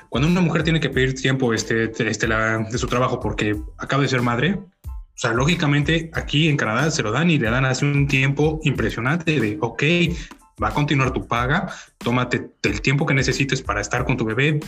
Cuando 0.08 0.28
una 0.28 0.40
mujer 0.40 0.62
tiene 0.62 0.80
que 0.80 0.88
pedir 0.88 1.14
tiempo 1.14 1.52
este, 1.52 1.84
este, 1.84 2.26
de 2.26 2.78
su 2.78 2.86
trabajo 2.86 3.20
porque 3.20 3.56
acaba 3.78 4.02
de 4.02 4.08
ser 4.08 4.22
madre, 4.22 4.58
o 5.16 5.18
sea, 5.18 5.32
lógicamente 5.32 6.10
aquí 6.12 6.46
en 6.48 6.58
Canadá 6.58 6.90
se 6.90 7.02
lo 7.02 7.10
dan 7.10 7.30
y 7.30 7.38
le 7.38 7.48
dan 7.48 7.64
hace 7.64 7.86
un 7.86 8.06
tiempo 8.06 8.60
impresionante 8.64 9.40
de, 9.40 9.56
ok, 9.62 9.82
va 10.62 10.68
a 10.68 10.74
continuar 10.74 11.10
tu 11.12 11.26
paga, 11.26 11.72
tómate 11.96 12.50
el 12.62 12.82
tiempo 12.82 13.06
que 13.06 13.14
necesites 13.14 13.62
para 13.62 13.80
estar 13.80 14.04
con 14.04 14.18
tu 14.18 14.26
bebé, 14.26 14.60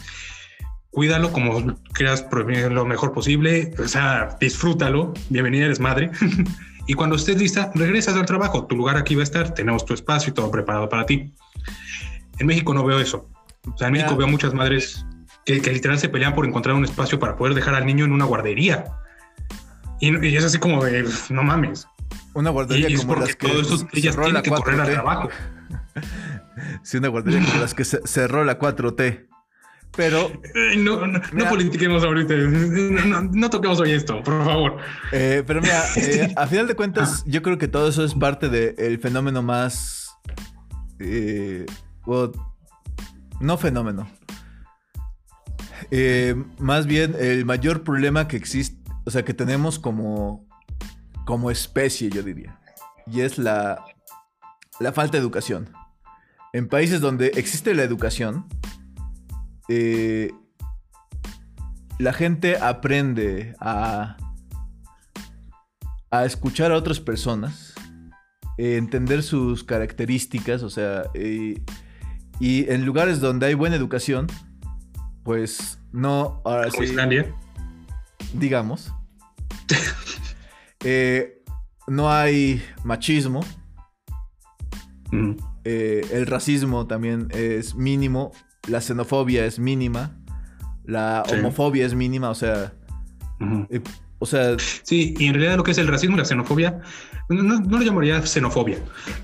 cuídalo 0.90 1.32
como 1.32 1.76
creas 1.92 2.26
lo 2.70 2.86
mejor 2.86 3.12
posible, 3.12 3.74
o 3.78 3.86
sea, 3.88 4.38
disfrútalo, 4.40 5.12
bienvenida, 5.28 5.66
eres 5.66 5.80
madre. 5.80 6.10
Y 6.90 6.94
cuando 6.94 7.16
estés 7.16 7.36
lista, 7.36 7.70
regresas 7.74 8.16
al 8.16 8.24
trabajo. 8.24 8.64
Tu 8.64 8.74
lugar 8.74 8.96
aquí 8.96 9.14
va 9.14 9.20
a 9.20 9.24
estar, 9.24 9.52
tenemos 9.52 9.84
tu 9.84 9.92
espacio 9.92 10.30
y 10.30 10.32
todo 10.32 10.50
preparado 10.50 10.88
para 10.88 11.04
ti. 11.04 11.34
En 12.38 12.46
México 12.46 12.72
no 12.72 12.82
veo 12.82 12.98
eso. 12.98 13.28
O 13.70 13.76
sea, 13.76 13.88
en 13.88 13.92
México 13.92 14.16
veo 14.16 14.26
muchas 14.26 14.54
madres 14.54 15.04
que, 15.44 15.60
que, 15.60 15.70
literal 15.70 15.98
se 15.98 16.08
pelean 16.08 16.34
por 16.34 16.46
encontrar 16.46 16.74
un 16.74 16.86
espacio 16.86 17.18
para 17.18 17.36
poder 17.36 17.52
dejar 17.52 17.74
al 17.74 17.84
niño 17.84 18.06
en 18.06 18.12
una 18.12 18.24
guardería. 18.24 18.86
Y, 20.00 20.36
es 20.36 20.44
así 20.44 20.58
como 20.58 20.84
de, 20.84 21.08
no 21.30 21.42
mames. 21.42 21.86
Una 22.34 22.50
guardería 22.50 22.96
como 22.96 23.16
las 23.16 23.34
que 23.36 23.46
ellas 23.48 24.16
tienen 24.16 24.42
que 24.42 24.50
correr 24.50 24.80
al 24.80 24.92
trabajo. 24.92 25.28
sí, 26.82 26.96
una 26.98 27.08
guardería 27.08 27.44
como 27.44 27.60
las 27.60 27.74
que 27.74 27.84
cerró 27.84 28.44
la 28.44 28.58
4T. 28.58 29.28
Pero. 29.96 30.30
no, 30.76 31.06
no, 31.06 31.48
politiquemos 31.48 32.04
ahorita. 32.04 32.34
No, 32.36 33.50
toquemos 33.50 33.80
hoy 33.80 33.92
esto, 33.92 34.22
por 34.22 34.44
favor. 34.44 34.76
Eh, 35.12 35.42
pero 35.46 35.60
mira, 35.60 35.82
eh, 35.96 36.32
a 36.36 36.46
final 36.46 36.68
de 36.68 36.74
cuentas, 36.74 37.24
yo 37.26 37.42
creo 37.42 37.58
que 37.58 37.68
todo 37.68 37.88
eso 37.88 38.04
es 38.04 38.14
parte 38.14 38.48
del 38.48 38.98
fenómeno 39.00 39.42
más. 39.42 40.16
Eh, 41.00 41.66
no 43.40 43.58
fenómeno. 43.58 44.08
más 46.58 46.86
bien, 46.86 47.16
el 47.18 47.44
mayor 47.44 47.82
problema 47.82 48.28
que 48.28 48.36
existe, 48.36 48.77
o 49.08 49.10
sea, 49.10 49.24
que 49.24 49.32
tenemos 49.32 49.78
como, 49.78 50.46
como 51.24 51.50
especie, 51.50 52.10
yo 52.10 52.22
diría. 52.22 52.60
Y 53.06 53.22
es 53.22 53.38
la, 53.38 53.82
la 54.80 54.92
falta 54.92 55.12
de 55.12 55.22
educación. 55.22 55.72
En 56.52 56.68
países 56.68 57.00
donde 57.00 57.28
existe 57.28 57.72
la 57.72 57.84
educación, 57.84 58.44
eh, 59.70 60.30
la 61.98 62.12
gente 62.12 62.58
aprende 62.58 63.56
a, 63.60 64.18
a 66.10 66.24
escuchar 66.26 66.70
a 66.70 66.76
otras 66.76 67.00
personas, 67.00 67.72
eh, 68.58 68.76
entender 68.76 69.22
sus 69.22 69.64
características, 69.64 70.62
o 70.62 70.68
sea, 70.68 71.04
eh, 71.14 71.62
y 72.40 72.70
en 72.70 72.84
lugares 72.84 73.20
donde 73.20 73.46
hay 73.46 73.54
buena 73.54 73.76
educación, 73.76 74.26
pues 75.22 75.78
no, 75.92 76.42
ahora 76.44 76.70
sí, 76.70 76.94
digamos, 78.34 78.92
no 81.86 82.12
hay 82.12 82.62
machismo, 82.84 83.40
mm. 85.10 85.32
el 85.64 86.26
racismo 86.26 86.86
también 86.86 87.28
es 87.30 87.74
mínimo. 87.74 88.32
La 88.68 88.82
xenofobia 88.82 89.46
es 89.46 89.58
mínima, 89.58 90.18
la 90.88 91.22
homofobia 91.30 91.84
es 91.84 91.94
mínima, 91.94 92.30
o 92.30 92.34
sea, 92.34 92.72
eh, 93.68 93.80
o 94.18 94.26
sea... 94.26 94.56
Sí, 94.82 95.14
y 95.18 95.26
en 95.26 95.34
realidad 95.34 95.56
lo 95.56 95.62
que 95.62 95.72
es 95.72 95.78
el 95.78 95.86
racismo 95.86 96.16
y 96.16 96.18
la 96.18 96.24
xenofobia, 96.24 96.80
no, 97.28 97.60
lo 97.60 97.82
llamaría 97.82 98.22
xenofobia, 98.22 98.78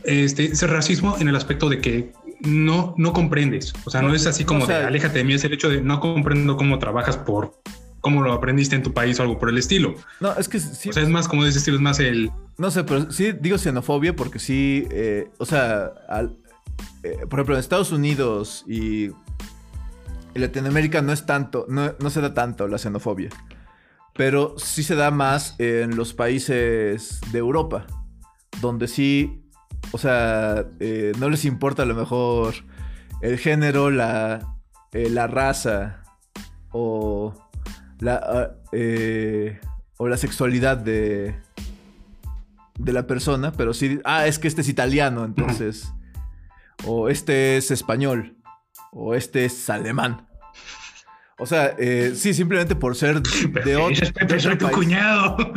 este, 0.04 0.44
es 0.44 0.62
el 0.62 0.68
racismo 0.68 1.16
en 1.18 1.28
el 1.28 1.36
aspecto 1.36 1.70
de 1.70 1.80
que 1.80 2.12
no, 2.40 2.94
no 2.98 3.14
comprendes, 3.14 3.72
o 3.86 3.90
sea, 3.90 4.02
no 4.02 4.14
es 4.14 4.26
así 4.26 4.44
como 4.44 4.66
de 4.66 4.74
aléjate 4.74 5.18
de 5.18 5.24
mí, 5.24 5.32
es 5.32 5.44
el 5.44 5.54
hecho 5.54 5.70
de 5.70 5.80
no 5.80 6.00
comprendo 6.00 6.58
cómo 6.58 6.78
trabajas 6.78 7.16
por 7.16 7.58
cómo 8.04 8.20
lo 8.22 8.34
aprendiste 8.34 8.76
en 8.76 8.82
tu 8.82 8.92
país 8.92 9.18
o 9.18 9.22
algo 9.22 9.38
por 9.38 9.48
el 9.48 9.56
estilo. 9.56 9.94
No, 10.20 10.34
es 10.36 10.46
que 10.46 10.60
sí. 10.60 10.90
O 10.90 10.92
sea, 10.92 11.02
es 11.02 11.08
más 11.08 11.26
como 11.26 11.46
estilo, 11.46 11.78
es 11.78 11.82
más 11.82 11.98
el... 12.00 12.30
No 12.58 12.70
sé, 12.70 12.84
pero 12.84 13.10
sí 13.10 13.32
digo 13.32 13.56
xenofobia 13.56 14.14
porque 14.14 14.38
sí, 14.38 14.86
eh, 14.90 15.30
o 15.38 15.46
sea, 15.46 15.90
eh, 17.02 17.16
por 17.30 17.38
ejemplo, 17.38 17.54
en 17.54 17.60
Estados 17.60 17.92
Unidos 17.92 18.62
y 18.68 19.06
en 19.06 19.14
Latinoamérica 20.34 21.00
no 21.00 21.12
es 21.14 21.24
tanto, 21.24 21.64
no, 21.66 22.10
se 22.10 22.20
da 22.20 22.34
tanto 22.34 22.68
la 22.68 22.76
xenofobia. 22.76 23.30
Pero 24.12 24.54
sí 24.58 24.82
se 24.82 24.96
da 24.96 25.10
más 25.10 25.58
en 25.58 25.96
los 25.96 26.12
países 26.12 27.22
de 27.32 27.38
Europa, 27.38 27.86
donde 28.60 28.86
sí, 28.86 29.42
o 29.92 29.98
sea, 29.98 30.66
eh, 30.78 31.12
no 31.18 31.30
les 31.30 31.46
importa 31.46 31.84
a 31.84 31.86
lo 31.86 31.94
mejor 31.94 32.54
el 33.22 33.38
género, 33.38 33.90
la, 33.90 34.58
la 34.92 35.26
raza 35.26 36.02
o 36.70 37.43
la, 38.00 38.14
ah, 38.22 38.50
eh, 38.72 39.60
o 39.96 40.08
la 40.08 40.16
sexualidad 40.16 40.76
de, 40.76 41.34
de 42.78 42.92
la 42.92 43.06
persona, 43.06 43.52
pero 43.52 43.74
sí, 43.74 44.00
ah, 44.04 44.26
es 44.26 44.38
que 44.38 44.48
este 44.48 44.62
es 44.62 44.68
italiano, 44.68 45.24
entonces, 45.24 45.92
o 46.86 47.08
este 47.08 47.56
es 47.56 47.70
español, 47.70 48.36
o 48.92 49.14
este 49.14 49.44
es 49.44 49.70
alemán. 49.70 50.26
O 51.38 51.46
sea, 51.46 51.74
eh, 51.78 52.12
sí, 52.14 52.32
simplemente 52.32 52.76
por 52.76 52.94
ser 52.96 53.20
de 53.64 53.76
otro, 53.76 54.40
soy 54.40 54.58
tu 54.58 54.70
cuñado. 54.70 55.36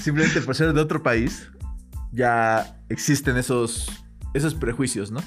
Simplemente 0.00 0.40
por 0.40 0.54
ser 0.54 0.72
de 0.72 0.80
otro 0.80 1.02
país, 1.02 1.50
ya 2.12 2.80
existen 2.88 3.36
esos, 3.36 3.90
esos 4.32 4.54
prejuicios, 4.54 5.10
¿no? 5.10 5.20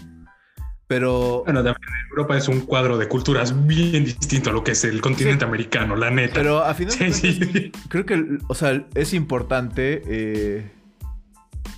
Pero. 0.92 1.44
Bueno, 1.46 1.64
también 1.64 1.90
Europa 2.10 2.36
es 2.36 2.50
un 2.50 2.60
cuadro 2.60 2.98
de 2.98 3.08
culturas 3.08 3.66
bien 3.66 4.04
distinto 4.04 4.50
a 4.50 4.54
lo 4.54 4.62
que 4.62 4.72
es 4.72 4.84
el 4.84 5.00
continente 5.00 5.46
americano, 5.46 5.96
la 5.96 6.12
neta. 6.12 6.34
Pero 6.34 6.66
a 6.66 6.74
final 6.74 7.00
de 7.00 7.14
sí, 7.14 7.72
creo 7.88 8.06
que, 8.06 8.40
o 8.50 8.54
sea, 8.54 8.86
es 8.94 9.14
importante, 9.14 10.02
eh, 10.06 10.70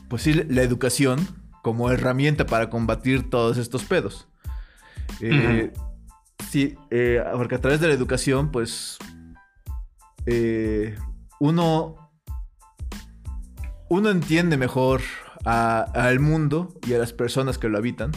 pues 0.07 0.23
sí, 0.23 0.33
la 0.33 0.63
educación 0.63 1.27
como 1.61 1.91
herramienta 1.91 2.47
para 2.47 2.71
combatir 2.71 3.29
todos 3.29 3.59
estos 3.59 3.83
pedos. 3.83 4.27
Eh, 5.21 5.71
Sí, 6.49 6.75
eh, 6.89 7.23
porque 7.33 7.55
a 7.55 7.61
través 7.61 7.79
de 7.81 7.87
la 7.87 7.93
educación, 7.93 8.51
pues, 8.51 8.97
uno, 11.39 12.11
uno 13.89 14.09
entiende 14.09 14.57
mejor 14.57 15.01
al 15.45 16.19
mundo 16.19 16.73
y 16.87 16.95
a 16.95 16.97
las 16.97 17.13
personas 17.13 17.59
que 17.59 17.69
lo 17.69 17.77
habitan. 17.77 18.11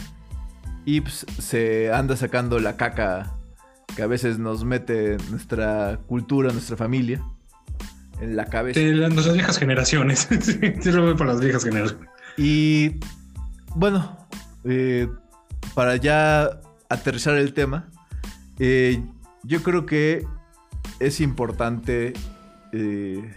Y 0.87 1.01
pues, 1.01 1.25
se 1.37 1.91
anda 1.91 2.15
sacando 2.15 2.59
la 2.59 2.77
caca 2.77 3.33
que 3.93 4.03
a 4.03 4.07
veces 4.07 4.39
nos 4.39 4.63
mete 4.63 5.17
nuestra 5.29 5.99
cultura, 6.07 6.53
nuestra 6.53 6.77
familia, 6.77 7.21
en 8.21 8.37
la 8.37 8.45
cabeza. 8.45 8.79
De 8.79 8.93
las, 8.93 9.33
viejas 9.33 9.59
generaciones. 9.59 10.29
sí, 10.41 10.91
lo 10.91 11.03
veo 11.03 11.17
para 11.17 11.33
las 11.33 11.41
viejas 11.41 11.65
generaciones. 11.65 12.07
Y 12.37 13.01
bueno, 13.75 14.29
eh, 14.63 15.09
para 15.75 15.97
ya 15.97 16.61
aterrizar 16.87 17.35
el 17.35 17.53
tema, 17.53 17.89
eh, 18.57 19.03
yo 19.43 19.63
creo 19.63 19.85
que 19.85 20.25
es 21.01 21.19
importante, 21.19 22.13
eh, 22.71 23.35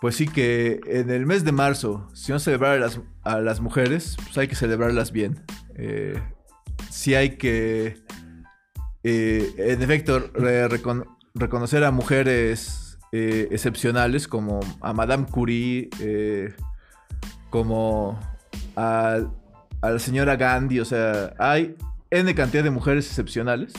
pues 0.00 0.14
sí 0.14 0.28
que 0.28 0.78
en 0.86 1.10
el 1.10 1.26
mes 1.26 1.42
de 1.44 1.50
marzo, 1.50 2.08
si 2.14 2.30
no 2.30 2.38
celebrar 2.38 2.80
a 3.24 3.40
las, 3.40 3.60
mujeres, 3.60 4.16
pues 4.22 4.38
hay 4.38 4.46
que 4.46 4.54
celebrarlas 4.54 5.10
bien. 5.10 5.42
Eh, 5.78 6.20
sí 6.90 7.14
hay 7.14 7.36
que, 7.36 7.96
en 9.02 9.82
efecto, 9.82 10.30
reconocer 11.34 11.84
a 11.84 11.90
mujeres 11.90 12.98
excepcionales 13.12 14.28
como 14.28 14.60
a 14.80 14.92
Madame 14.92 15.26
Curie, 15.26 15.88
como 17.50 18.18
a, 18.76 19.18
a 19.80 19.90
la 19.90 19.98
señora 19.98 20.36
Gandhi, 20.36 20.80
o 20.80 20.84
sea, 20.84 21.32
hay 21.38 21.76
N 22.10 22.34
cantidad 22.34 22.64
de 22.64 22.70
mujeres 22.70 23.06
excepcionales 23.06 23.72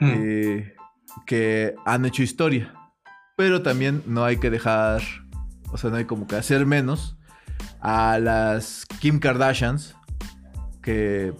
Mm. 0.00 0.12
Eh, 0.14 0.74
que 1.26 1.74
han 1.84 2.04
hecho 2.04 2.22
historia. 2.22 2.74
Pero 3.36 3.62
también 3.62 4.02
no 4.06 4.24
hay 4.24 4.38
que 4.38 4.50
dejar, 4.50 5.02
o 5.70 5.76
sea, 5.76 5.90
no 5.90 5.96
hay 5.96 6.04
como 6.04 6.26
que 6.26 6.36
hacer 6.36 6.66
menos 6.66 7.16
a 7.80 8.18
las 8.18 8.86
Kim 9.00 9.20
Kardashians, 9.20 9.94
que... 10.82 11.32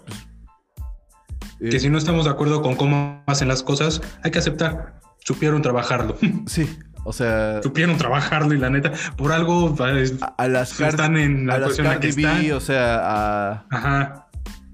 Pues, 1.58 1.70
que 1.72 1.80
si 1.80 1.90
no 1.90 1.98
estamos 1.98 2.24
de 2.24 2.30
acuerdo 2.30 2.62
con 2.62 2.74
cómo 2.74 3.22
hacen 3.26 3.48
las 3.48 3.62
cosas, 3.62 4.00
hay 4.22 4.30
que 4.30 4.38
aceptar. 4.38 5.00
Supieron 5.18 5.62
trabajarlo. 5.62 6.16
Sí, 6.46 6.68
o 7.04 7.12
sea. 7.12 7.62
Supieron 7.62 7.96
trabajarlo 7.96 8.54
y 8.54 8.58
la 8.58 8.70
neta, 8.70 8.92
por 9.16 9.32
algo 9.32 9.74
a, 9.78 10.48
las 10.48 10.80
están 10.80 11.16
en 11.16 11.46
la 11.46 11.54
a 11.54 12.00
que 12.00 12.52
o 12.52 12.60
sea, 12.60 13.00
a. 13.02 13.66
Ajá. 13.70 14.26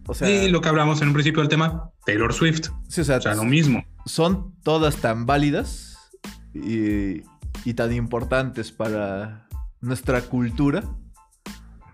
O 0.08 0.14
sea, 0.14 0.30
y 0.30 0.48
lo 0.48 0.60
que 0.60 0.68
hablamos 0.68 1.02
en 1.02 1.08
un 1.08 1.14
principio 1.14 1.40
del 1.42 1.48
tema, 1.48 1.90
Taylor 2.04 2.32
Swift. 2.32 2.68
Sí, 2.88 3.00
o 3.00 3.04
sea, 3.04 3.18
lo 3.34 3.44
mismo. 3.44 3.84
Son 4.04 4.54
todas 4.62 4.96
tan 4.96 5.26
válidas 5.26 5.98
y, 6.54 7.22
tan 7.74 7.92
importantes 7.92 8.70
para 8.70 9.48
nuestra 9.80 10.20
cultura, 10.22 10.84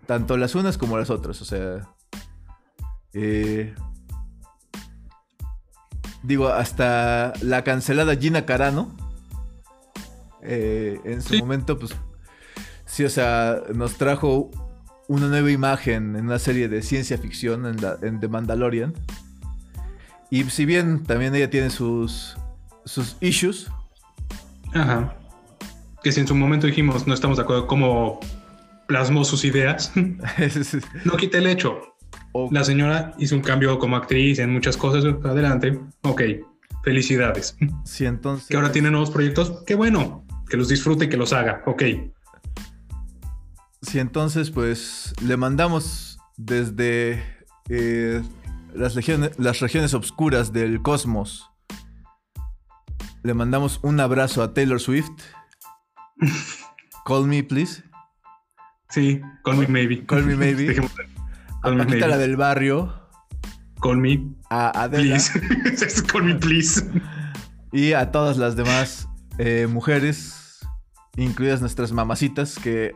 tanto 0.07 0.37
las 0.37 0.55
unas 0.55 0.77
como 0.77 0.99
las 0.99 1.09
otras. 1.09 1.41
O 1.41 1.47
sea, 1.47 1.89
eh, 3.15 3.75
digo, 6.23 6.49
hasta 6.49 7.33
la 7.43 7.65
cancelada 7.65 8.17
Gina 8.17 8.45
Carano, 8.45 8.97
eh, 10.43 11.01
en 11.05 11.23
su 11.23 11.37
momento, 11.39 11.79
pues, 11.79 11.95
sí, 12.85 13.05
o 13.05 13.11
sea, 13.11 13.63
nos 13.75 13.95
trajo 13.95 14.51
una 15.09 15.29
nueva 15.29 15.51
imagen 15.51 16.17
en 16.17 16.27
una 16.27 16.39
serie 16.39 16.69
de 16.69 16.83
ciencia 16.83 17.19
ficción 17.19 17.67
en, 17.67 17.77
en 18.03 18.21
The 18.21 18.29
Mandalorian. 18.29 18.95
Y 20.31 20.45
si 20.45 20.65
bien 20.65 21.05
también 21.05 21.35
ella 21.35 21.51
tiene 21.51 21.69
sus, 21.69 22.37
sus 22.85 23.17
issues. 23.21 23.71
Ajá. 24.73 25.15
Que 26.03 26.11
si 26.11 26.21
en 26.21 26.27
su 26.27 26.35
momento 26.35 26.67
dijimos 26.67 27.07
no 27.07 27.15
estamos 27.15 27.37
de 27.37 27.43
acuerdo 27.43 27.67
cómo 27.67 28.19
plasmó 28.87 29.25
sus 29.25 29.45
ideas, 29.45 29.93
no 31.05 31.17
quite 31.17 31.39
el 31.39 31.47
hecho. 31.47 31.92
La 32.51 32.65
señora 32.65 33.15
hizo 33.19 33.37
un 33.37 33.43
cambio 33.43 33.79
como 33.79 33.97
actriz 33.97 34.39
en 34.39 34.51
muchas 34.51 34.77
cosas. 34.77 35.05
Adelante. 35.25 35.79
Ok. 36.03 36.23
Felicidades. 36.83 37.57
Sí, 37.85 38.07
entonces. 38.07 38.49
Que 38.49 38.57
ahora 38.57 38.73
tiene 38.73 38.91
nuevos 38.91 39.11
proyectos. 39.11 39.63
Qué 39.67 39.75
bueno. 39.75 40.25
Que 40.49 40.57
los 40.57 40.69
disfrute 40.69 41.05
y 41.05 41.09
que 41.09 41.17
los 41.17 41.33
haga. 41.33 41.63
Ok. 41.67 41.83
Sí, 43.83 43.99
entonces, 43.99 44.51
pues 44.51 45.15
le 45.23 45.37
mandamos 45.37 46.19
desde 46.37 47.23
eh, 47.69 48.23
las, 48.75 48.95
regiones, 48.95 49.39
las 49.39 49.61
regiones 49.61 49.93
oscuras 49.95 50.53
del 50.53 50.83
cosmos. 50.83 51.51
Le 53.23 53.35
mandamos 53.35 53.79
un 53.83 54.01
abrazo 54.01 54.43
a 54.43 54.55
Taylor 54.55 54.81
Swift. 54.81 55.11
Call 57.05 57.27
me, 57.27 57.43
please. 57.43 57.83
Sí, 58.89 59.21
call 59.43 59.57
me 59.57 59.67
maybe. 59.67 60.05
Call 60.05 60.25
me 60.25 60.37
maybe. 60.37 60.77
a 61.63 61.77
Paquita 61.77 62.09
la 62.09 62.19
del 62.19 62.37
barrio. 62.37 62.93
Call 63.81 63.99
me. 63.99 64.35
A 64.51 64.83
Adela. 64.83 65.17
Please. 65.17 66.03
call 66.13 66.25
me, 66.25 66.35
please. 66.35 66.85
Y 67.73 67.95
a 67.95 68.11
todas 68.11 68.37
las 68.37 68.57
demás 68.57 69.09
eh, 69.39 69.67
mujeres, 69.69 70.61
incluidas 71.17 71.61
nuestras 71.61 71.93
mamacitas, 71.93 72.59
que 72.59 72.95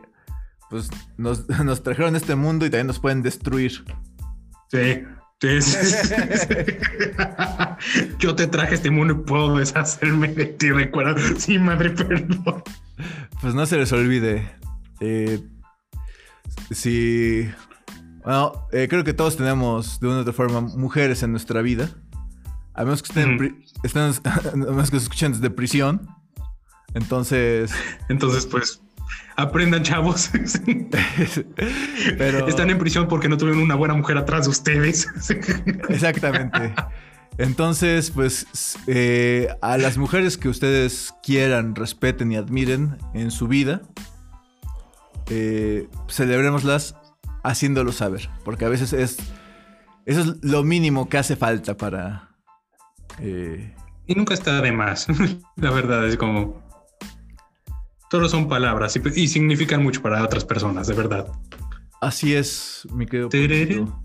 pues 0.69 0.89
nos, 1.17 1.47
nos 1.65 1.83
trajeron 1.83 2.15
este 2.15 2.35
mundo 2.35 2.65
y 2.65 2.69
también 2.69 2.87
nos 2.87 2.99
pueden 2.99 3.21
destruir. 3.21 3.83
Sí. 4.71 5.03
Sí, 5.39 5.59
Yo 8.17 8.33
te 8.33 8.47
traje 8.47 8.73
este 8.73 8.89
mundo 8.89 9.13
y 9.13 9.17
puedo 9.17 9.57
deshacerme 9.57 10.29
de 10.29 10.47
ti, 10.47 10.71
recuerda. 10.71 11.15
Sí, 11.37 11.59
madre, 11.59 11.91
perdón. 11.91 12.63
Pues 13.39 13.53
no 13.53 13.67
se 13.67 13.77
les 13.77 13.91
olvide. 13.91 14.49
Eh, 14.99 15.39
si. 16.71 17.47
Bueno, 18.27 18.67
eh, 18.73 18.87
creo 18.89 19.05
que 19.05 19.13
todos 19.13 19.37
tenemos 19.37 20.01
de 20.01 20.07
una 20.07 20.17
u 20.17 20.19
otra 20.19 20.33
forma 20.33 20.59
mujeres 20.59 21.23
en 21.23 21.31
nuestra 21.31 21.61
vida. 21.61 21.91
A 22.73 22.83
menos 22.83 23.01
que 23.01 23.07
estén, 23.07 23.63
estén 23.83 24.03
a 24.25 24.55
menos 24.57 24.91
que 24.91 24.97
se 24.99 25.03
escuchen 25.03 25.31
desde 25.31 25.49
prisión. 25.49 26.09
Entonces. 26.93 27.71
Entonces, 28.09 28.45
pues 28.45 28.81
Aprendan, 29.37 29.81
chavos. 29.81 30.29
Pero... 32.17 32.47
Están 32.49 32.69
en 32.69 32.77
prisión 32.77 33.07
porque 33.07 33.29
no 33.29 33.37
tuvieron 33.37 33.61
una 33.61 33.75
buena 33.75 33.93
mujer 33.93 34.17
atrás 34.17 34.43
de 34.43 34.49
ustedes. 34.49 35.07
Exactamente. 35.87 36.73
Entonces, 37.37 38.11
pues 38.11 38.45
eh, 38.87 39.47
a 39.61 39.77
las 39.77 39.97
mujeres 39.97 40.37
que 40.37 40.49
ustedes 40.49 41.13
quieran, 41.23 41.75
respeten 41.75 42.33
y 42.33 42.35
admiren 42.35 42.97
en 43.13 43.31
su 43.31 43.47
vida, 43.47 43.83
eh, 45.29 45.87
celebrémoslas 46.09 46.93
haciéndolo 47.49 47.91
saber, 47.91 48.29
porque 48.43 48.65
a 48.65 48.69
veces 48.69 48.93
es 48.93 49.17
eso 50.07 50.21
es 50.21 50.27
lo 50.41 50.63
mínimo 50.63 51.09
que 51.09 51.17
hace 51.17 51.35
falta 51.35 51.75
para. 51.75 52.29
Eh, 53.19 53.75
y 54.05 54.15
nunca 54.15 54.33
está 54.33 54.61
de 54.61 54.71
más. 54.71 55.05
La 55.57 55.69
verdad 55.69 56.07
es 56.07 56.15
como 56.15 56.63
todos 58.09 58.31
son 58.31 58.47
palabras 58.47 58.95
y, 58.95 59.27
significan 59.27 59.83
mucho 59.83 60.01
para 60.01 60.23
otras 60.23 60.45
personas, 60.45 60.87
de 60.87 60.93
verdad. 60.93 61.27
Así 61.99 62.33
es, 62.33 62.87
mi 62.93 63.05
querido. 63.05 63.99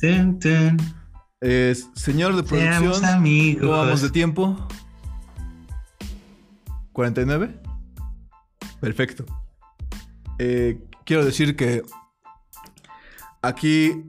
señor 1.94 2.34
de 2.34 2.42
producción, 2.42 3.58
¿cómo 3.60 3.70
vamos 3.70 4.02
de 4.02 4.10
tiempo? 4.10 4.68
¿49? 6.94 7.60
Perfecto. 8.80 9.24
Eh, 10.40 10.82
quiero 11.04 11.24
decir 11.24 11.54
que 11.54 11.82
aquí, 13.42 14.04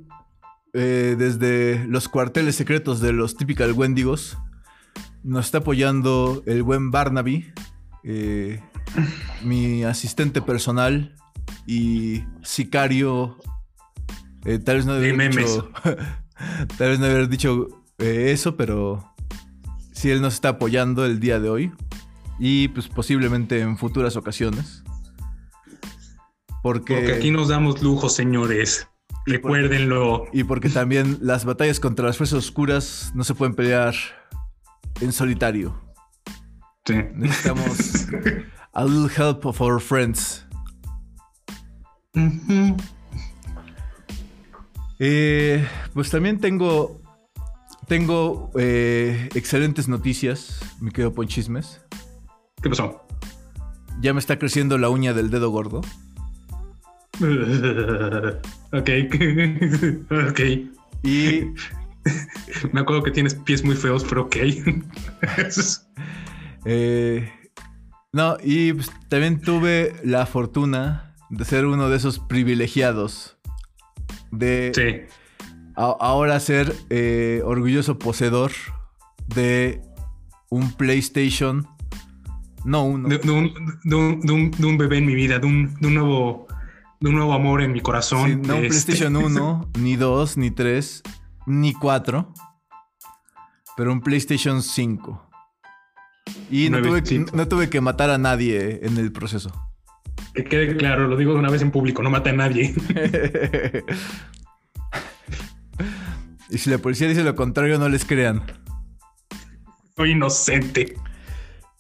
eh, 0.74 1.16
desde 1.18 1.86
los 1.88 2.08
cuarteles 2.08 2.56
secretos 2.56 3.02
de 3.02 3.12
los 3.12 3.36
Typical 3.36 3.74
Wendigos, 3.74 4.38
nos 5.24 5.46
está 5.46 5.60
apoyando 5.60 6.44
el 6.46 6.64
buen 6.64 6.92
Barnaby, 6.92 7.52
eh, 8.04 8.62
mi 9.44 9.84
asistente 9.84 10.42
personal 10.42 11.16
y 11.66 12.24
sicario. 12.44 13.38
Eh, 14.46 14.60
tal 14.60 14.78
vez 14.78 14.86
no 14.86 14.94
haber 14.94 15.18
dicho, 15.18 15.72
tal 16.78 16.90
vez 16.90 17.00
no 17.00 17.06
haber 17.06 17.30
dicho 17.30 17.68
eso, 17.98 18.56
pero 18.56 19.14
sí 19.92 20.10
él 20.12 20.22
nos 20.22 20.36
está 20.36 20.50
apoyando 20.50 21.06
el 21.06 21.20
día 21.20 21.40
de 21.40 21.50
hoy 21.50 21.72
y 22.40 22.68
pues 22.70 22.88
posiblemente 22.88 23.62
en 23.62 23.78
futuras 23.78 24.16
ocasiones. 24.18 24.84
Porque, 26.62 27.14
aquí 27.14 27.30
nos 27.30 27.50
damos 27.50 27.82
lujo, 27.82 28.08
señores. 28.08 28.88
Recuérdenlo. 29.26 30.26
y 30.34 30.44
porque 30.44 30.70
también 30.70 31.18
las 31.22 31.46
batallas 31.46 31.80
contra 31.80 32.06
las 32.06 32.18
fuerzas 32.18 32.40
oscuras 32.40 33.12
no 33.16 33.24
se 33.24 33.34
pueden 33.34 33.56
pelear 33.56 33.96
en 35.02 35.12
solitario. 35.12 35.80
Sí. 36.86 36.96
Necesitamos 37.14 38.08
a 38.74 38.84
little 38.86 39.10
help 39.10 39.46
of 39.46 39.62
our 39.62 39.80
friends. 39.80 40.46
Eh, 45.00 45.68
pues 45.94 46.10
también 46.10 46.40
tengo 46.40 47.02
tengo 47.88 48.52
eh, 48.58 49.30
excelentes 49.36 49.88
noticias, 49.88 50.60
mi 50.80 50.92
querido 50.92 51.14
Ponchismes. 51.14 51.82
¿Qué 52.62 52.70
pasó? 52.70 53.06
Ya 54.02 54.14
me 54.14 54.20
está 54.20 54.40
creciendo 54.40 54.78
la 54.78 54.90
uña 54.90 55.14
del 55.14 55.30
dedo 55.30 55.50
gordo. 55.50 55.82
ok. 58.72 58.90
ok. 60.30 60.40
Y. 61.04 61.42
me 62.72 62.82
acuerdo 62.82 63.04
que 63.04 63.12
tienes 63.12 63.36
pies 63.36 63.64
muy 63.64 63.76
feos, 63.76 64.06
pero 64.08 64.24
ok. 64.24 64.38
Eh, 66.66 67.30
no, 68.14 68.38
y 68.42 68.72
pues, 68.72 68.90
también 69.10 69.42
tuve 69.42 69.94
la 70.06 70.26
fortuna 70.26 71.14
de 71.30 71.44
ser 71.44 71.66
uno 71.66 71.90
de 71.90 71.98
esos 71.98 72.20
privilegiados. 72.20 73.36
De. 74.32 74.72
Sí 74.74 75.14
ahora 75.76 76.40
ser 76.40 76.74
eh, 76.90 77.42
orgulloso 77.44 77.98
poseedor 77.98 78.52
de 79.36 79.82
un 80.50 80.72
PlayStation. 80.74 81.68
No 82.66 82.86
uno. 82.86 83.10
De, 83.10 83.18
un, 83.30 84.78
bebé 84.78 84.98
en 84.98 85.06
mi 85.06 85.16
vida, 85.16 85.40
de 85.40 85.48
un, 85.48 85.76
nuevo, 85.82 86.43
de 87.04 87.10
un 87.10 87.16
nuevo 87.16 87.34
amor 87.34 87.62
en 87.62 87.74
mi 87.74 87.82
corazón. 87.82 88.42
no 88.44 88.56
un 88.56 88.64
este. 88.64 88.94
PlayStation 88.94 89.18
1, 89.18 89.72
ni 89.80 89.98
2, 89.98 90.38
ni 90.38 90.52
3, 90.52 91.04
ni 91.48 91.74
4. 91.74 92.34
Pero 93.76 93.92
un 93.92 94.00
PlayStation 94.00 94.64
5. 94.64 95.30
Y 96.50 96.70
no 96.70 96.82
tuve, 96.82 97.04
no 97.34 97.48
tuve, 97.50 97.70
que 97.70 97.82
matar 97.82 98.10
a 98.10 98.18
nadie 98.18 98.80
en 98.84 98.98
el 98.98 99.12
proceso. 99.12 99.52
Que 100.34 100.46
quede 100.46 100.78
claro, 100.78 101.10
lo 101.10 101.18
digo 101.18 101.36
una 101.36 101.50
vez 101.50 101.62
en 101.62 101.72
público, 101.72 102.02
no 102.02 102.10
mate 102.10 102.30
a 102.30 102.34
nadie. 102.34 102.74
Y 106.50 106.60
si 106.60 106.70
la 106.70 106.78
policía 106.78 107.08
dice 107.08 107.24
lo 107.24 107.36
contrario, 107.36 107.80
no 107.80 107.90
les 107.90 108.06
crean. 108.06 108.44
Soy 109.96 110.12
inocente. 110.12 110.96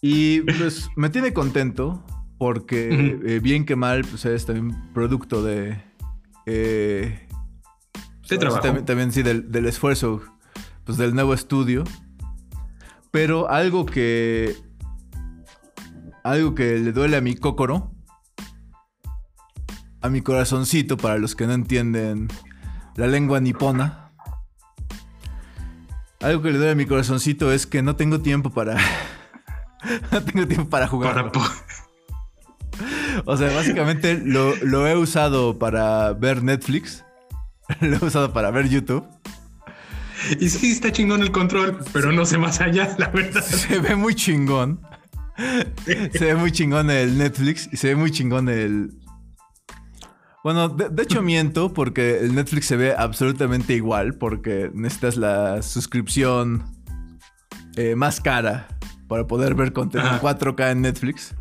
Y 0.02 0.42
pues 0.42 0.90
me 0.96 1.12
tiene 1.12 1.32
contento 1.32 2.04
porque 2.44 3.20
eh, 3.26 3.40
bien 3.40 3.66
que 3.66 3.78
mal, 3.78 4.02
pues 4.04 4.26
es 4.26 4.46
también 4.46 4.78
producto 4.94 5.42
de... 5.42 5.82
Eh, 6.46 7.26
de 8.28 8.38
trabajo. 8.38 8.84
También, 8.84 9.14
sí, 9.14 9.24
del, 9.24 9.66
esfuerzo 9.66 10.22
pues, 10.84 10.98
del 10.98 11.16
nuevo 11.16 11.34
estudio. 11.34 11.86
Pero 13.12 13.50
algo 13.50 13.86
que... 13.86 14.58
Algo 16.26 16.54
que 16.54 16.80
le 16.80 16.92
duele 16.92 17.16
a 17.16 17.22
mi 17.22 17.34
cócoro. 17.38 17.94
A 20.02 20.10
mi 20.10 20.20
corazoncito, 20.20 20.98
para 20.98 21.18
los 21.20 21.38
que 21.38 21.48
no 21.48 21.54
entienden 21.54 22.28
la 22.98 23.08
lengua 23.08 23.40
nipona. 23.40 24.12
Algo 26.20 26.42
que 26.42 26.52
le 26.52 26.58
doy 26.58 26.72
a 26.72 26.76
mi 26.76 26.86
corazoncito 26.86 27.54
es 27.54 27.66
que 27.66 27.82
no 27.82 27.96
tengo 27.96 28.20
tiempo 28.20 28.50
para. 28.50 28.76
no 30.12 30.22
tengo 30.22 30.46
tiempo 30.46 30.70
para 30.70 30.88
jugar. 30.88 31.32
O 33.26 33.38
sea, 33.38 33.54
básicamente 33.54 34.22
lo, 34.24 34.88
he 34.88 34.96
usado 34.96 35.60
para 35.60 36.14
ver 36.14 36.44
Netflix. 36.44 37.04
lo 37.82 37.98
he 37.98 38.06
usado 38.06 38.34
para 38.34 38.52
ver 38.52 38.70
YouTube. 38.70 39.06
Y 40.40 40.50
sí, 40.50 40.72
está 40.72 40.92
chingón 40.92 41.22
el 41.22 41.32
control, 41.32 41.80
pero 41.92 42.12
no 42.12 42.26
sé 42.26 42.38
más 42.38 42.62
allá, 42.62 42.96
la 42.98 43.10
verdad. 43.10 43.42
Se 43.44 43.80
ve 43.80 43.96
muy 43.96 44.16
chingón. 44.16 44.80
se 46.14 46.26
ve 46.26 46.36
muy 46.36 46.52
chingón 46.52 46.92
el 46.92 47.18
Netflix 47.18 47.68
y 47.72 47.78
se 47.78 47.88
ve 47.88 47.96
muy 47.96 48.12
chingón 48.12 48.50
el, 48.50 48.92
bueno, 50.44 50.68
de, 50.68 51.02
hecho 51.02 51.22
miento 51.22 51.74
porque 51.74 52.20
el 52.20 52.36
Netflix 52.36 52.66
se 52.66 52.76
ve 52.76 52.94
absolutamente 52.96 53.74
igual 53.74 54.16
porque 54.16 54.70
necesitas 54.74 55.16
la 55.16 55.62
suscripción 55.62 56.66
eh, 57.78 57.96
más 57.96 58.20
cara 58.20 58.68
para 59.08 59.26
poder 59.26 59.56
ver 59.56 59.72
contenido 59.72 60.12
en 60.12 60.20
4K 60.20 60.72
en 60.72 60.82
Netflix. 60.82 61.34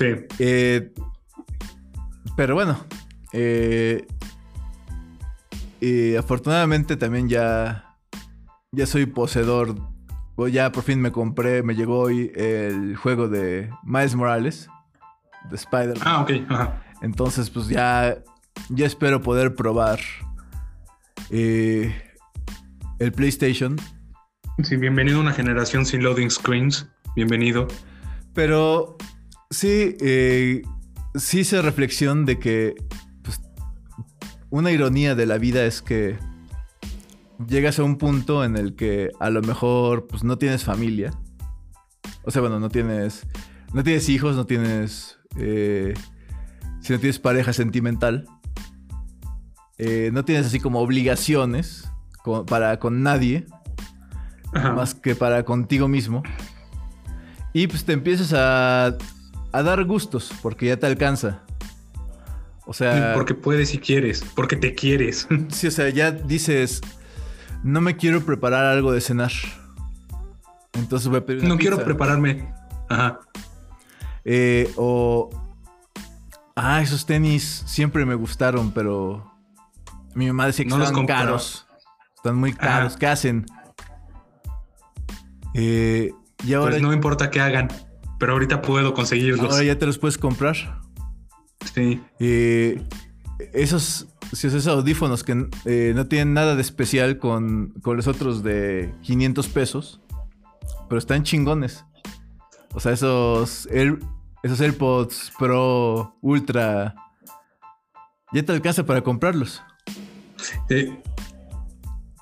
Sí. 0.00 0.06
Eh, 0.38 0.92
pero 2.34 2.54
bueno, 2.54 2.82
eh, 3.34 4.06
y 5.78 6.16
afortunadamente 6.16 6.96
también 6.96 7.28
ya, 7.28 7.98
ya 8.72 8.86
soy 8.86 9.04
poseedor. 9.04 9.74
O 10.36 10.48
ya 10.48 10.72
por 10.72 10.84
fin 10.84 11.02
me 11.02 11.12
compré, 11.12 11.62
me 11.62 11.74
llegó 11.74 11.98
hoy 11.98 12.32
el 12.34 12.96
juego 12.96 13.28
de 13.28 13.68
Miles 13.84 14.14
Morales, 14.14 14.70
de 15.50 15.56
Spider-Man. 15.56 16.02
Ah, 16.02 16.22
ok. 16.22 16.30
Ajá. 16.48 16.82
Entonces, 17.02 17.50
pues 17.50 17.68
ya, 17.68 18.22
ya 18.70 18.86
espero 18.86 19.20
poder 19.20 19.54
probar 19.54 20.00
eh, 21.28 21.94
el 22.98 23.12
PlayStation. 23.12 23.76
Sí, 24.62 24.76
bienvenido 24.76 25.18
a 25.18 25.20
una 25.20 25.32
generación 25.34 25.84
sin 25.84 26.02
loading 26.02 26.30
screens. 26.30 26.88
Bienvenido. 27.14 27.68
Pero 28.32 28.96
sí, 29.50 29.96
eh, 30.00 30.62
sí 31.14 31.40
hice 31.40 31.60
reflexión 31.62 32.24
de 32.24 32.38
que 32.38 32.74
pues, 33.22 33.40
una 34.50 34.70
ironía 34.70 35.14
de 35.14 35.26
la 35.26 35.38
vida 35.38 35.64
es 35.64 35.82
que 35.82 36.18
llegas 37.46 37.78
a 37.78 37.84
un 37.84 37.98
punto 37.98 38.44
en 38.44 38.56
el 38.56 38.74
que 38.76 39.10
a 39.20 39.30
lo 39.30 39.42
mejor 39.42 40.06
pues, 40.06 40.24
no 40.24 40.38
tienes 40.38 40.64
familia. 40.64 41.12
O 42.22 42.30
sea, 42.30 42.40
bueno, 42.40 42.60
no 42.60 42.68
tienes, 42.68 43.26
no 43.72 43.82
tienes 43.82 44.08
hijos, 44.08 44.36
no 44.36 44.46
tienes 44.46 45.18
eh, 45.36 45.94
si 46.80 46.92
no 46.92 46.98
tienes 46.98 47.18
pareja 47.18 47.52
sentimental, 47.52 48.26
eh, 49.78 50.10
no 50.12 50.24
tienes 50.24 50.46
así 50.46 50.60
como 50.60 50.80
obligaciones 50.80 51.90
para 52.46 52.78
con 52.78 53.02
nadie, 53.02 53.46
más 54.52 54.94
que 54.94 55.14
para 55.14 55.44
contigo 55.44 55.88
mismo. 55.88 56.22
Y 57.52 57.66
pues 57.66 57.84
te 57.84 57.92
empiezas 57.92 58.32
a, 58.32 58.96
a 59.52 59.62
dar 59.62 59.84
gustos, 59.84 60.32
porque 60.42 60.66
ya 60.66 60.76
te 60.76 60.86
alcanza. 60.86 61.42
O 62.66 62.72
sea... 62.72 63.14
Porque 63.14 63.34
puedes 63.34 63.74
y 63.74 63.78
quieres, 63.78 64.24
porque 64.34 64.56
te 64.56 64.74
quieres. 64.74 65.26
Sí, 65.48 65.66
o 65.66 65.70
sea, 65.70 65.88
ya 65.88 66.12
dices, 66.12 66.80
no 67.62 67.80
me 67.80 67.96
quiero 67.96 68.24
preparar 68.24 68.66
algo 68.66 68.92
de 68.92 69.00
cenar. 69.00 69.32
Entonces 70.74 71.08
voy 71.08 71.18
a 71.18 71.26
pedir... 71.26 71.44
no 71.44 71.58
quiero 71.58 71.82
prepararme. 71.82 72.52
Ajá. 72.88 73.20
Eh, 74.24 74.70
o 74.76 75.30
Ah, 76.62 76.82
esos 76.82 77.06
tenis 77.06 77.62
siempre 77.66 78.04
me 78.04 78.14
gustaron, 78.14 78.70
pero 78.72 79.32
mi 80.14 80.26
mamá 80.26 80.44
decía 80.44 80.66
que 80.66 80.74
están 80.74 81.06
caros. 81.06 81.66
Están 82.16 82.36
muy 82.36 82.52
caros. 82.52 82.98
¿Qué 82.98 83.06
hacen? 83.06 83.46
Eh, 85.54 86.12
y 86.44 86.52
ahora... 86.52 86.72
Pues 86.72 86.82
no 86.82 86.92
importa 86.92 87.30
qué 87.30 87.40
hagan, 87.40 87.68
pero 88.20 88.34
ahorita 88.34 88.60
puedo 88.60 88.92
conseguirlos. 88.92 89.50
Ahora 89.50 89.64
ya 89.64 89.78
te 89.78 89.86
los 89.86 89.98
puedes 89.98 90.18
comprar. 90.18 90.54
Sí. 91.74 92.00
Eh, 92.20 92.80
esos, 93.54 94.08
esos 94.30 94.66
audífonos 94.66 95.24
que 95.24 95.48
eh, 95.64 95.92
no 95.96 96.06
tienen 96.06 96.34
nada 96.34 96.54
de 96.54 96.60
especial 96.60 97.18
con, 97.18 97.70
con 97.82 97.96
los 97.96 98.06
otros 98.06 98.42
de 98.42 98.94
500 99.02 99.48
pesos, 99.48 100.00
pero 100.88 100.98
están 100.98 101.24
chingones. 101.24 101.86
O 102.74 102.78
sea, 102.78 102.92
esos 102.92 103.66
esos 104.42 104.60
AirPods 104.60 105.32
Pro 105.38 106.14
Ultra, 106.20 106.94
ya 108.32 108.42
te 108.42 108.52
alcanza 108.52 108.84
para 108.84 109.00
comprarlos. 109.00 109.62
Eh, 110.68 111.02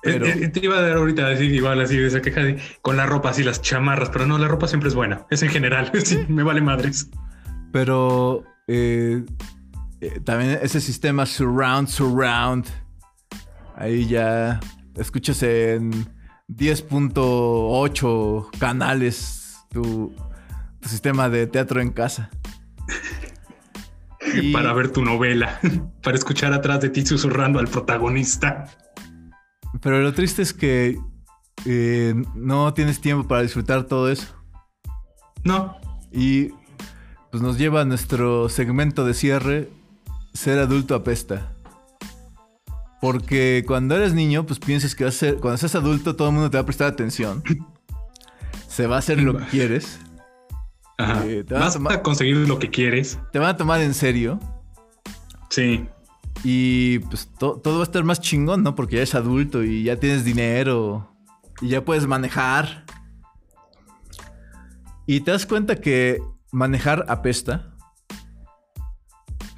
eh, 0.09 0.43
eh, 0.43 0.47
te 0.49 0.63
iba 0.63 0.77
a 0.77 0.81
dar 0.81 0.97
ahorita 0.97 1.29
decir 1.29 1.53
igual 1.53 1.81
así 1.81 1.97
esa 1.97 2.21
queja 2.21 2.41
de 2.41 2.61
con 2.81 2.97
la 2.97 3.05
ropa 3.05 3.29
así 3.29 3.43
las 3.43 3.61
chamarras, 3.61 4.09
pero 4.09 4.25
no, 4.25 4.37
la 4.37 4.47
ropa 4.47 4.67
siempre 4.67 4.89
es 4.89 4.95
buena, 4.95 5.25
es 5.29 5.43
en 5.43 5.49
general, 5.49 5.91
sí, 6.03 6.19
me 6.27 6.43
vale 6.43 6.61
madres. 6.61 7.09
Pero 7.71 8.43
eh, 8.67 9.23
también 10.23 10.59
ese 10.61 10.79
sistema 10.79 11.25
surround, 11.25 11.87
surround. 11.87 12.65
Ahí 13.75 14.07
ya 14.07 14.59
escuchas 14.95 15.41
en 15.43 15.91
10.8 16.49 18.59
canales 18.59 19.57
tu, 19.69 20.13
sistema 20.81 21.29
de 21.29 21.47
teatro 21.47 21.81
en 21.81 21.91
casa. 21.91 22.29
Para 24.53 24.73
ver 24.73 24.91
tu 24.91 25.03
novela, 25.03 25.59
para 26.03 26.17
escuchar 26.17 26.53
atrás 26.53 26.81
de 26.81 26.89
ti 26.89 27.05
susurrando 27.05 27.57
al 27.57 27.67
protagonista. 27.67 28.65
Pero 29.81 30.01
lo 30.01 30.13
triste 30.13 30.41
es 30.41 30.53
que 30.53 30.99
eh, 31.65 32.15
no 32.35 32.73
tienes 32.73 33.01
tiempo 33.01 33.27
para 33.27 33.41
disfrutar 33.41 33.83
todo 33.83 34.09
eso. 34.11 34.27
No. 35.43 35.77
Y 36.11 36.49
pues 37.31 37.43
nos 37.43 37.57
lleva 37.57 37.81
a 37.81 37.85
nuestro 37.85 38.49
segmento 38.49 39.05
de 39.05 39.13
cierre, 39.13 39.69
ser 40.33 40.59
adulto 40.59 40.95
apesta. 40.95 41.53
Porque 43.01 43.63
cuando 43.65 43.95
eres 43.95 44.13
niño, 44.13 44.45
pues 44.45 44.59
piensas 44.59 44.95
que 44.95 45.09
ser, 45.11 45.35
cuando 45.37 45.57
seas 45.57 45.75
adulto 45.75 46.15
todo 46.15 46.29
el 46.29 46.33
mundo 46.33 46.49
te 46.49 46.57
va 46.57 46.63
a 46.63 46.65
prestar 46.65 46.87
atención. 46.87 47.43
Se 48.67 48.87
va 48.87 48.97
a 48.97 48.99
hacer 48.99 49.21
lo 49.21 49.37
que 49.37 49.45
quieres. 49.45 49.99
Ajá. 50.97 51.25
Eh, 51.25 51.43
vas 51.49 51.75
a, 51.75 52.01
conseguir 52.01 52.37
lo 52.47 52.59
que 52.59 52.69
quieres. 52.69 53.19
Te 53.31 53.39
van 53.39 53.49
a 53.49 53.57
tomar 53.57 53.81
en 53.81 53.93
serio. 53.93 54.39
Sí. 55.49 55.85
Y 56.43 56.99
pues 56.99 57.29
todo 57.37 57.61
va 57.63 57.79
a 57.79 57.83
estar 57.83 58.03
más 58.03 58.21
chingón, 58.21 58.63
¿no? 58.63 58.75
Porque 58.75 58.95
ya 58.95 59.01
eres 59.01 59.15
adulto 59.15 59.63
y 59.63 59.83
ya 59.83 59.97
tienes 59.97 60.23
dinero 60.23 61.13
y 61.61 61.69
ya 61.69 61.83
puedes 61.83 62.07
manejar. 62.07 62.85
Y 65.05 65.21
te 65.21 65.31
das 65.31 65.45
cuenta 65.45 65.75
que 65.75 66.21
manejar 66.51 67.05
apesta. 67.09 67.75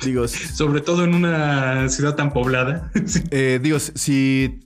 Digo, 0.04 0.28
sobre 0.28 0.82
todo 0.82 1.04
en 1.04 1.14
una 1.14 1.88
ciudad 1.90 2.16
tan 2.16 2.34
poblada. 2.34 2.92
eh, 3.32 3.60
digo, 3.62 3.78
si, 3.80 4.62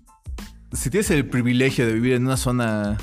si 0.72 0.89
tienes 0.89 1.11
el 1.11 1.28
privilegio 1.28 1.86
de 1.86 1.93
vivir 1.93 2.13
en 2.13 2.26
una 2.26 2.38
zona 2.38 2.97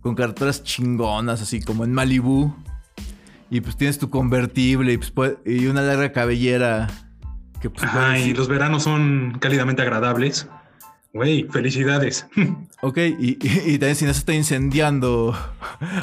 con 0.00 0.14
carreteras 0.14 0.62
chingonas, 0.62 1.42
así 1.42 1.60
como 1.60 1.84
en 1.84 1.92
Malibú, 1.92 2.54
y 3.50 3.60
pues 3.60 3.76
tienes 3.76 3.98
tu 3.98 4.08
convertible 4.08 4.92
y, 4.92 4.98
pues, 4.98 5.34
y 5.44 5.66
una 5.66 5.82
larga 5.82 6.12
cabellera 6.12 6.88
que 7.62 7.70
pues, 7.70 7.84
Ajá, 7.84 8.18
y 8.18 8.34
los 8.34 8.48
veranos 8.48 8.82
son 8.82 9.38
cálidamente 9.40 9.82
agradables. 9.82 10.48
Güey, 11.14 11.44
felicidades. 11.44 12.26
Ok, 12.84 12.98
y, 12.98 13.36
también 13.78 13.94
si 13.94 14.04
no 14.06 14.12
se 14.12 14.18
está 14.18 14.34
incendiando 14.34 15.38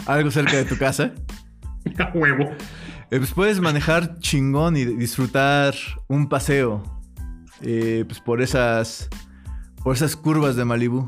algo 0.06 0.32
cerca 0.32 0.56
de 0.56 0.64
tu 0.64 0.78
casa. 0.78 1.12
A 1.98 2.10
huevo. 2.14 2.46
Eh, 3.12 3.18
pues 3.18 3.34
puedes 3.34 3.60
manejar 3.60 4.20
chingón 4.20 4.78
y 4.78 4.86
disfrutar 4.86 5.76
un 6.08 6.30
paseo. 6.30 6.82
Eh, 7.62 8.06
pues 8.08 8.22
por 8.22 8.42
esas. 8.42 9.10
Por 9.84 9.94
esas 9.94 10.16
curvas 10.16 10.56
de 10.56 10.64
Malibú. 10.64 11.06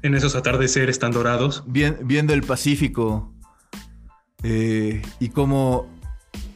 En 0.00 0.14
esos 0.14 0.34
atardeceres 0.34 0.98
tan 0.98 1.12
dorados. 1.12 1.64
viendo 1.66 2.32
el 2.32 2.42
Pacífico. 2.42 3.34
Eh, 4.42 5.02
y 5.20 5.28
cómo 5.28 5.86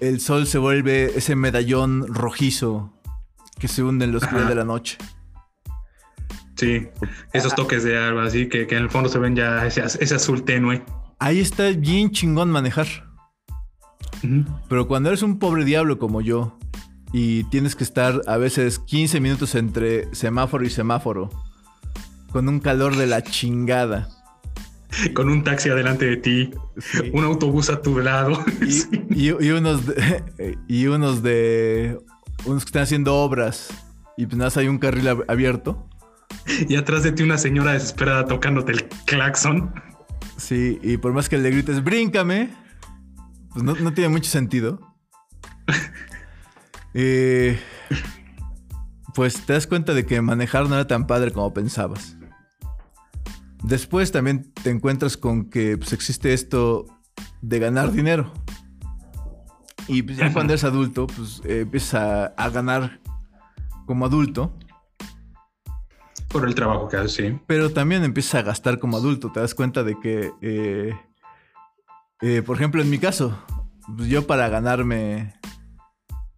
el 0.00 0.20
sol 0.20 0.46
se 0.46 0.56
vuelve 0.56 1.18
ese 1.18 1.36
medallón 1.36 2.06
rojizo 2.08 2.94
que 3.62 3.68
se 3.68 3.84
hunde 3.84 4.06
en 4.06 4.10
los 4.10 4.24
oscuridad 4.24 4.48
de 4.48 4.56
la 4.56 4.64
noche. 4.64 4.98
Sí, 6.56 6.88
esos 7.32 7.54
toques 7.54 7.84
de 7.84 7.96
agua, 7.96 8.24
así 8.24 8.48
que, 8.48 8.62
en 8.62 8.76
el 8.78 8.90
fondo 8.90 9.08
se 9.08 9.20
ven 9.20 9.36
ya 9.36 9.64
ese, 9.64 9.82
azul 9.82 10.42
tenue. 10.42 10.82
Ahí 11.20 11.38
está 11.38 11.70
bien 11.70 12.10
chingón 12.10 12.50
manejar. 12.50 12.88
Pero 14.68 14.88
cuando 14.88 15.10
eres 15.10 15.22
un 15.22 15.38
pobre 15.38 15.64
diablo 15.64 16.00
como 16.00 16.22
yo 16.22 16.58
y 17.12 17.44
tienes 17.44 17.76
que 17.76 17.84
estar 17.84 18.20
a 18.26 18.36
veces 18.36 18.80
15 18.80 19.20
minutos 19.20 19.54
entre 19.54 20.12
semáforo 20.12 20.64
y 20.64 20.70
semáforo, 20.70 21.30
con 22.32 22.48
un 22.48 22.58
calor 22.58 22.96
de 22.96 23.06
la 23.06 23.22
chingada. 23.22 24.08
Con 25.14 25.30
un 25.30 25.42
taxi 25.42 25.70
adelante 25.70 26.04
de 26.04 26.16
ti, 26.18 26.50
un 27.14 27.24
autobús 27.24 27.70
a 27.70 27.80
tu 27.80 27.98
lado. 28.00 28.44
Y, 29.08 29.30
unos 29.50 29.80
y 30.68 30.86
unos 30.86 31.22
de. 31.22 31.98
Unos 32.44 32.64
que 32.64 32.68
están 32.68 32.82
haciendo 32.82 33.14
obras 33.16 33.68
y 34.16 34.26
pues 34.26 34.36
nada, 34.36 34.50
hay 34.56 34.68
un 34.68 34.78
carril 34.78 35.08
abierto. 35.28 35.88
y 36.68 36.76
atrás 36.76 37.02
de 37.02 37.12
ti 37.12 37.22
una 37.22 37.38
señora 37.38 37.72
desesperada 37.72 38.26
tocándote 38.26 38.72
el 38.72 38.88
claxon. 39.06 39.72
Sí, 40.36 40.78
y 40.82 40.96
por 40.96 41.12
más 41.12 41.28
que 41.28 41.38
le 41.38 41.50
grites, 41.50 41.82
bríncame, 41.82 42.50
pues 43.52 43.64
no, 43.64 43.92
tiene 43.92 44.08
mucho 44.08 44.30
sentido. 44.30 44.80
Eh, 46.94 47.58
pues 49.14 49.46
te 49.46 49.54
das 49.54 49.66
cuenta 49.66 49.94
de 49.94 50.04
que 50.04 50.20
manejar 50.20 50.68
no 50.68 50.74
era 50.74 50.86
tan 50.86 51.06
padre 51.06 51.32
como 51.32 51.54
pensabas. 51.54 52.18
Después 53.62 54.12
también 54.12 54.52
te 54.62 54.68
encuentras 54.68 55.16
con 55.16 55.48
que 55.48 55.78
pues, 55.78 55.94
existe 55.94 56.34
esto 56.34 56.84
de 57.40 57.58
ganar 57.60 57.92
dinero. 57.92 58.30
Y 59.88 60.02
pues, 60.02 60.16
ya 60.16 60.32
cuando 60.32 60.52
eres 60.52 60.64
adulto, 60.64 61.06
pues 61.06 61.42
eh, 61.44 61.60
empiezas 61.60 62.32
a 62.36 62.48
ganar 62.50 63.00
como 63.86 64.06
adulto. 64.06 64.56
Por 66.28 66.46
el 66.46 66.54
trabajo 66.54 66.88
que 66.88 66.96
haces, 66.96 67.12
sí. 67.12 67.38
Pero 67.46 67.72
también 67.72 68.04
empiezas 68.04 68.36
a 68.36 68.42
gastar 68.42 68.78
como 68.78 68.96
adulto. 68.96 69.30
Te 69.32 69.40
das 69.40 69.54
cuenta 69.54 69.82
de 69.82 69.98
que, 70.00 70.30
eh, 70.40 70.94
eh, 72.22 72.42
por 72.42 72.56
ejemplo, 72.56 72.80
en 72.80 72.88
mi 72.88 72.98
caso, 72.98 73.38
pues 73.96 74.08
yo 74.08 74.26
para 74.26 74.48
ganarme 74.48 75.34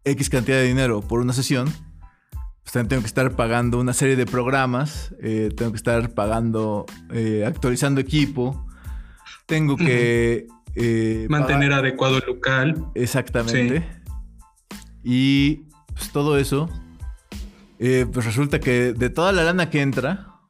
X 0.05 0.31
cantidad 0.31 0.57
de 0.57 0.67
dinero 0.67 1.01
por 1.01 1.21
una 1.21 1.33
sesión, 1.33 1.73
pues 2.63 2.73
también 2.73 2.89
tengo 2.89 3.03
que 3.03 3.09
estar 3.09 3.37
pagando 3.37 3.79
una 3.79 3.93
serie 3.93 4.17
de 4.17 4.27
programas, 4.27 5.15
eh, 5.23 5.51
tengo 5.57 5.71
que 5.71 5.77
estar 5.77 6.13
pagando, 6.13 6.87
actualizando 7.47 8.01
equipo, 8.01 8.67
tengo 9.47 9.77
que... 9.77 10.49
Mantener 11.29 11.73
adecuado 11.73 12.19
el 12.19 12.25
local. 12.27 12.87
Exactamente. 12.95 13.87
Y 15.03 15.67
pues 15.95 16.11
todo 16.13 16.39
eso 16.39 16.69
eh, 17.79 18.07
pues 18.13 18.25
resulta 18.25 18.61
que 18.61 18.93
de 18.93 19.11
toda 19.11 19.33
la 19.33 19.45
lana 19.45 19.69
que 19.69 19.83
entra, 19.83 20.41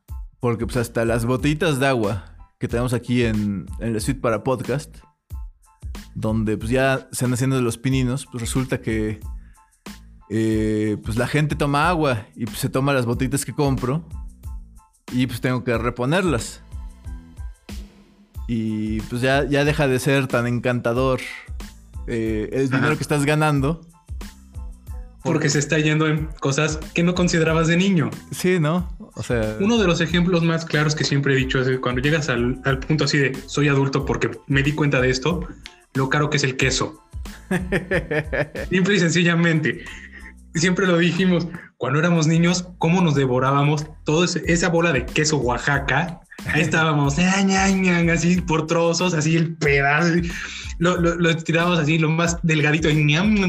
porque 0.41 0.67
pues 0.67 0.77
hasta 0.77 1.05
las 1.05 1.25
botellitas 1.25 1.81
de 1.81 1.87
agua 1.87 2.27
que 2.61 2.69
tenemos 2.69 2.93
aquí 2.93 3.25
en, 3.25 3.67
en 3.81 3.95
la 3.95 4.01
suite 4.01 4.21
para 4.21 4.45
podcast, 4.45 4.99
donde 6.15 6.57
pues 6.57 6.71
ya 6.71 7.09
se 7.13 7.25
han 7.25 7.33
haciendo 7.33 7.61
los 7.61 7.79
pininos, 7.79 8.27
pues 8.31 8.43
resulta 8.43 8.81
que 8.81 9.21
eh, 10.31 10.97
pues 11.03 11.17
la 11.17 11.27
gente 11.27 11.57
toma 11.57 11.89
agua 11.89 12.27
y 12.37 12.45
pues 12.45 12.59
se 12.59 12.69
toma 12.69 12.93
las 12.93 13.07
botellitas 13.07 13.45
que 13.45 13.53
compro 13.53 14.07
y 15.13 15.27
pues 15.27 15.41
tengo 15.41 15.65
que 15.65 15.77
reponerlas. 15.77 16.63
Y 18.47 19.01
pues 19.03 19.23
ya, 19.23 19.45
ya 19.45 19.65
deja 19.65 19.89
de 19.89 19.99
ser 19.99 20.27
tan 20.27 20.47
encantador 20.47 21.21
eh, 22.07 22.51
el 22.53 22.71
dinero 22.71 22.97
que 22.97 23.03
estás 23.03 23.25
ganando 23.25 23.81
porque 25.25 25.49
se 25.49 25.59
está 25.59 25.79
yendo 25.79 26.07
en 26.07 26.29
cosas 26.39 26.79
que 26.93 27.03
no 27.03 27.15
considerabas 27.15 27.67
de 27.67 27.79
niño. 27.79 28.11
Sí, 28.31 28.61
¿no? 28.61 28.95
O 29.15 29.23
sea... 29.23 29.57
Uno 29.59 29.79
de 29.79 29.87
los 29.87 30.03
ejemplos 30.03 30.43
más 30.43 30.67
claros 30.67 30.95
que 30.95 31.03
siempre 31.03 31.33
he 31.33 31.37
dicho 31.37 31.61
es 31.61 31.79
cuando 31.81 32.03
llegas 32.03 32.29
al, 32.29 32.61
punto 32.87 33.05
así 33.05 33.19
de 33.19 33.35
soy 33.47 33.69
adulto 33.69 34.05
porque 34.05 34.31
me 34.47 34.63
di 34.63 34.73
cuenta 34.73 35.01
de 35.01 35.09
esto, 35.09 35.49
lo 35.95 36.11
caro 36.11 36.29
que 36.29 36.37
es 36.37 36.45
el 36.45 36.57
queso. 36.59 37.03
Simple 38.69 38.95
y 38.95 38.99
sencillamente. 38.99 39.85
Siempre 40.55 40.87
lo 40.87 40.99
dijimos, 40.99 41.49
cuando 41.79 41.99
éramos 41.99 42.27
niños, 42.27 42.69
cómo 42.77 43.01
nos 43.01 43.15
devorábamos 43.15 43.87
toda 44.05 44.27
esa 44.45 44.69
bola 44.69 44.93
de 44.93 45.07
queso 45.07 45.39
Oaxaca. 45.39 46.21
Ahí 46.47 46.61
estábamos, 46.61 47.17
así 47.19 48.41
por 48.43 48.67
trozos, 48.67 49.15
así 49.15 49.37
el 49.37 49.57
pedazo. 49.57 50.15
Lo, 50.79 50.97
lo, 51.01 51.31
estirábamos 51.31 51.79
así, 51.79 51.99
lo 51.99 52.11
más 52.11 52.39
delgadito, 52.43 52.89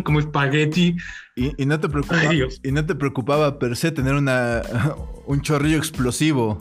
como 0.04 0.20
espagueti. 0.20 0.96
Y, 1.36 1.66
no 1.66 1.80
te 1.80 1.90
preocupaba, 1.90 2.34
y 2.34 2.72
no 2.72 2.86
te 2.86 2.96
preocupaba 2.96 3.60
per 3.60 3.76
se 3.76 3.92
tener 3.92 4.14
una, 4.14 4.62
un 5.26 5.42
chorrillo 5.42 5.78
explosivo. 5.78 6.58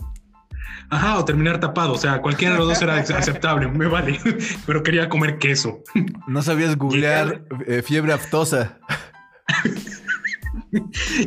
Ajá, 0.91 1.19
o 1.19 1.25
terminar 1.25 1.61
tapado. 1.61 1.93
O 1.93 1.99
sea, 1.99 2.21
cualquiera 2.21 2.55
de 2.55 2.61
los 2.61 2.69
dos 2.69 2.83
era 2.83 2.97
aceptable, 3.19 3.69
me 3.69 3.87
vale. 3.87 4.19
Pero 4.67 4.83
quería 4.83 5.09
comer 5.09 5.39
queso. 5.39 5.83
No 6.27 6.43
sabías 6.43 6.77
googlear 6.77 7.45
eh, 7.67 7.83
fiebre 7.83 8.13
aftosa. 8.13 8.79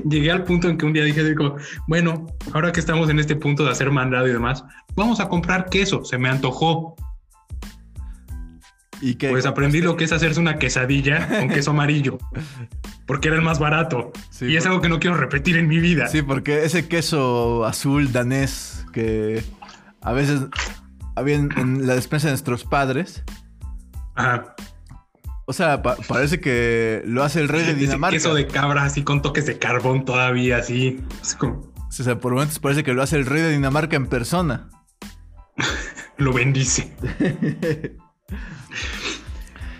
Llegué 0.09 0.31
al 0.31 0.43
punto 0.43 0.67
en 0.69 0.77
que 0.77 0.85
un 0.85 0.93
día 0.93 1.03
dije, 1.03 1.23
digo, 1.23 1.55
bueno, 1.87 2.25
ahora 2.53 2.71
que 2.71 2.79
estamos 2.79 3.09
en 3.09 3.19
este 3.19 3.35
punto 3.35 3.63
de 3.63 3.71
hacer 3.71 3.91
mandado 3.91 4.27
y 4.27 4.31
demás, 4.33 4.63
vamos 4.97 5.19
a 5.21 5.29
comprar 5.29 5.69
queso. 5.69 6.03
Se 6.03 6.17
me 6.17 6.27
antojó. 6.27 6.95
¿Y 8.99 9.13
Pues 9.13 9.45
aprendí 9.45 9.79
lo 9.79 9.95
que 9.95 10.05
es 10.05 10.11
hacerse 10.11 10.39
una 10.39 10.57
quesadilla 10.57 11.27
con 11.39 11.49
queso 11.49 11.71
amarillo. 11.71 12.17
Porque 13.05 13.29
era 13.29 13.37
el 13.37 13.43
más 13.43 13.59
barato. 13.59 14.11
y 14.41 14.57
es 14.57 14.65
algo 14.65 14.81
que 14.81 14.89
no 14.89 14.99
quiero 14.99 15.15
repetir 15.15 15.55
en 15.55 15.67
mi 15.67 15.79
vida. 15.79 16.07
Sí, 16.07 16.23
porque 16.23 16.65
ese 16.65 16.87
queso 16.89 17.63
azul 17.63 18.11
danés 18.11 18.85
que 18.91 19.43
a 20.01 20.11
veces 20.11 20.41
había 21.15 21.35
en, 21.35 21.87
la 21.87 21.95
despensa 21.95 22.27
de 22.27 22.31
nuestros 22.31 22.65
padres. 22.65 23.23
Ajá. 24.15 24.55
O 25.45 25.53
sea, 25.53 25.81
parece 25.81 26.41
que 26.41 27.03
lo 27.05 27.23
hace 27.23 27.39
el 27.39 27.47
rey 27.47 27.63
de 27.63 27.75
Dinamarca. 27.75 28.17
Queso 28.17 28.33
de 28.33 28.47
cabra 28.47 28.83
así 28.83 29.03
con 29.03 29.21
toques 29.21 29.45
de 29.45 29.57
carbón 29.57 30.03
todavía 30.03 30.57
así. 30.57 30.99
O 31.41 31.91
sea, 31.91 32.19
por 32.19 32.33
momentos 32.33 32.59
parece 32.59 32.83
que 32.83 32.93
lo 32.93 33.01
hace 33.01 33.15
el 33.15 33.25
rey 33.25 33.41
de 33.41 33.51
Dinamarca 33.51 33.95
en 33.95 34.07
persona. 34.07 34.67
Lo 36.17 36.33
bendice. 36.33 36.93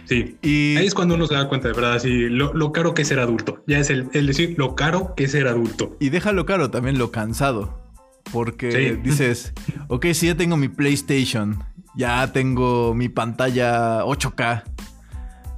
sí. 0.06 0.38
Y... 0.42 0.78
Ahí 0.78 0.88
es 0.88 0.94
cuando 0.94 1.16
uno 1.16 1.28
se 1.28 1.36
da 1.36 1.48
cuenta 1.48 1.68
de 1.68 1.74
verdad, 1.74 1.94
así, 1.94 2.30
lo, 2.30 2.72
caro 2.72 2.94
que 2.94 3.02
es 3.04 3.08
ser 3.08 3.20
adulto. 3.20 3.64
Ya 3.68 3.80
es 3.80 3.90
el, 3.90 4.10
decir 4.12 4.56
lo 4.58 4.76
caro 4.76 5.14
que 5.16 5.26
es 5.26 5.32
ser 5.32 5.48
adulto. 5.48 5.98
Y 6.00 6.10
déjalo 6.10 6.46
caro 6.46 6.70
también 6.70 6.98
lo 6.98 7.12
cansado. 7.12 7.86
Porque 8.32 9.00
dices, 9.04 9.54
ok, 9.88 10.08
si 10.14 10.28
ya 10.28 10.36
tengo 10.36 10.58
mi 10.58 10.68
PlayStation, 10.68 11.64
ya 11.96 12.32
tengo 12.32 12.94
mi 12.94 13.10
pantalla 13.10 14.04
8K, 14.04 14.64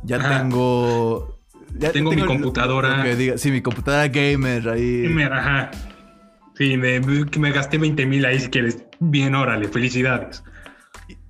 ya 0.03 0.19
tengo. 0.19 1.39
Ya 1.77 1.91
tengo, 1.91 2.11
mi 2.11 2.23
computadora. 2.23 3.05
sí, 3.37 3.51
mi 3.51 3.61
computadora 3.61 4.07
gamer 4.07 4.69
ahí. 4.69 5.05
ajá. 5.31 5.69
Sí, 6.55 6.75
me, 6.75 6.99
me 6.99 7.51
gasté 7.51 7.77
20 7.77 8.05
mil 8.05 8.25
ahí 8.25 8.39
si 8.39 8.49
quieres. 8.49 8.83
Bien, 8.99 9.33
órale, 9.33 9.69
felicidades. 9.69 10.43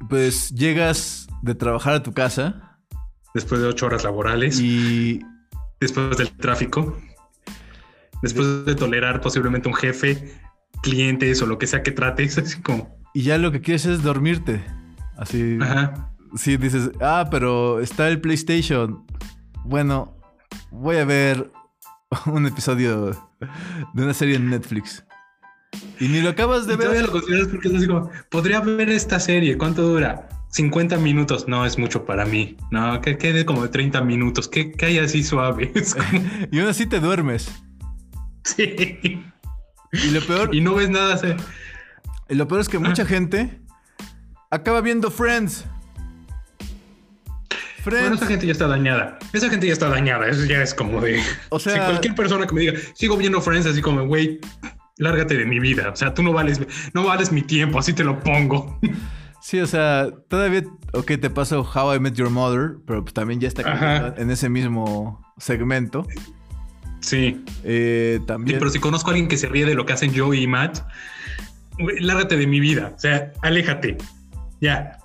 Pues 0.07 0.51
llegas 0.51 1.27
de 1.41 1.55
trabajar 1.55 1.93
a 1.93 2.03
tu 2.03 2.13
casa. 2.13 2.77
Después 3.33 3.61
de 3.61 3.67
ocho 3.67 3.87
horas 3.87 4.03
laborales. 4.03 4.59
Y. 4.59 5.21
Después 5.79 6.17
del 6.17 6.31
tráfico. 6.37 6.97
Después 8.21 8.65
de 8.65 8.75
tolerar 8.75 9.21
posiblemente 9.21 9.67
un 9.69 9.75
jefe, 9.75 10.39
clientes 10.81 11.41
o 11.41 11.45
lo 11.45 11.57
que 11.57 11.67
sea 11.67 11.83
que 11.83 11.91
trates. 11.91 12.37
Así 12.37 12.61
como. 12.61 12.97
Y 13.13 13.23
ya 13.23 13.37
lo 13.37 13.51
que 13.51 13.61
quieres 13.61 13.85
es 13.85 14.03
dormirte. 14.03 14.63
Así. 15.17 15.57
Ajá. 15.61 16.11
Sí, 16.35 16.57
dices, 16.57 16.91
ah, 17.01 17.27
pero 17.31 17.79
está 17.79 18.07
el 18.07 18.21
PlayStation. 18.21 19.05
Bueno, 19.65 20.15
voy 20.71 20.97
a 20.97 21.05
ver 21.05 21.51
un 22.25 22.45
episodio 22.45 23.11
de 23.93 24.03
una 24.03 24.13
serie 24.13 24.35
en 24.35 24.49
Netflix. 24.49 25.03
Y 25.99 26.07
ni 26.07 26.21
lo 26.21 26.29
acabas 26.29 26.65
de 26.65 26.75
ver. 26.75 26.87
Todavía 26.87 27.05
lo 27.07 27.11
consideras 27.11 27.47
porque 27.49 27.67
es 27.67 27.75
así 27.75 27.87
como, 27.87 28.09
podría 28.29 28.61
ver 28.61 28.89
esta 28.89 29.19
serie, 29.19 29.57
¿cuánto 29.57 29.83
dura? 29.83 30.29
50 30.51 30.97
minutos, 30.97 31.47
no 31.47 31.65
es 31.65 31.77
mucho 31.77 32.05
para 32.05 32.25
mí. 32.25 32.57
No, 32.71 33.01
que 33.01 33.17
quede 33.17 33.45
como 33.45 33.63
de 33.63 33.69
30 33.69 34.01
minutos, 34.01 34.47
que, 34.47 34.71
que 34.71 34.85
haya 34.85 35.03
así 35.03 35.23
suave. 35.23 35.71
y 36.51 36.59
aún 36.59 36.69
así 36.69 36.85
te 36.85 36.99
duermes. 36.99 37.51
Sí. 38.43 39.23
Y 39.91 40.11
lo 40.11 40.21
peor. 40.21 40.55
Y 40.55 40.61
no 40.61 40.75
ves 40.75 40.89
nada. 40.89 41.19
Y 42.29 42.35
lo 42.35 42.47
peor 42.47 42.61
es 42.61 42.69
que 42.69 42.79
mucha 42.79 43.05
gente 43.05 43.59
acaba 44.49 44.81
viendo 44.81 45.11
Friends. 45.11 45.65
Friends. 47.83 48.09
Bueno, 48.09 48.15
esa 48.15 48.27
gente 48.27 48.45
ya 48.45 48.51
está 48.51 48.67
dañada. 48.67 49.19
Esa 49.33 49.49
gente 49.49 49.67
ya 49.67 49.73
está 49.73 49.89
dañada. 49.89 50.27
Eso 50.27 50.45
ya 50.45 50.61
es 50.61 50.73
como 50.73 51.01
de. 51.01 51.21
O 51.49 51.59
sea. 51.59 51.73
Si 51.73 51.79
cualquier 51.79 52.15
persona 52.15 52.47
que 52.47 52.53
me 52.53 52.61
diga, 52.61 52.73
sigo 52.93 53.17
viendo 53.17 53.41
Friends, 53.41 53.65
así 53.67 53.81
como, 53.81 54.05
güey, 54.05 54.39
lárgate 54.99 55.35
de 55.35 55.45
mi 55.45 55.59
vida. 55.59 55.89
O 55.89 55.95
sea, 55.95 56.13
tú 56.13 56.21
no 56.21 56.31
vales, 56.31 56.61
no 56.93 57.05
vales 57.05 57.31
mi 57.31 57.41
tiempo, 57.41 57.79
así 57.79 57.93
te 57.93 58.03
lo 58.03 58.19
pongo. 58.19 58.79
Sí, 59.41 59.59
o 59.61 59.67
sea, 59.67 60.11
todavía, 60.27 60.63
ok, 60.93 61.13
te 61.19 61.29
paso 61.29 61.61
How 61.61 61.95
I 61.95 61.99
Met 61.99 62.13
Your 62.13 62.29
Mother, 62.29 62.75
pero 62.85 63.03
pues 63.03 63.13
también 63.13 63.39
ya 63.39 63.47
está 63.47 64.13
en 64.17 64.29
ese 64.29 64.49
mismo 64.49 65.25
segmento. 65.37 66.05
Sí. 66.99 67.43
Eh, 67.63 68.19
también. 68.27 68.59
pero 68.59 68.69
si 68.69 68.79
conozco 68.79 69.09
a 69.09 69.13
alguien 69.13 69.29
que 69.29 69.37
se 69.37 69.47
ríe 69.47 69.65
de 69.65 69.75
lo 69.75 69.85
que 69.85 69.93
hacen 69.93 70.15
Joey 70.15 70.43
y 70.43 70.47
Matt, 70.47 70.79
lárgate 72.01 72.35
de 72.35 72.47
mi 72.47 72.59
vida. 72.59 72.91
O 72.95 72.99
sea, 72.99 73.31
aléjate. 73.41 73.97
Ya. 74.59 74.97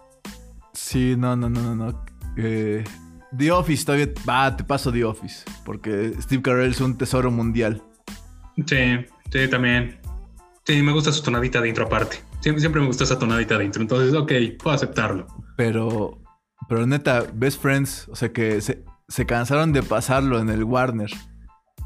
Sí, 0.73 1.15
no, 1.17 1.37
no, 1.37 1.49
no, 1.49 1.63
no, 1.63 1.77
no. 1.77 2.05
Eh, 2.37 2.83
The 3.39 3.53
Office 3.53 3.85
todavía. 3.85 4.09
Va, 4.29 4.57
te 4.57 4.65
paso 4.65 4.91
The 4.91 5.05
Office. 5.05 5.45
Porque 5.65 6.13
Steve 6.21 6.43
Carell 6.43 6.73
es 6.73 6.81
un 6.81 6.99
tesoro 6.99 7.31
mundial. 7.31 7.81
Sí. 8.67 9.07
Sí, 9.35 9.49
también. 9.49 9.99
Sí, 10.65 10.81
me 10.81 10.93
gusta 10.93 11.11
su 11.11 11.21
tonadita 11.21 11.61
de 11.61 11.69
intro 11.69 11.87
aparte. 11.87 12.19
Siempre, 12.39 12.61
siempre 12.61 12.81
me 12.81 12.87
gusta 12.87 13.03
esa 13.03 13.19
tonadita 13.19 13.59
de 13.59 13.65
intro. 13.65 13.83
Entonces, 13.83 14.15
ok, 14.15 14.31
puedo 14.63 14.77
aceptarlo. 14.77 15.27
Pero, 15.57 16.23
pero 16.69 16.87
neta, 16.87 17.25
Best 17.35 17.61
Friends, 17.61 18.07
o 18.09 18.15
sea 18.15 18.33
que 18.33 18.61
se, 18.61 18.85
se 19.09 19.27
cansaron 19.27 19.73
de 19.73 19.83
pasarlo 19.83 20.39
en 20.39 20.51
el 20.51 20.63
Warner. 20.63 21.11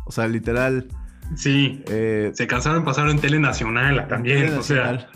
O 0.05 0.13
sea, 0.13 0.29
literal. 0.29 0.89
Sí. 1.37 1.83
Eh, 1.89 2.33
se 2.35 2.47
cansaron 2.47 2.81
de 2.81 2.85
pasarlo 2.85 3.13
en 3.13 3.19
Tele 3.19 3.39
Nacional 3.39 4.07
también. 4.09 4.53
O 4.59 4.63
sea. 4.63 5.09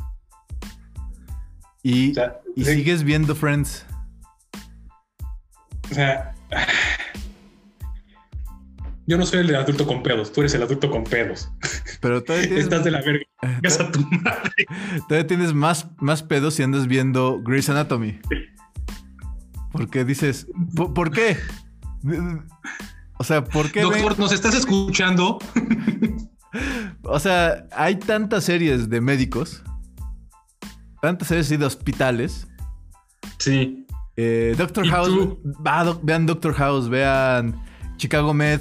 Y, 1.83 2.14
y 2.57 2.64
sigues 2.64 3.05
viendo 3.05 3.35
Friends. 3.35 3.85
O 5.91 5.95
sea. 5.95 6.35
Yo 9.07 9.18
no 9.18 9.26
soy 9.26 9.40
el 9.40 9.55
adulto 9.55 9.86
con 9.86 10.03
pedos, 10.03 10.32
tú 10.32 10.40
eres 10.42 10.55
el 10.55 10.62
adulto 10.62 10.90
con 10.90 11.05
pedos. 11.05 11.50
Pero 12.00 12.22
todavía 12.22 12.46
tienes... 12.48 12.64
Estás 12.64 12.84
de 12.84 12.90
la 12.92 13.00
verga. 13.00 13.24
a 13.42 13.90
tu 13.90 14.00
madre. 14.00 14.66
Todavía 15.09 15.26
tienes 15.26 15.53
más, 15.53 15.88
más 15.98 16.22
pedos 16.22 16.55
si 16.55 16.62
andas 16.62 16.86
viendo 16.86 17.40
Grey's 17.42 17.68
Anatomy. 17.68 18.20
Porque 19.72 20.05
dices, 20.05 20.46
¿por, 20.94 21.11
qué? 21.11 21.36
O 23.18 23.24
sea, 23.24 23.42
¿por 23.42 23.72
qué? 23.72 23.80
Doctor, 23.80 24.18
¿nos 24.18 24.32
estás 24.32 24.55
escuchando? 24.55 25.38
o 27.03 27.18
sea, 27.18 27.66
hay 27.72 27.96
tantas 27.96 28.44
series 28.44 28.88
de 28.90 29.00
médicos, 29.00 29.62
tantas 31.00 31.28
series 31.28 31.48
de 31.48 31.64
hospitales. 31.64 32.46
Sí. 33.38 33.86
Eh, 34.16 34.55
Doctor 34.59 34.86
House, 34.88 35.38
vean 36.03 36.26
Doctor 36.26 36.53
House, 36.53 36.88
vean 36.88 37.59
Chicago 37.96 38.34
Med, 38.34 38.61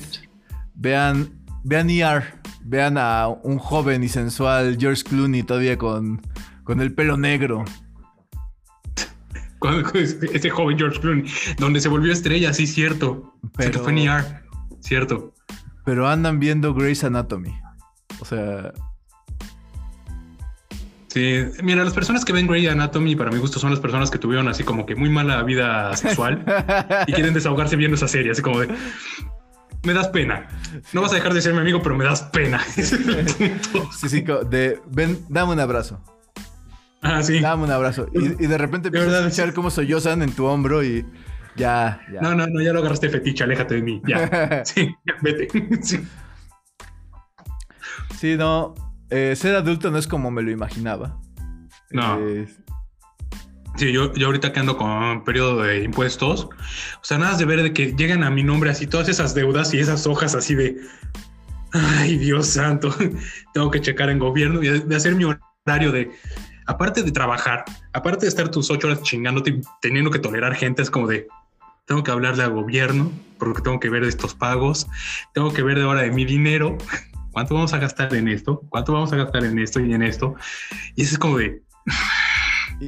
Vean, 0.76 1.44
vean 1.64 1.90
ER, 1.90 2.24
vean 2.64 2.98
a 2.98 3.28
un 3.28 3.58
joven 3.58 4.04
y 4.04 4.10
sensual 4.10 4.78
George 4.80 5.04
Clooney 5.04 5.44
todavía 5.44 5.78
con, 5.78 6.22
con 6.64 6.82
el 6.82 6.94
pelo 6.94 7.18
negro. 7.18 7.66
Ese 10.34 10.50
joven 10.50 10.78
George 10.78 11.00
Clooney, 11.00 11.32
donde 11.58 11.80
se 11.82 11.90
volvió 11.90 12.12
estrella, 12.12 12.54
sí, 12.54 12.66
cierto. 12.66 13.36
Pero, 13.56 13.80
fue 13.80 13.92
en 13.92 13.98
ER, 14.00 14.44
cierto. 14.80 15.34
Pero 15.86 16.08
andan 16.08 16.40
viendo 16.40 16.74
Grey's 16.74 17.04
Anatomy. 17.04 17.54
O 18.20 18.26
sea, 18.26 18.74
Sí, 21.14 21.44
mira, 21.62 21.84
las 21.84 21.94
personas 21.94 22.24
que 22.24 22.32
ven 22.32 22.48
Grey 22.48 22.68
Anatomy, 22.68 23.18
para 23.18 23.32
mi 23.32 23.38
gusto, 23.38 23.60
son 23.60 23.72
las 23.72 23.82
personas 23.82 24.10
que 24.10 24.18
tuvieron 24.18 24.48
así 24.48 24.64
como 24.64 24.86
que 24.86 24.96
muy 24.96 25.10
mala 25.10 25.44
vida 25.44 25.94
sexual 25.98 26.46
y 27.08 27.12
quieren 27.12 27.34
desahogarse 27.34 27.76
viendo 27.76 27.96
esa 27.96 28.08
serie, 28.08 28.32
así 28.32 28.42
como 28.42 28.62
de, 28.62 28.70
me 29.84 29.94
das 29.94 30.10
pena. 30.10 30.48
No 30.94 31.02
vas 31.02 31.12
a 31.12 31.16
dejar 31.16 31.34
de 31.34 31.42
ser 31.42 31.54
mi 31.54 31.60
amigo, 31.60 31.82
pero 31.82 31.96
me 31.96 32.06
das 32.06 32.24
pena. 32.24 32.60
sí, 32.66 34.10
sí, 34.10 34.26
de 34.50 34.80
ven, 34.88 35.26
dame 35.30 35.54
un 35.54 35.60
abrazo. 35.60 36.04
Ah, 37.02 37.24
sí. 37.24 37.40
Dame 37.40 37.64
un 37.64 37.72
abrazo. 37.72 38.08
Y, 38.14 38.46
de 38.46 38.58
repente 38.58 38.90
empiezas 38.90 39.14
a 39.14 39.20
escuchar 39.28 39.54
cómo 39.54 39.72
sollozan 39.72 40.22
en 40.22 40.32
tu 40.34 40.46
hombro 40.46 40.84
y 40.84 41.06
ya, 41.56 42.00
ya. 42.12 42.22
No, 42.22 42.36
no, 42.36 42.48
no, 42.48 42.62
ya 42.62 42.74
lo 42.74 42.80
agarraste 42.80 43.10
fetiche, 43.10 43.44
aléjate 43.44 43.76
de 43.76 43.82
mí. 43.82 44.02
Ya. 44.08 44.64
sí, 44.66 44.96
vete. 45.22 45.48
sí. 48.20 48.38
no. 48.38 48.76
Eh, 49.10 49.36
ser 49.36 49.56
adulto 49.56 49.92
no 49.92 49.98
es 49.98 50.08
como 50.08 50.32
me 50.32 50.42
lo 50.42 50.52
imaginaba. 50.52 51.20
No. 51.90 52.20
Eh, 52.20 52.48
Sí, 53.78 53.92
yo, 53.92 54.14
yo 54.14 54.28
ahorita 54.28 54.52
que 54.52 54.60
ando 54.60 54.78
con 54.78 55.24
periodo 55.24 55.64
de 55.64 55.84
impuestos, 55.84 56.46
o 56.46 57.04
sea, 57.04 57.18
nada 57.18 57.38
de 57.38 57.46
ver 57.46 57.64
de 57.64 57.74
que 57.74 57.94
llegan 57.94 58.24
a 58.24 58.30
mi 58.30 58.44
nombre 58.44 58.70
así 58.70 58.86
todas 58.86 59.08
esas 59.08 59.34
deudas 59.34 59.74
y 59.74 59.80
esas 59.80 60.06
hojas 60.06 60.36
así 60.36 60.56
de, 60.56 60.76
ay 61.72 62.18
Dios 62.18 62.48
santo, 62.48 62.94
tengo 63.54 63.72
que 63.72 63.82
checar 63.82 64.10
en 64.10 64.20
gobierno 64.20 64.62
y 64.62 64.68
de 64.68 64.96
hacer 64.96 65.16
mi 65.16 65.24
horario 65.24 65.92
de, 65.92 66.12
aparte 66.68 67.02
de 67.04 67.12
trabajar, 67.12 67.64
aparte 67.94 68.26
de 68.26 68.30
estar 68.30 68.50
tus 68.50 68.70
ocho 68.70 68.88
horas 68.88 69.02
chingándote 69.04 69.52
y 69.52 69.62
teniendo 69.82 70.12
que 70.12 70.20
tolerar 70.20 70.56
gente, 70.56 70.82
es 70.82 70.92
como 70.92 71.08
de, 71.08 71.28
tengo 71.86 72.04
que 72.04 72.12
hablarle 72.12 72.44
al 72.44 72.52
gobierno 72.52 73.12
porque 73.38 73.62
tengo 73.62 73.80
que 73.80 73.90
ver 73.90 74.04
estos 74.04 74.36
pagos, 74.36 74.88
tengo 75.34 75.52
que 75.54 75.64
ver 75.64 75.78
de 75.78 75.86
ahora 75.86 76.02
de 76.02 76.12
mi 76.12 76.26
dinero, 76.26 76.78
cuánto 77.32 77.56
vamos 77.56 77.74
a 77.74 77.80
gastar 77.80 78.14
en 78.14 78.28
esto, 78.28 78.62
cuánto 78.70 78.94
vamos 78.94 79.12
a 79.14 79.18
gastar 79.18 79.46
en 79.46 79.58
esto 79.60 79.80
y 79.80 79.94
en 79.94 80.04
esto. 80.04 80.36
Y 80.96 81.04
eso 81.04 81.14
es 81.14 81.20
como 81.20 81.38
de... 81.38 81.62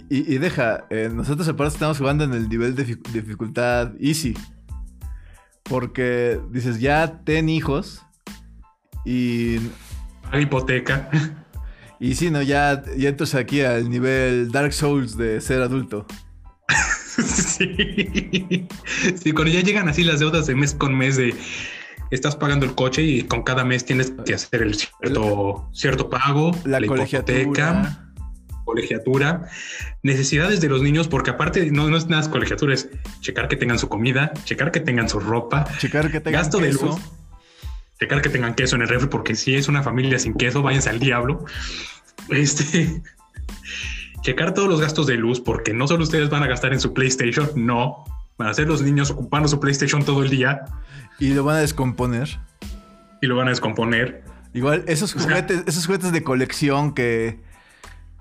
Y, 0.10 0.40
deja, 0.40 0.88
eh, 0.90 1.08
nosotros 1.14 1.48
aparte 1.48 1.76
estamos 1.76 2.00
jugando 2.00 2.24
en 2.24 2.34
el 2.34 2.50
nivel 2.50 2.74
de 2.74 2.84
dificultad 2.84 3.92
easy. 4.00 4.34
Porque 5.62 6.40
dices, 6.50 6.80
ya 6.80 7.20
ten 7.24 7.48
hijos 7.48 8.02
y... 9.06 9.58
La 10.32 10.42
hipoteca. 10.42 11.12
Y 12.00 12.16
si 12.16 12.32
no, 12.32 12.42
ya, 12.42 12.82
ya 12.98 13.10
entras 13.10 13.36
aquí 13.36 13.62
al 13.62 13.88
nivel 13.88 14.52
Dark 14.52 14.74
Souls 14.74 15.16
de 15.16 15.40
ser 15.40 15.62
adulto. 15.62 16.08
sí. 17.18 18.68
Sí, 19.16 19.32
cuando 19.32 19.54
ya 19.54 19.62
llegan 19.62 19.88
así 19.88 20.04
las 20.04 20.20
deudas 20.20 20.48
de 20.48 20.56
mes 20.56 20.74
con 20.74 20.98
mes 20.98 21.18
de 21.18 21.36
estás 22.10 22.36
pagando 22.36 22.66
el 22.66 22.74
coche 22.74 23.04
y 23.04 23.22
con 23.22 23.44
cada 23.44 23.64
mes 23.64 23.86
tienes 23.86 24.12
que 24.26 24.34
hacer 24.34 24.64
el 24.64 24.74
cierto, 24.74 25.70
cierto 25.72 26.10
pago, 26.10 26.52
la, 26.66 26.80
la 26.80 26.88
hipoteca 26.88 28.03
colegiatura, 28.64 29.50
necesidades 30.02 30.62
de 30.62 30.70
los 30.70 30.82
niños, 30.82 31.08
porque 31.08 31.32
aparte 31.32 31.72
no, 31.72 31.90
no 31.90 31.98
es 31.98 32.08
nada 32.08 32.30
colegiatura, 32.30 32.74
es 32.74 32.90
checar 33.20 33.48
que 33.48 33.56
tengan 33.56 33.80
su 33.80 33.90
comida, 33.90 34.34
checar 34.46 34.72
que 34.72 34.80
tengan 34.80 35.10
su 35.10 35.20
ropa, 35.20 35.66
checar 35.78 36.12
que 36.12 36.20
tengan 36.20 36.42
gasto 36.42 36.60
de 36.60 36.74
luz, 36.74 36.96
checar 38.00 38.22
que 38.22 38.30
tengan 38.30 38.56
queso 38.56 38.76
en 38.76 38.84
el 38.84 38.88
refri, 38.88 39.08
porque 39.08 39.36
si 39.36 39.56
es 39.56 39.68
una 39.68 39.84
familia 39.84 40.20
sin 40.20 40.34
queso, 40.34 40.62
váyanse 40.62 40.90
al 40.90 41.00
diablo. 41.00 41.46
Este, 42.30 43.02
checar 44.22 44.54
todos 44.54 44.70
los 44.70 44.82
gastos 44.82 45.08
de 45.08 45.16
luz, 45.16 45.40
porque 45.40 45.74
no 45.74 45.88
solo 45.88 46.04
ustedes 46.04 46.30
van 46.30 46.44
a 46.44 46.48
gastar 46.48 46.74
en 46.74 46.80
su 46.80 46.94
PlayStation, 46.94 47.50
no, 47.56 48.06
van 48.38 48.50
a 48.50 48.54
ser 48.54 48.68
los 48.68 48.82
niños 48.82 49.12
ocupando 49.12 49.48
su 49.48 49.60
PlayStation 49.60 50.04
todo 50.04 50.24
el 50.24 50.30
día. 50.30 50.66
Y 51.20 51.34
lo 51.34 51.44
van 51.44 51.58
a 51.58 51.60
descomponer. 51.60 52.40
Y 53.22 53.28
lo 53.28 53.36
van 53.36 53.48
a 53.48 53.52
descomponer. 53.52 54.24
Igual, 54.54 54.84
esos 54.88 55.14
juguetes, 55.14 55.64
esos 55.66 55.86
juguetes 55.86 56.12
de 56.12 56.24
colección 56.24 56.94
que, 56.94 57.40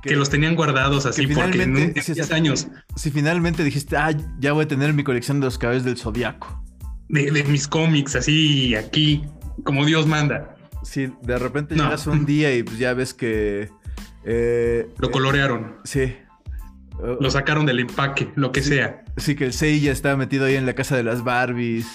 que, 0.03 0.17
los 0.17 0.31
tenían 0.31 0.57
guardados 0.57 1.07
así 1.07 1.27
porque 1.29 1.63
en 1.63 1.95
si, 2.03 2.33
años. 2.33 2.67
Si 2.97 3.11
finalmente 3.11 3.63
dijiste, 3.63 3.97
ah, 3.97 4.11
ya 4.39 4.53
voy 4.53 4.65
a 4.65 4.69
tener 4.69 4.93
mi 4.93 5.05
colección 5.05 5.41
de 5.41 5.47
los 5.47 5.59
cabellos 5.59 5.85
del 5.85 5.97
zodiaco. 5.97 6.63
De, 7.09 7.45
mis 7.45 7.69
cómics, 7.69 8.17
así, 8.17 8.75
aquí, 8.75 9.25
como 9.65 9.85
Dios 9.85 10.07
manda. 10.07 10.57
Sí, 10.83 11.13
de 11.23 11.39
repente 11.39 11.77
llegas 11.77 12.07
un 12.07 12.27
día 12.27 12.55
y 12.55 12.63
pues 12.63 12.79
ya 12.79 12.95
ves 12.95 13.15
que. 13.15 13.71
Eh, 14.25 14.89
lo 14.99 15.11
colorearon. 15.11 15.77
Sí. 15.85 16.17
Lo 17.21 17.31
sacaron 17.31 17.67
del 17.67 17.81
empaque, 17.81 18.31
lo 18.37 18.53
que 18.53 18.63
sea. 18.63 19.05
Sí, 19.17 19.35
que 19.35 19.47
el 19.47 19.53
Sei 19.53 19.81
ya 19.81 19.93
estaba 19.93 20.17
metido 20.17 20.45
ahí 20.47 20.57
en 20.57 20.67
la 20.67 20.75
casa 20.75 20.97
de 20.97 21.03
las 21.03 21.25
Barbies. 21.25 21.87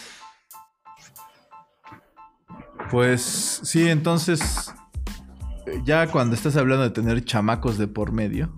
Pues 2.90 3.62
sí, 3.64 3.90
entonces 3.90 4.74
ya 5.84 6.08
cuando 6.08 6.36
estás 6.36 6.56
hablando 6.56 6.84
de 6.84 6.90
tener 6.92 7.24
chamacos 7.24 7.78
de 7.78 7.88
por 7.88 8.12
medio, 8.12 8.52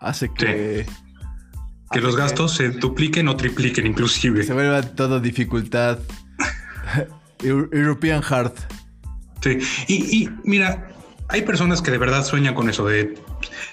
hace 0.00 0.32
que... 0.32 0.86
Que 1.92 2.00
los 2.00 2.16
gastos 2.16 2.54
se 2.54 2.70
dupliquen 2.70 3.28
o 3.28 3.36
tripliquen 3.36 3.86
inclusive. 3.86 4.42
Se 4.42 4.52
vuelva 4.52 4.82
todo 4.82 5.20
dificultad. 5.20 6.00
European 7.42 8.22
Hard. 8.28 8.52
Sí, 9.40 9.58
y, 9.86 10.22
y, 10.24 10.30
mira, 10.42 10.88
hay 11.28 11.42
personas 11.42 11.80
que 11.82 11.92
de 11.92 11.98
verdad 11.98 12.24
sueñan 12.24 12.54
con 12.54 12.68
eso, 12.68 12.86
de 12.86 13.16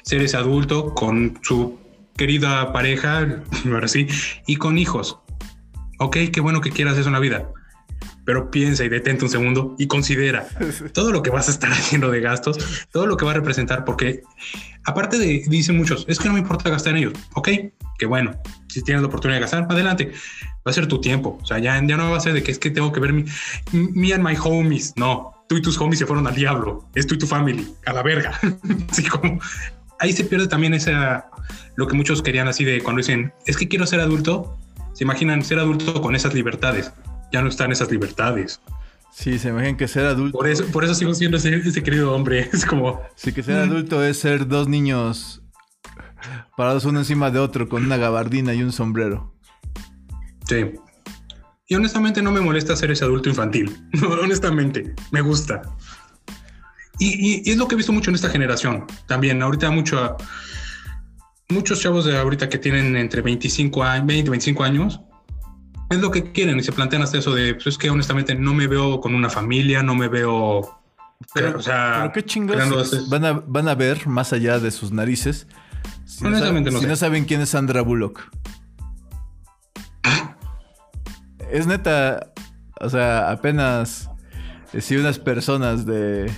ser 0.03 0.21
ese 0.21 0.37
adulto 0.37 0.93
con 0.93 1.39
su 1.41 1.79
querida 2.15 2.71
pareja, 2.71 3.41
ahora 3.65 3.87
sí, 3.87 4.07
y 4.45 4.57
con 4.57 4.77
hijos. 4.77 5.17
Ok, 5.97 6.17
qué 6.31 6.39
bueno 6.39 6.61
que 6.61 6.69
quieras 6.69 6.97
eso 6.99 7.09
en 7.09 7.13
la 7.13 7.19
vida 7.19 7.49
pero 8.25 8.49
piensa 8.51 8.83
y 8.83 8.89
detente 8.89 9.25
un 9.25 9.31
segundo 9.31 9.75
y 9.77 9.87
considera 9.87 10.47
todo 10.93 11.11
lo 11.11 11.21
que 11.23 11.29
vas 11.29 11.47
a 11.47 11.51
estar 11.51 11.71
haciendo 11.71 12.09
de 12.11 12.21
gastos, 12.21 12.85
todo 12.91 13.07
lo 13.07 13.17
que 13.17 13.25
va 13.25 13.31
a 13.31 13.35
representar, 13.35 13.85
porque 13.85 14.21
aparte 14.85 15.17
de, 15.17 15.43
dicen 15.47 15.77
muchos, 15.77 16.05
es 16.07 16.19
que 16.19 16.27
no 16.27 16.33
me 16.33 16.39
importa 16.39 16.69
gastar 16.69 16.93
en 16.93 16.99
ellos. 16.99 17.13
Ok, 17.35 17.49
qué 17.97 18.05
bueno. 18.05 18.33
Si 18.67 18.81
tienes 18.81 19.01
la 19.01 19.07
oportunidad 19.07 19.37
de 19.37 19.41
gastar, 19.41 19.67
adelante. 19.69 20.11
Va 20.65 20.71
a 20.71 20.73
ser 20.73 20.87
tu 20.87 20.99
tiempo. 21.01 21.39
O 21.41 21.45
sea, 21.45 21.59
ya, 21.59 21.75
ya 21.85 21.97
no 21.97 22.11
va 22.11 22.17
a 22.17 22.21
ser 22.21 22.33
de 22.33 22.41
que 22.41 22.51
es 22.51 22.59
que 22.59 22.71
tengo 22.71 22.91
que 22.91 22.99
ver 22.99 23.13
mi, 23.13 23.25
me 23.71 24.13
and 24.13 24.25
my 24.25 24.35
homies. 24.41 24.93
No, 24.95 25.45
tú 25.47 25.57
y 25.57 25.61
tus 25.61 25.79
homies 25.79 25.99
se 25.99 26.05
fueron 26.05 26.25
al 26.25 26.35
diablo. 26.35 26.89
Es 26.95 27.05
tú 27.05 27.15
y 27.15 27.17
tu 27.17 27.27
family, 27.27 27.67
a 27.85 27.93
la 27.93 28.01
verga. 28.01 28.39
así 28.89 29.03
como 29.03 29.39
ahí 29.99 30.13
se 30.13 30.23
pierde 30.23 30.47
también 30.47 30.73
esa, 30.73 31.29
lo 31.75 31.87
que 31.87 31.95
muchos 31.95 32.21
querían 32.21 32.47
así 32.47 32.65
de 32.65 32.81
cuando 32.81 32.99
dicen, 32.99 33.33
es 33.45 33.57
que 33.57 33.67
quiero 33.67 33.85
ser 33.85 33.99
adulto. 33.99 34.57
Se 34.93 35.03
imaginan 35.03 35.43
ser 35.43 35.59
adulto 35.59 36.01
con 36.01 36.15
esas 36.15 36.33
libertades 36.33 36.91
ya 37.33 37.41
no 37.41 37.49
están 37.49 37.71
esas 37.71 37.91
libertades. 37.91 38.61
Sí, 39.11 39.37
se 39.37 39.49
imaginan 39.49 39.75
que 39.75 39.87
ser 39.87 40.05
adulto. 40.05 40.37
Por 40.37 40.47
eso, 40.47 40.65
por 40.67 40.83
eso 40.83 40.95
sigo 40.95 41.13
siendo 41.13 41.37
ese, 41.37 41.83
querido 41.83 42.13
hombre. 42.13 42.49
Es 42.53 42.65
como. 42.65 43.01
Sí, 43.15 43.33
que 43.33 43.43
ser 43.43 43.57
adulto 43.57 44.03
es 44.03 44.17
ser 44.17 44.47
dos 44.47 44.67
niños 44.67 45.41
parados 46.55 46.85
uno 46.85 46.99
encima 46.99 47.31
de 47.31 47.39
otro 47.39 47.67
con 47.67 47.83
una 47.83 47.97
gabardina 47.97 48.53
y 48.53 48.63
un 48.63 48.71
sombrero. 48.71 49.33
Sí. 50.47 50.71
Y 51.67 51.75
honestamente 51.75 52.21
no 52.21 52.31
me 52.31 52.41
molesta 52.41 52.75
ser 52.75 52.91
ese 52.91 53.03
adulto 53.03 53.29
infantil. 53.29 53.75
honestamente, 54.21 54.93
me 55.11 55.21
gusta. 55.21 55.61
Y, 56.99 57.49
es 57.49 57.57
lo 57.57 57.67
que 57.67 57.75
he 57.75 57.77
visto 57.77 57.91
mucho 57.91 58.11
en 58.11 58.15
esta 58.15 58.29
generación. 58.29 58.85
También, 59.07 59.41
ahorita 59.41 59.71
mucho, 59.71 60.15
muchos 61.49 61.81
chavos 61.81 62.05
de 62.05 62.15
ahorita 62.17 62.47
que 62.47 62.59
tienen 62.59 62.95
entre 62.95 63.21
25 63.21 63.83
años, 63.83 64.07
20, 64.07 64.29
25 64.29 64.63
años, 64.63 65.01
es 65.93 66.01
lo 66.01 66.11
que 66.11 66.31
quieren 66.31 66.59
y 66.59 66.63
se 66.63 66.71
plantean 66.71 67.01
hasta 67.01 67.17
eso 67.17 67.33
de, 67.33 67.53
pues 67.55 67.67
es 67.67 67.77
que 67.77 67.89
honestamente 67.89 68.35
no 68.35 68.53
me 68.53 68.67
veo 68.67 68.99
con 68.99 69.15
una 69.15 69.29
familia, 69.29 69.83
no 69.83 69.95
me 69.95 70.07
veo... 70.07 70.79
Pero, 71.33 71.57
o 71.57 71.61
sea, 71.61 72.11
qué 72.13 72.23
chingados 72.25 73.09
van 73.09 73.23
a, 73.23 73.31
van 73.31 73.69
a 73.69 73.75
ver 73.75 74.07
más 74.07 74.33
allá 74.33 74.59
de 74.59 74.71
sus 74.71 74.91
narices. 74.91 75.47
Si, 76.05 76.25
honestamente 76.25 76.69
no, 76.69 76.79
si 76.79 76.85
no 76.85 76.95
saben 76.97 77.23
quién 77.23 77.39
es 77.39 77.49
Sandra 77.49 77.81
Bullock. 77.81 78.29
es 81.53 81.67
neta, 81.67 82.33
o 82.81 82.89
sea, 82.89 83.29
apenas 83.29 84.09
eh, 84.73 84.81
si 84.81 84.97
unas 84.97 85.19
personas 85.19 85.85
de, 85.85 86.31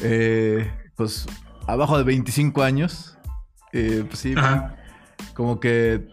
eh, 0.00 0.72
pues, 0.96 1.26
abajo 1.66 1.98
de 1.98 2.04
25 2.04 2.62
años, 2.62 3.18
eh, 3.72 4.04
pues 4.08 4.18
sí, 4.18 4.34
como 5.34 5.60
que, 5.60 6.08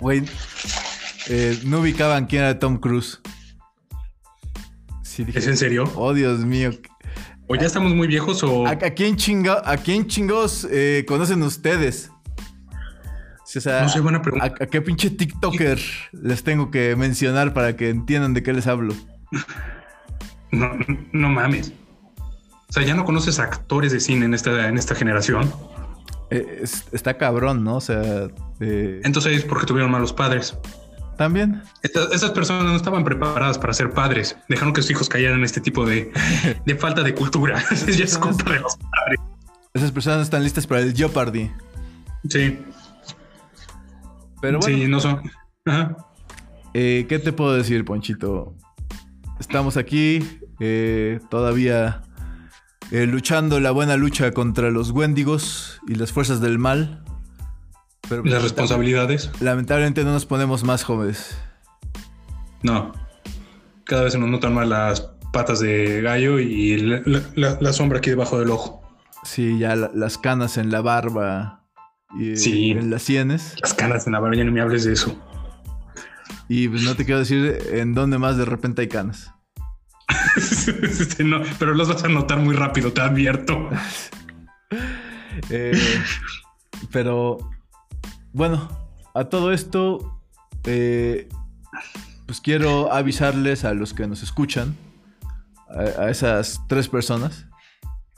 güey, 0.00 0.22
eh, 1.28 1.58
no 1.64 1.80
ubicaban 1.80 2.26
quién 2.26 2.42
era 2.42 2.58
Tom 2.58 2.78
Cruise. 2.78 3.20
¿Es 5.34 5.46
en 5.46 5.56
serio? 5.56 5.84
Oh, 5.94 6.12
Dios 6.12 6.40
mío. 6.40 6.70
¿O 7.48 7.54
ya 7.54 7.66
estamos 7.66 7.94
muy 7.94 8.06
viejos 8.08 8.42
o...? 8.42 8.66
¿A, 8.66 8.76
quién, 8.76 9.16
chinga, 9.16 9.62
a 9.64 9.76
quién 9.76 10.06
chingos 10.06 10.66
eh, 10.70 11.04
conocen 11.06 11.42
ustedes? 11.42 12.10
o 13.56 13.60
sea, 13.60 13.82
no 13.82 13.88
sé, 13.88 14.00
buena 14.00 14.20
pregunta. 14.20 14.46
A, 14.46 14.66
qué 14.66 14.82
pinche 14.82 15.10
TikToker 15.10 15.78
les 16.12 16.42
tengo 16.42 16.70
que 16.70 16.96
mencionar 16.96 17.54
para 17.54 17.76
que 17.76 17.88
entiendan 17.88 18.34
de 18.34 18.42
qué 18.42 18.52
les 18.52 18.66
hablo? 18.66 18.94
No, 20.52 20.70
no 21.12 21.28
mames. 21.28 21.72
O 22.68 22.72
sea, 22.72 22.84
ya 22.84 22.94
no 22.94 23.04
conoces 23.04 23.40
actores 23.40 23.90
de 23.90 23.98
cine 23.98 24.26
en 24.26 24.32
esta, 24.32 24.68
en 24.68 24.78
esta 24.78 24.94
generación. 24.94 25.52
Eh, 26.30 26.64
está 26.92 27.18
cabrón, 27.18 27.64
¿no? 27.64 27.76
O 27.76 27.80
sea... 27.80 28.28
Entonces 28.60 29.38
es 29.38 29.44
porque 29.44 29.66
tuvieron 29.66 29.90
malos 29.90 30.12
padres. 30.12 30.56
También. 31.16 31.62
esas 31.82 32.30
personas 32.32 32.64
no 32.64 32.76
estaban 32.76 33.04
preparadas 33.04 33.58
para 33.58 33.72
ser 33.72 33.90
padres. 33.90 34.36
Dejaron 34.48 34.74
que 34.74 34.82
sus 34.82 34.90
hijos 34.90 35.08
cayeran 35.08 35.38
en 35.38 35.44
este 35.44 35.60
tipo 35.60 35.86
de, 35.86 36.12
falta 36.78 37.02
de 37.02 37.14
cultura. 37.14 37.62
ya 37.86 38.04
es 38.04 38.18
culpa 38.18 38.52
de 38.52 38.60
los 38.60 38.76
padres. 38.76 39.20
Esas 39.72 39.92
personas 39.92 40.22
están 40.22 40.42
listas 40.42 40.66
para 40.66 40.80
el 40.80 40.94
Jeopardy. 40.94 41.50
Sí. 42.28 42.58
Pero 44.40 44.58
bueno. 44.60 44.76
Sí, 44.76 44.88
no 44.88 45.00
son. 45.00 45.22
Eh, 46.74 47.06
¿Qué 47.08 47.18
te 47.18 47.32
puedo 47.32 47.54
decir, 47.54 47.84
Ponchito? 47.84 48.54
Estamos 49.40 49.76
aquí 49.76 50.40
eh, 50.60 51.20
todavía 51.30 52.02
eh, 52.90 53.06
luchando 53.06 53.60
la 53.60 53.70
buena 53.70 53.96
lucha 53.96 54.30
contra 54.32 54.70
los 54.70 54.90
Wendigos 54.90 55.80
y 55.88 55.94
las 55.94 56.12
fuerzas 56.12 56.40
del 56.40 56.58
mal. 56.58 57.02
Pero, 58.08 58.24
las 58.24 58.42
responsabilidades. 58.42 59.30
Lamentablemente 59.40 60.04
no 60.04 60.12
nos 60.12 60.26
ponemos 60.26 60.64
más 60.64 60.84
jóvenes. 60.84 61.36
No. 62.62 62.92
Cada 63.84 64.02
vez 64.02 64.12
se 64.12 64.18
nos 64.18 64.28
notan 64.28 64.54
más 64.54 64.68
las 64.68 65.00
patas 65.32 65.60
de 65.60 66.00
gallo 66.02 66.38
y 66.38 66.76
la, 67.34 67.72
sombra 67.72 67.98
aquí 67.98 68.10
debajo 68.10 68.38
del 68.38 68.50
ojo. 68.50 68.82
Sí, 69.22 69.58
ya 69.58 69.76
las 69.76 70.18
canas 70.18 70.56
en 70.56 70.70
la 70.70 70.80
barba 70.80 71.64
y 72.18 72.70
en 72.70 72.90
las 72.90 73.02
sienes. 73.02 73.54
Las 73.60 73.74
canas 73.74 74.06
en 74.06 74.12
la 74.12 74.20
barba, 74.20 74.36
ya 74.36 74.44
no 74.44 74.52
me 74.52 74.60
hables 74.60 74.84
de 74.84 74.92
eso. 74.92 75.16
Y 76.48 76.68
pues 76.68 76.82
no 76.82 76.94
te 76.94 77.04
quiero 77.04 77.18
decir 77.18 77.58
en 77.72 77.94
dónde 77.94 78.18
más 78.18 78.36
de 78.36 78.44
repente 78.44 78.82
hay 78.82 78.88
canas. 78.88 79.32
no, 81.24 81.42
pero 81.58 81.74
los 81.74 81.88
vas 81.88 82.04
a 82.04 82.08
notar 82.08 82.38
muy 82.38 82.54
rápido, 82.54 82.92
te 82.92 83.00
advierto. 83.00 83.68
Eh, 85.50 85.78
pero 86.90 87.50
bueno, 88.36 88.68
a 89.14 89.24
todo 89.24 89.50
esto, 89.50 90.20
eh, 90.64 91.26
pues 92.26 92.42
quiero 92.42 92.92
avisarles 92.92 93.64
a 93.64 93.72
los 93.72 93.94
que 93.94 94.06
nos 94.06 94.22
escuchan, 94.22 94.76
a, 95.70 96.10
esas 96.10 96.60
tres 96.68 96.86
personas. 96.86 97.46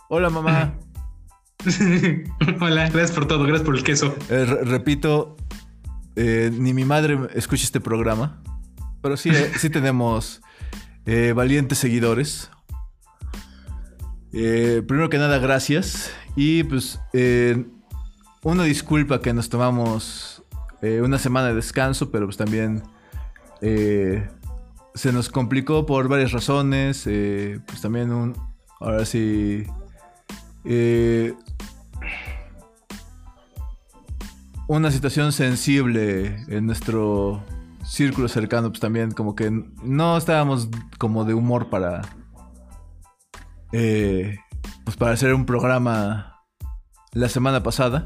Hola 0.09 0.29
mamá. 0.29 0.75
Hola, 2.61 2.91
gracias 2.91 3.13
por 3.13 3.29
todo, 3.29 3.45
gracias 3.45 3.65
por 3.65 3.77
el 3.77 3.85
queso. 3.85 4.13
Eh, 4.29 4.45
repito, 4.65 5.37
eh, 6.17 6.51
ni 6.53 6.75
mi 6.75 6.85
madre 6.85 7.17
escucha 7.35 7.63
este 7.63 7.81
programa, 7.81 8.43
pero 9.01 9.17
sí, 9.17 9.31
sí 9.57 9.71
tenemos 9.71 10.43
valientes 11.37 11.79
seguidores. 11.79 12.51
primero 14.33 15.09
que 15.11 15.19
nada, 15.19 15.39
gracias. 15.39 16.11
Y 16.35 16.65
pues 16.65 16.99
una 18.43 18.65
disculpa 18.65 19.21
que 19.21 19.33
nos 19.33 19.49
tomamos 19.49 20.43
eh, 20.83 21.01
una 21.03 21.19
semana 21.19 21.49
de 21.49 21.55
descanso, 21.55 22.11
pero 22.11 22.27
pues 22.27 22.37
también 22.37 22.83
eh, 23.61 24.29
se 24.95 25.13
nos 25.13 25.29
complicó 25.29 25.87
por 25.87 26.09
varias 26.09 26.33
razones. 26.33 27.05
Eh, 27.07 27.61
pues 27.67 27.81
también 27.81 28.13
un. 28.13 28.37
Ahora 28.81 29.05
sí. 29.05 29.65
una 34.69 34.91
situación 34.91 35.33
sensible 35.33 36.45
en 36.49 36.67
nuestro 36.67 37.43
círculo 37.89 38.29
cercano, 38.29 38.69
pues 38.69 38.81
también 38.81 39.13
como 39.13 39.35
que 39.35 39.51
no 39.83 40.17
estábamos 40.17 40.69
como 40.99 41.25
de 41.25 41.35
humor 41.35 41.71
para... 41.71 42.03
Eh, 43.73 44.39
pues 44.85 44.97
para 44.97 45.13
hacer 45.13 45.35
un 45.35 45.47
programa 45.47 46.43
la 47.13 47.29
semana 47.29 47.63
pasada. 47.63 48.05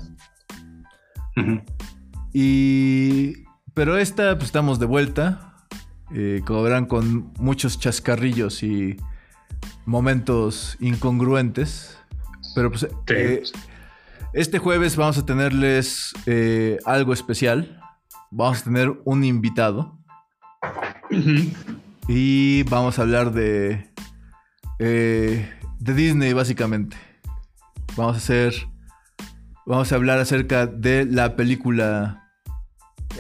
Y... 2.33 3.45
Pero 3.75 3.97
esta, 3.97 4.35
pues 4.35 4.47
estamos 4.47 4.79
de 4.79 4.87
vuelta. 4.87 5.67
Eh, 6.15 6.43
como 6.45 6.63
verán, 6.63 6.87
con 6.87 7.33
muchos 7.39 7.79
chascarrillos 7.79 8.63
y 8.63 8.97
momentos 9.87 10.77
incongruentes. 10.81 11.99
Pero 12.55 12.71
pues... 12.71 12.87
Eh, 13.09 13.43
este 14.35 14.59
jueves 14.59 14.97
vamos 14.97 15.19
a 15.19 15.27
tenerles 15.27 16.13
eh, 16.27 16.79
algo 16.85 17.13
especial. 17.13 17.81
Vamos 18.31 18.61
a 18.61 18.65
tener 18.65 18.93
un 19.05 19.25
invitado. 19.25 19.99
Y 22.09 22.63
vamos 22.65 22.99
a 22.99 23.03
hablar 23.03 23.33
de. 23.33 23.91
De 24.79 25.95
Disney, 25.95 26.33
básicamente. 26.33 26.97
Vamos 27.97 28.15
a 28.15 28.19
hacer. 28.19 28.72
Vamos 29.67 29.93
a 29.93 29.95
hablar 29.95 30.19
acerca 30.19 30.67
de 30.67 31.05
la 31.05 31.37
película 31.37 32.31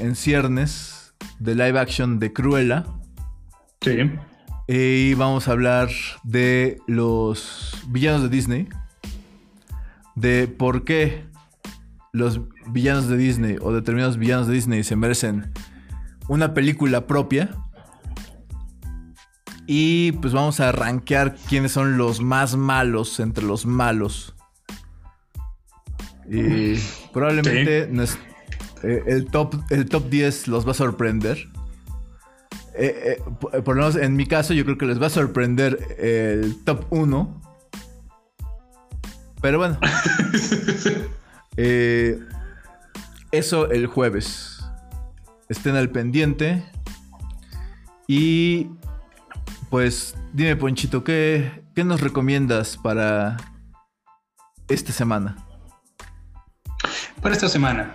en 0.01 0.17
ciernes 0.17 1.15
de 1.39 1.55
live 1.55 1.79
action 1.79 2.19
de 2.19 2.33
Cruella. 2.33 2.85
Sí. 3.81 4.11
Y 4.69 5.15
vamos 5.15 5.49
a 5.49 5.53
hablar 5.53 5.89
de 6.25 6.79
los 6.87 7.77
villanos 7.89 8.23
de 8.23 8.29
Disney 8.29 8.69
de 10.15 10.49
por 10.49 10.85
qué 10.85 11.25
los 12.13 12.41
villanos 12.67 13.09
de 13.09 13.17
Disney 13.17 13.57
o 13.61 13.73
determinados 13.73 14.19
villanos 14.19 14.47
de 14.47 14.55
Disney 14.55 14.85
se 14.85 14.97
merecen 14.97 15.53
una 16.29 16.55
película 16.55 17.07
propia. 17.07 17.51
Y 19.67 20.13
pues 20.13 20.33
vamos 20.33 20.61
a 20.61 20.73
rankear 20.73 21.37
quiénes 21.49 21.73
son 21.73 21.97
los 21.97 22.21
más 22.21 22.57
malos 22.57 23.21
entre 23.21 23.45
los 23.45 23.65
malos. 23.65 24.32
Y 26.33 26.79
probablemente 27.13 27.83
eh, 27.83 29.03
el, 29.07 29.27
top, 29.27 29.55
el 29.69 29.87
top 29.87 30.09
10 30.09 30.49
los 30.49 30.67
va 30.67 30.71
a 30.71 30.75
sorprender. 30.75 31.47
Eh, 32.75 33.19
eh, 33.19 33.61
por 33.61 33.77
lo 33.77 33.83
menos 33.83 33.97
en 33.97 34.17
mi 34.17 34.25
caso, 34.27 34.55
yo 34.55 34.65
creo 34.65 34.79
que 34.79 34.87
les 34.87 35.01
va 35.01 35.09
a 35.09 35.11
sorprender 35.11 35.79
el 35.99 36.57
top 36.65 36.87
1. 36.89 37.43
Pero 39.43 39.59
bueno. 39.59 39.79
Eso 43.31 43.71
el 43.71 43.87
jueves. 43.87 44.65
Estén 45.51 45.77
al 45.77 45.91
pendiente. 45.91 46.65
Y 48.09 48.71
pues 49.69 50.15
dime, 50.33 50.57
Ponchito, 50.57 51.05
¿qué, 51.05 51.63
¿qué 51.75 51.85
nos 51.85 52.01
recomiendas 52.01 52.79
para 52.79 53.37
esta 54.69 54.93
semana? 54.93 55.37
Para 57.23 57.37
esta 57.37 57.49
semana. 57.49 57.95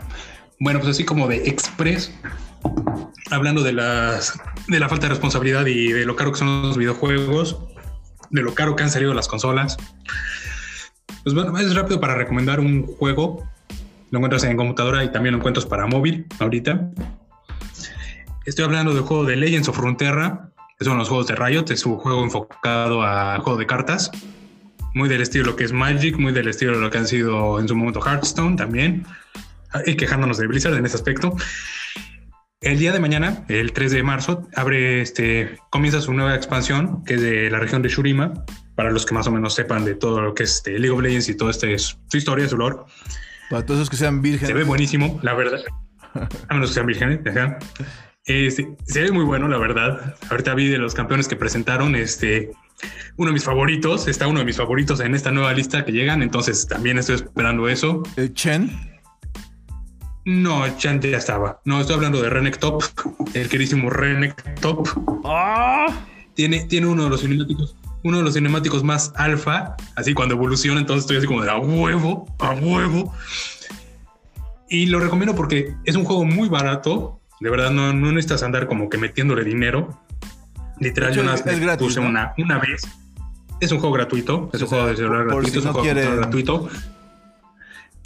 Bueno, 0.57 0.79
pues 0.79 0.91
así 0.91 1.03
como 1.03 1.27
de 1.27 1.49
Express, 1.49 2.13
hablando 3.29 3.61
de, 3.61 3.73
las, 3.73 4.39
de 4.67 4.79
la 4.79 4.87
falta 4.87 5.07
de 5.07 5.09
responsabilidad 5.09 5.65
y 5.65 5.91
de 5.91 6.05
lo 6.05 6.15
caro 6.15 6.31
que 6.31 6.39
son 6.39 6.61
los 6.61 6.77
videojuegos, 6.77 7.59
de 8.29 8.41
lo 8.41 8.55
caro 8.55 8.77
que 8.77 8.83
han 8.83 8.89
salido 8.89 9.13
las 9.13 9.27
consolas. 9.27 9.75
Pues 11.23 11.35
bueno, 11.35 11.57
es 11.57 11.75
rápido 11.75 11.99
para 11.99 12.15
recomendar 12.15 12.61
un 12.61 12.83
juego. 12.87 13.45
Lo 14.11 14.19
encuentras 14.19 14.45
en 14.45 14.55
computadora 14.55 15.03
y 15.03 15.11
también 15.11 15.33
lo 15.33 15.39
encuentras 15.39 15.65
para 15.65 15.85
móvil 15.87 16.25
ahorita. 16.39 16.89
Estoy 18.45 18.63
hablando 18.63 18.93
del 18.93 19.03
juego 19.03 19.25
de 19.25 19.35
Legends 19.35 19.67
of 19.67 19.75
Frontera. 19.75 20.51
Uno 20.79 20.91
de 20.91 20.97
los 20.99 21.09
juegos 21.09 21.27
de 21.27 21.35
Riot. 21.35 21.65
Es 21.69 21.85
un 21.85 21.97
juego 21.97 22.23
enfocado 22.23 23.03
a 23.03 23.37
juego 23.39 23.59
de 23.59 23.65
cartas. 23.65 24.09
Muy 24.97 25.09
del 25.09 25.21
estilo 25.21 25.55
que 25.55 25.63
es 25.63 25.73
Magic, 25.73 26.17
muy 26.17 26.33
del 26.33 26.47
estilo 26.47 26.71
de 26.71 26.79
lo 26.79 26.89
que 26.89 26.97
han 26.97 27.07
sido 27.07 27.59
en 27.59 27.67
su 27.67 27.75
momento 27.75 28.01
Hearthstone 28.03 28.55
también. 28.55 29.05
Y 29.85 29.95
quejándonos 29.95 30.39
de 30.39 30.47
Blizzard 30.47 30.73
en 30.73 30.87
ese 30.87 30.95
aspecto. 30.95 31.35
El 32.61 32.79
día 32.79 32.91
de 32.91 32.99
mañana, 32.99 33.45
el 33.47 33.73
3 33.73 33.91
de 33.91 34.01
marzo, 34.01 34.47
abre 34.55 35.01
este, 35.01 35.59
comienza 35.69 36.01
su 36.01 36.13
nueva 36.13 36.33
expansión, 36.33 37.03
que 37.05 37.13
es 37.13 37.21
de 37.21 37.51
la 37.51 37.59
región 37.59 37.83
de 37.83 37.89
Shurima, 37.89 38.33
para 38.73 38.89
los 38.89 39.05
que 39.05 39.13
más 39.13 39.27
o 39.27 39.31
menos 39.31 39.53
sepan 39.53 39.85
de 39.85 39.93
todo 39.93 40.19
lo 40.19 40.33
que 40.33 40.43
es 40.43 40.55
este 40.55 40.79
League 40.79 40.89
of 40.89 41.03
Legends 41.03 41.29
y 41.29 41.37
todo 41.37 41.51
este 41.51 41.77
su 41.77 41.97
historia, 42.11 42.49
su 42.49 42.57
lore. 42.57 42.77
Para 43.51 43.63
todos 43.63 43.81
los 43.81 43.91
que 43.91 43.97
sean 43.97 44.23
vírgenes. 44.23 44.47
Se 44.47 44.55
ve 44.55 44.63
buenísimo, 44.63 45.19
la 45.21 45.35
verdad. 45.35 45.59
A 46.49 46.53
menos 46.55 46.71
que 46.71 46.73
sean 46.73 46.87
vírgenes. 46.87 47.19
Este, 48.25 48.67
se 48.87 49.01
ve 49.03 49.11
muy 49.11 49.25
bueno, 49.25 49.47
la 49.47 49.59
verdad. 49.59 50.15
Ahorita 50.31 50.55
vi 50.55 50.69
de 50.69 50.79
los 50.79 50.95
campeones 50.95 51.27
que 51.27 51.35
presentaron, 51.35 51.95
este, 51.95 52.49
uno 53.17 53.29
de 53.29 53.33
mis 53.33 53.43
favoritos, 53.43 54.07
está 54.07 54.27
uno 54.27 54.39
de 54.39 54.45
mis 54.45 54.57
favoritos 54.57 54.99
en 54.99 55.15
esta 55.15 55.31
nueva 55.31 55.53
lista 55.53 55.83
que 55.85 55.91
llegan, 55.91 56.21
entonces 56.21 56.67
también 56.67 56.97
estoy 56.97 57.15
esperando 57.15 57.67
eso. 57.67 58.03
¿El 58.15 58.33
Chen? 58.33 58.71
No, 60.25 60.67
Chen 60.77 61.01
ya 61.01 61.17
estaba. 61.17 61.61
No, 61.65 61.79
estoy 61.79 61.95
hablando 61.95 62.21
de 62.21 62.29
Renek 62.29 62.59
Top, 62.59 62.83
el 63.33 63.49
queridísimo 63.49 63.89
Renek 63.89 64.59
Top. 64.59 64.87
¡Ah! 65.23 65.87
Tiene, 66.33 66.65
tiene 66.65 66.87
uno 66.87 67.05
de 67.05 67.09
los 67.09 67.21
cinemáticos 67.21 67.75
uno 68.03 68.17
de 68.17 68.23
los 68.23 68.35
cinemáticos 68.35 68.83
más 68.83 69.11
alfa, 69.15 69.75
así 69.95 70.13
cuando 70.13 70.35
evoluciona, 70.35 70.79
entonces 70.79 71.03
estoy 71.03 71.17
así 71.17 71.27
como 71.27 71.41
de 71.41 71.51
a 71.51 71.57
huevo, 71.57 72.25
a 72.39 72.51
huevo. 72.51 73.13
Y 74.69 74.85
lo 74.87 74.99
recomiendo 74.99 75.35
porque 75.35 75.73
es 75.83 75.95
un 75.95 76.05
juego 76.05 76.23
muy 76.25 76.47
barato, 76.47 77.19
de 77.39 77.49
verdad 77.49 77.71
no, 77.71 77.93
no 77.93 78.11
necesitas 78.11 78.43
andar 78.43 78.67
como 78.67 78.89
que 78.89 78.97
metiéndole 78.97 79.43
dinero. 79.43 79.99
Literal, 80.79 81.13
yo 81.13 81.23
es, 81.33 81.41
puse 81.77 81.99
una, 81.99 82.33
una 82.37 82.59
vez. 82.59 82.81
Es 83.59 83.71
un 83.71 83.79
juego 83.79 83.95
gratuito, 83.95 84.49
es 84.53 84.61
un 84.61 84.67
juego 84.67 84.87
de 84.87 84.95
celular 84.95 85.25
gratuito, 85.25 85.59
es 85.59 85.65
un 85.65 85.73
juego 85.73 86.15
gratuito. 86.17 86.69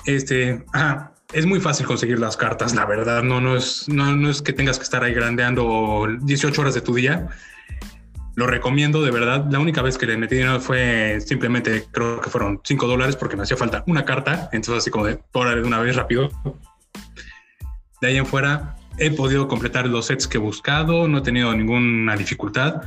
Este, 0.06 0.64
ajá, 0.72 1.12
es 1.34 1.46
muy 1.46 1.60
fácil 1.60 1.86
conseguir 1.86 2.20
las 2.20 2.38
cartas, 2.38 2.74
la 2.74 2.86
verdad, 2.86 3.24
no, 3.24 3.42
no, 3.42 3.56
es, 3.56 3.88
no, 3.90 4.16
no 4.16 4.30
es 4.30 4.42
que 4.42 4.54
tengas 4.54 4.78
que 4.78 4.84
estar 4.84 5.04
ahí 5.04 5.14
grandeando 5.14 6.08
18 6.22 6.62
horas 6.62 6.74
de 6.74 6.82
tu 6.82 6.96
día 6.96 7.30
lo 8.36 8.48
recomiendo 8.48 9.02
de 9.02 9.12
verdad. 9.12 9.46
La 9.50 9.60
única 9.60 9.82
vez 9.82 9.98
que 9.98 10.06
le 10.06 10.18
metí 10.18 10.36
dinero 10.36 10.60
fue 10.60 11.20
simplemente, 11.26 11.86
creo 11.92 12.22
que 12.22 12.30
fueron 12.30 12.62
5 12.64 12.88
dólares 12.88 13.16
porque 13.16 13.36
me 13.36 13.44
hacía 13.44 13.58
falta 13.58 13.84
una 13.88 14.06
carta. 14.06 14.50
Entonces, 14.52 14.84
así 14.84 14.92
como 14.92 15.06
de 15.06 15.20
dólares 15.34 15.64
de 15.64 15.68
una 15.68 15.80
vez 15.80 15.96
rápido. 15.96 16.30
De 18.02 18.08
ahí 18.08 18.18
en 18.18 18.26
fuera, 18.26 18.76
he 18.98 19.12
podido 19.12 19.48
completar 19.48 19.88
los 19.88 20.08
sets 20.08 20.28
que 20.28 20.38
he 20.38 20.42
buscado, 20.42 21.08
no 21.08 21.20
he 21.20 21.22
tenido 21.22 21.54
ninguna 21.54 22.16
dificultad. 22.16 22.82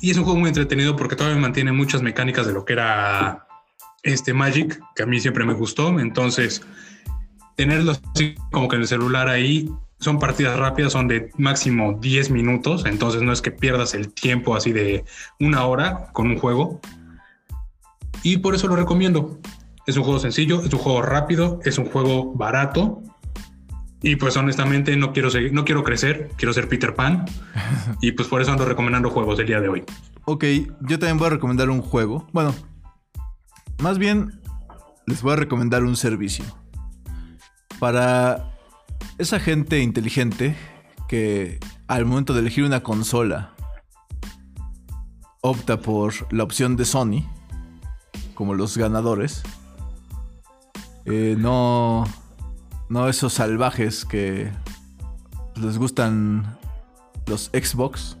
Y 0.00 0.10
es 0.10 0.16
un 0.16 0.24
juego 0.24 0.38
muy 0.38 0.48
entretenido 0.48 0.96
porque 0.96 1.16
todavía 1.16 1.40
mantiene 1.40 1.72
muchas 1.72 2.02
mecánicas 2.02 2.46
de 2.46 2.52
lo 2.52 2.64
que 2.64 2.74
era 2.74 3.46
este 4.02 4.34
Magic, 4.34 4.80
que 4.94 5.02
a 5.02 5.06
mí 5.06 5.20
siempre 5.20 5.44
me 5.44 5.54
gustó. 5.54 5.98
Entonces, 5.98 6.62
tenerlo 7.56 7.92
así 7.92 8.34
como 8.50 8.68
que 8.68 8.76
en 8.76 8.82
el 8.82 8.88
celular 8.88 9.28
ahí 9.28 9.70
son 9.98 10.18
partidas 10.18 10.58
rápidas, 10.58 10.92
son 10.92 11.06
de 11.06 11.30
máximo 11.38 11.98
10 12.00 12.30
minutos, 12.30 12.84
entonces 12.86 13.22
no 13.22 13.32
es 13.32 13.40
que 13.40 13.52
pierdas 13.52 13.94
el 13.94 14.12
tiempo 14.12 14.56
así 14.56 14.72
de 14.72 15.04
una 15.38 15.64
hora 15.66 16.08
con 16.12 16.26
un 16.26 16.38
juego. 16.38 16.80
Y 18.24 18.38
por 18.38 18.54
eso 18.54 18.68
lo 18.68 18.76
recomiendo. 18.76 19.38
Es 19.86 19.96
un 19.96 20.04
juego 20.04 20.18
sencillo, 20.18 20.62
es 20.64 20.72
un 20.72 20.78
juego 20.78 21.02
rápido, 21.02 21.60
es 21.64 21.78
un 21.78 21.86
juego 21.86 22.32
barato. 22.34 23.02
Y 24.02 24.16
pues 24.16 24.36
honestamente 24.36 24.96
no 24.96 25.12
quiero 25.12 25.30
seguir, 25.30 25.52
no 25.52 25.64
quiero 25.64 25.84
crecer, 25.84 26.30
quiero 26.36 26.52
ser 26.52 26.68
Peter 26.68 26.94
Pan. 26.94 27.24
y 28.00 28.12
pues 28.12 28.28
por 28.28 28.42
eso 28.42 28.50
ando 28.50 28.64
recomendando 28.64 29.10
juegos 29.10 29.38
el 29.38 29.46
día 29.46 29.60
de 29.60 29.68
hoy. 29.68 29.84
Ok, 30.24 30.44
yo 30.80 30.98
también 30.98 31.18
voy 31.18 31.28
a 31.28 31.30
recomendar 31.30 31.70
un 31.70 31.82
juego. 31.82 32.26
Bueno, 32.32 32.54
más 33.78 33.98
bien 33.98 34.40
les 35.06 35.22
voy 35.22 35.32
a 35.32 35.36
recomendar 35.36 35.84
un 35.84 35.96
servicio. 35.96 36.44
Para 37.78 38.52
esa 39.18 39.40
gente 39.40 39.80
inteligente 39.80 40.56
que 41.08 41.58
al 41.88 42.04
momento 42.04 42.34
de 42.34 42.40
elegir 42.40 42.64
una 42.64 42.82
consola 42.82 43.54
opta 45.42 45.80
por 45.80 46.14
la 46.32 46.44
opción 46.44 46.76
de 46.76 46.84
Sony 46.84 47.28
como 48.34 48.54
los 48.54 48.76
ganadores. 48.78 49.42
Eh, 51.04 51.36
no, 51.38 52.04
no 52.92 53.08
esos 53.08 53.32
salvajes 53.32 54.04
que 54.04 54.50
les 55.56 55.78
gustan 55.78 56.58
los 57.26 57.46
Xbox. 57.46 58.18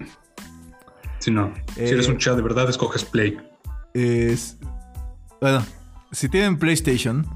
Si 1.18 1.30
no, 1.30 1.52
si 1.74 1.82
eres 1.82 2.08
un 2.08 2.14
eh, 2.14 2.18
chat 2.18 2.36
de 2.36 2.42
verdad, 2.42 2.68
escoges 2.70 3.04
Play. 3.04 3.36
bueno, 5.42 5.62
si 6.10 6.30
tienen 6.30 6.58
PlayStation, 6.58 7.26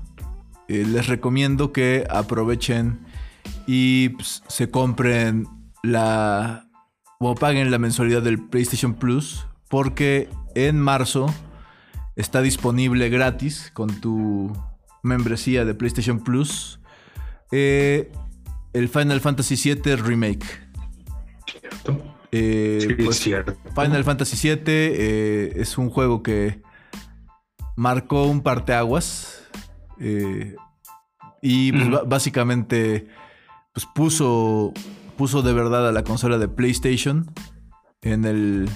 eh, 0.68 0.86
les 0.88 1.08
recomiendo 1.08 1.72
que 1.72 2.06
aprovechen 2.08 3.00
y 3.66 4.08
pues, 4.10 4.42
se 4.48 4.70
compren 4.70 5.46
la 5.82 6.70
o 7.18 7.34
paguen 7.34 7.70
la 7.70 7.78
mensualidad 7.78 8.22
del 8.22 8.42
PlayStation 8.48 8.94
Plus 8.94 9.46
porque 9.68 10.30
en 10.54 10.80
marzo 10.80 11.26
está 12.16 12.40
disponible 12.40 13.10
gratis 13.10 13.70
con 13.74 14.00
tu 14.00 14.56
membresía 15.02 15.66
de 15.66 15.74
PlayStation 15.74 16.24
Plus 16.24 16.80
Eh, 17.52 18.10
el 18.73 18.89
Final 18.89 19.20
Fantasy 19.20 19.56
VII 19.56 19.97
Remake. 19.97 20.47
Cierto. 21.47 22.02
Eh, 22.32 22.78
Sí, 22.81 22.94
pues, 22.94 23.10
es 23.10 23.23
cierto. 23.23 23.56
Final 23.74 24.05
Fantasy 24.05 24.48
VII 24.48 24.62
eh, 24.66 25.52
es 25.56 25.78
un 25.78 25.90
juego 25.90 26.23
que 26.23 26.60
marcó 27.77 28.24
un 28.24 28.43
parteaguas 28.43 29.43
y 31.40 31.73
pues, 31.73 31.89
básicamente 32.06 33.06
pues, 33.73 33.86
puso, 33.94 34.74
puso 35.16 35.43
de 35.43 35.52
verdad 35.52 35.89
a 35.89 35.93
la 35.93 36.05
consola 36.05 36.39
de 36.39 36.48
PlayStation 36.48 37.31
en 38.02 38.24
el 38.24 38.68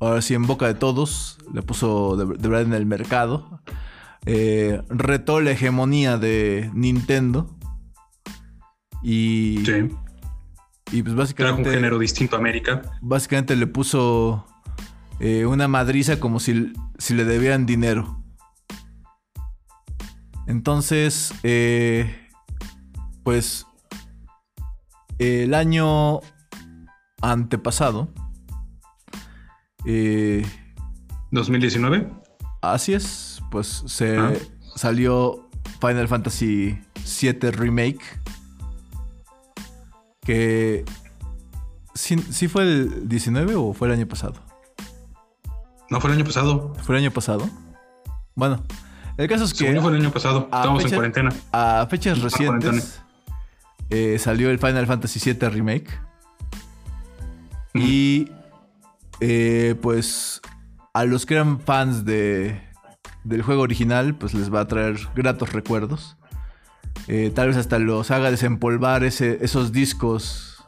ahora 0.00 0.20
sí 0.20 0.34
en 0.34 0.46
boca 0.46 0.66
de 0.66 0.74
todos, 0.74 1.38
le 1.52 1.62
puso 1.62 2.16
de, 2.16 2.24
de 2.36 2.48
verdad 2.48 2.62
en 2.62 2.72
el 2.72 2.86
mercado, 2.86 3.60
retó 4.24 5.40
la 5.40 5.52
hegemonía 5.52 6.16
de 6.16 6.70
Nintendo 6.74 7.56
y, 9.02 9.62
Sí. 9.64 9.88
y 10.92 11.02
pues 11.02 11.14
básicamente 11.14 11.68
un 11.68 11.74
género 11.74 11.98
distinto 11.98 12.36
a 12.36 12.38
América. 12.38 12.82
básicamente 13.00 13.56
le 13.56 13.66
puso 13.66 14.46
eh, 15.20 15.46
una 15.46 15.68
madriza 15.68 16.18
como 16.20 16.40
si, 16.40 16.72
si 16.98 17.14
le 17.14 17.24
debieran 17.24 17.64
dinero. 17.66 18.18
Entonces, 20.46 21.32
eh, 21.44 22.28
pues 23.22 23.66
el 25.18 25.54
año 25.54 26.20
antepasado, 27.20 28.12
eh, 29.86 30.44
2019. 31.30 32.08
así 32.60 32.94
es, 32.94 33.40
pues 33.50 33.84
se 33.86 34.18
Ah. 34.18 34.32
salió 34.74 35.48
Final 35.80 36.08
Fantasy 36.08 36.78
VII 37.04 37.50
Remake. 37.52 38.00
Que... 40.22 40.84
¿sí, 41.94 42.16
sí 42.30 42.48
fue 42.48 42.62
el 42.62 43.08
19 43.08 43.54
o 43.56 43.72
fue 43.72 43.88
el 43.88 43.94
año 43.94 44.06
pasado? 44.06 44.34
No 45.90 46.00
fue 46.00 46.10
el 46.10 46.16
año 46.16 46.24
pasado. 46.24 46.74
¿Fue 46.82 46.96
el 46.96 47.02
año 47.02 47.10
pasado? 47.10 47.50
Bueno, 48.34 48.62
el 49.18 49.28
caso 49.28 49.44
es 49.44 49.52
que 49.52 49.74
yo 49.74 49.82
fue 49.82 49.92
el 49.92 50.00
año 50.00 50.10
pasado. 50.10 50.48
a 50.50 50.56
Estábamos 50.56 50.84
en 50.84 50.90
cuarentena. 50.90 51.32
a 51.52 51.86
fechas 51.90 52.20
recientes 52.20 53.02
eh, 53.90 54.18
salió 54.18 54.50
el 54.50 54.58
Final 54.58 54.86
Fantasy 54.86 55.20
VII 55.32 55.48
Remake. 55.50 55.90
Y 57.74 58.30
eh, 59.20 59.74
pues 59.82 60.40
a 60.94 61.04
los 61.04 61.26
que 61.26 61.34
eran 61.34 61.60
fans 61.60 62.04
de, 62.04 62.60
del 63.24 63.42
juego 63.42 63.62
original, 63.62 64.14
pues 64.14 64.34
les 64.34 64.52
va 64.52 64.60
a 64.60 64.66
traer 64.66 64.98
gratos 65.14 65.52
recuerdos. 65.52 66.16
Eh, 67.08 67.30
tal 67.34 67.48
vez 67.48 67.56
hasta 67.56 67.78
los 67.78 68.10
haga 68.10 68.30
desempolvar 68.30 69.02
ese- 69.04 69.38
esos 69.44 69.72
discos, 69.72 70.62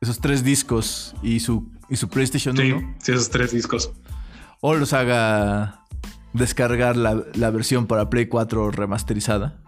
esos 0.00 0.20
tres 0.20 0.44
discos 0.44 1.14
y 1.22 1.40
su, 1.40 1.70
y 1.88 1.96
su 1.96 2.08
PlayStation 2.08 2.56
Sí, 2.56 2.72
1. 2.72 2.94
sí, 3.00 3.12
esos 3.12 3.30
tres 3.30 3.50
discos. 3.52 3.92
O 4.60 4.74
los 4.74 4.92
haga 4.92 5.84
descargar 6.32 6.96
la, 6.96 7.22
la 7.34 7.50
versión 7.50 7.86
para 7.86 8.08
Play 8.10 8.26
4 8.26 8.70
remasterizada. 8.70 9.60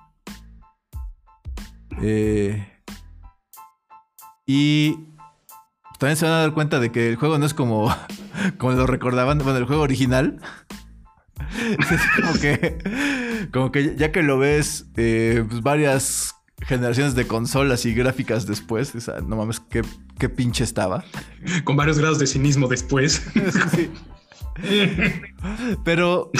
Eh, 2.00 2.66
y 4.46 4.94
también 5.98 6.16
se 6.16 6.24
van 6.26 6.34
a 6.34 6.38
dar 6.40 6.52
cuenta 6.54 6.78
de 6.80 6.92
que 6.92 7.08
el 7.10 7.16
juego 7.16 7.38
no 7.38 7.46
es 7.46 7.54
como, 7.54 7.94
como 8.58 8.72
lo 8.72 8.86
recordaban. 8.86 9.38
Bueno, 9.38 9.56
el 9.58 9.64
juego 9.64 9.82
original. 9.82 10.40
es 11.78 12.00
como 12.20 12.32
que, 12.40 12.78
como 13.52 13.72
que 13.72 13.96
ya 13.96 14.12
que 14.12 14.22
lo 14.22 14.38
ves 14.38 14.86
eh, 14.96 15.44
pues 15.48 15.62
varias 15.62 16.34
generaciones 16.60 17.14
de 17.14 17.26
consolas 17.26 17.86
y 17.86 17.94
gráficas 17.94 18.46
después, 18.46 18.94
o 18.94 19.00
sea, 19.00 19.20
no 19.20 19.36
mames, 19.36 19.60
qué, 19.60 19.82
qué 20.18 20.28
pinche 20.28 20.64
estaba. 20.64 21.04
Con 21.64 21.76
varios 21.76 21.98
grados 21.98 22.18
de 22.18 22.26
cinismo 22.26 22.68
después. 22.68 23.22
Sí. 23.72 23.90
Pero. 25.84 26.32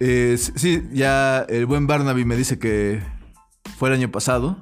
eh, 0.00 0.36
sí, 0.36 0.82
ya 0.92 1.46
el 1.48 1.66
buen 1.66 1.86
Barnaby 1.86 2.24
me 2.24 2.36
dice 2.36 2.58
que 2.58 3.00
fue 3.78 3.88
el 3.90 3.94
año 3.94 4.10
pasado. 4.10 4.60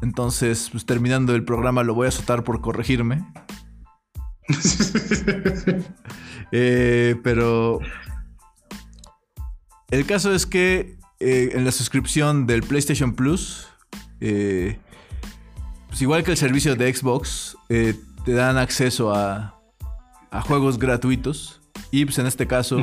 Entonces, 0.00 0.68
pues 0.70 0.86
terminando 0.86 1.34
el 1.34 1.44
programa 1.44 1.82
lo 1.82 1.94
voy 1.94 2.06
a 2.06 2.08
azotar 2.08 2.44
por 2.44 2.60
corregirme. 2.60 3.24
Eh, 6.50 7.14
pero. 7.22 7.78
El 9.90 10.04
caso 10.06 10.34
es 10.34 10.46
que 10.46 10.96
eh, 11.20 11.50
en 11.54 11.64
la 11.64 11.72
suscripción 11.72 12.46
del 12.46 12.62
PlayStation 12.62 13.14
Plus. 13.14 13.66
eh, 14.20 14.78
pues 15.88 16.02
igual 16.02 16.22
que 16.22 16.32
el 16.32 16.36
servicio 16.36 16.76
de 16.76 16.94
Xbox, 16.94 17.56
eh, 17.70 17.94
te 18.26 18.32
dan 18.32 18.58
acceso 18.58 19.14
a, 19.14 19.58
a 20.30 20.42
juegos 20.42 20.78
gratuitos. 20.78 21.60
Y 21.90 22.04
pues 22.04 22.18
en 22.18 22.26
este 22.26 22.46
caso, 22.46 22.78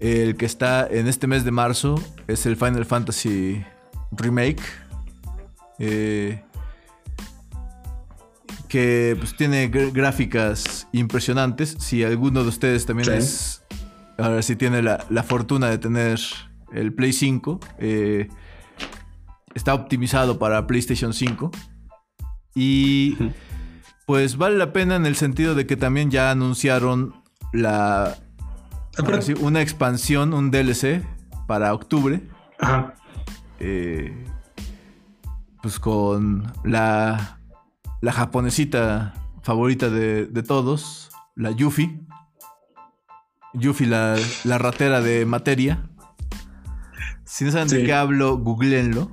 el 0.00 0.36
que 0.36 0.44
está 0.46 0.86
en 0.90 1.06
este 1.06 1.28
mes 1.28 1.44
de 1.44 1.52
marzo 1.52 1.94
es 2.26 2.44
el 2.46 2.56
Final 2.56 2.84
Fantasy 2.84 3.62
Remake. 4.10 4.62
que 8.68 9.16
pues 9.18 9.34
tiene 9.36 9.70
gr- 9.70 9.92
gráficas 9.92 10.88
impresionantes. 10.92 11.76
Si 11.78 12.02
alguno 12.04 12.42
de 12.42 12.48
ustedes 12.48 12.84
también 12.84 13.06
Sí. 13.08 13.12
es. 13.16 13.62
Ahora 14.18 14.42
sí 14.42 14.56
tiene 14.56 14.82
la, 14.82 15.04
la 15.10 15.22
fortuna 15.22 15.68
de 15.68 15.78
tener 15.78 16.18
el 16.72 16.92
Play 16.92 17.12
5. 17.12 17.60
eh, 17.78 18.28
está 19.54 19.74
optimizado 19.74 20.38
para 20.38 20.66
PlayStation 20.66 21.12
5. 21.12 21.50
Y 22.54 23.16
pues 24.06 24.36
vale 24.36 24.56
la 24.56 24.72
pena 24.72 24.96
en 24.96 25.06
el 25.06 25.16
sentido 25.16 25.54
de 25.54 25.66
que 25.66 25.76
también 25.76 26.10
ya 26.10 26.30
anunciaron 26.30 27.14
la 27.52 28.16
sí, 29.20 29.34
una 29.40 29.60
expansión, 29.62 30.34
un 30.34 30.50
DLC 30.50 31.04
para 31.46 31.72
octubre. 31.72 32.22
Ajá. 32.58 32.94
eh, 33.60 34.24
pues 35.62 35.78
con 35.78 36.52
la, 36.64 37.38
la 38.00 38.12
japonesita 38.12 39.14
favorita 39.42 39.90
de, 39.90 40.26
de 40.26 40.42
todos, 40.42 41.10
la 41.36 41.50
Yuffie. 41.50 42.00
Yuffie, 43.54 43.86
la, 43.86 44.16
la 44.44 44.58
ratera 44.58 45.00
de 45.00 45.26
materia. 45.26 45.88
Si 47.24 47.44
no 47.44 47.50
saben 47.50 47.68
de 47.68 47.84
qué 47.84 47.92
hablo, 47.92 48.38
googleenlo. 48.38 49.10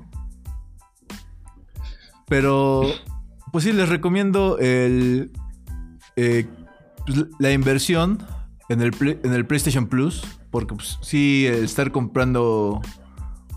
Pero, 2.28 2.84
pues 3.52 3.64
sí, 3.64 3.74
les 3.74 3.90
recomiendo 3.90 4.58
el, 4.58 5.32
eh, 6.16 6.48
pues, 7.06 7.26
la 7.40 7.52
inversión 7.52 8.26
en 8.70 8.82
el, 8.82 9.20
en 9.24 9.34
el 9.34 9.46
PlayStation 9.46 9.88
Plus. 9.88 10.24
Porque 10.50 10.76
pues, 10.76 10.98
sí, 11.02 11.46
estar 11.46 11.92
comprando 11.92 12.82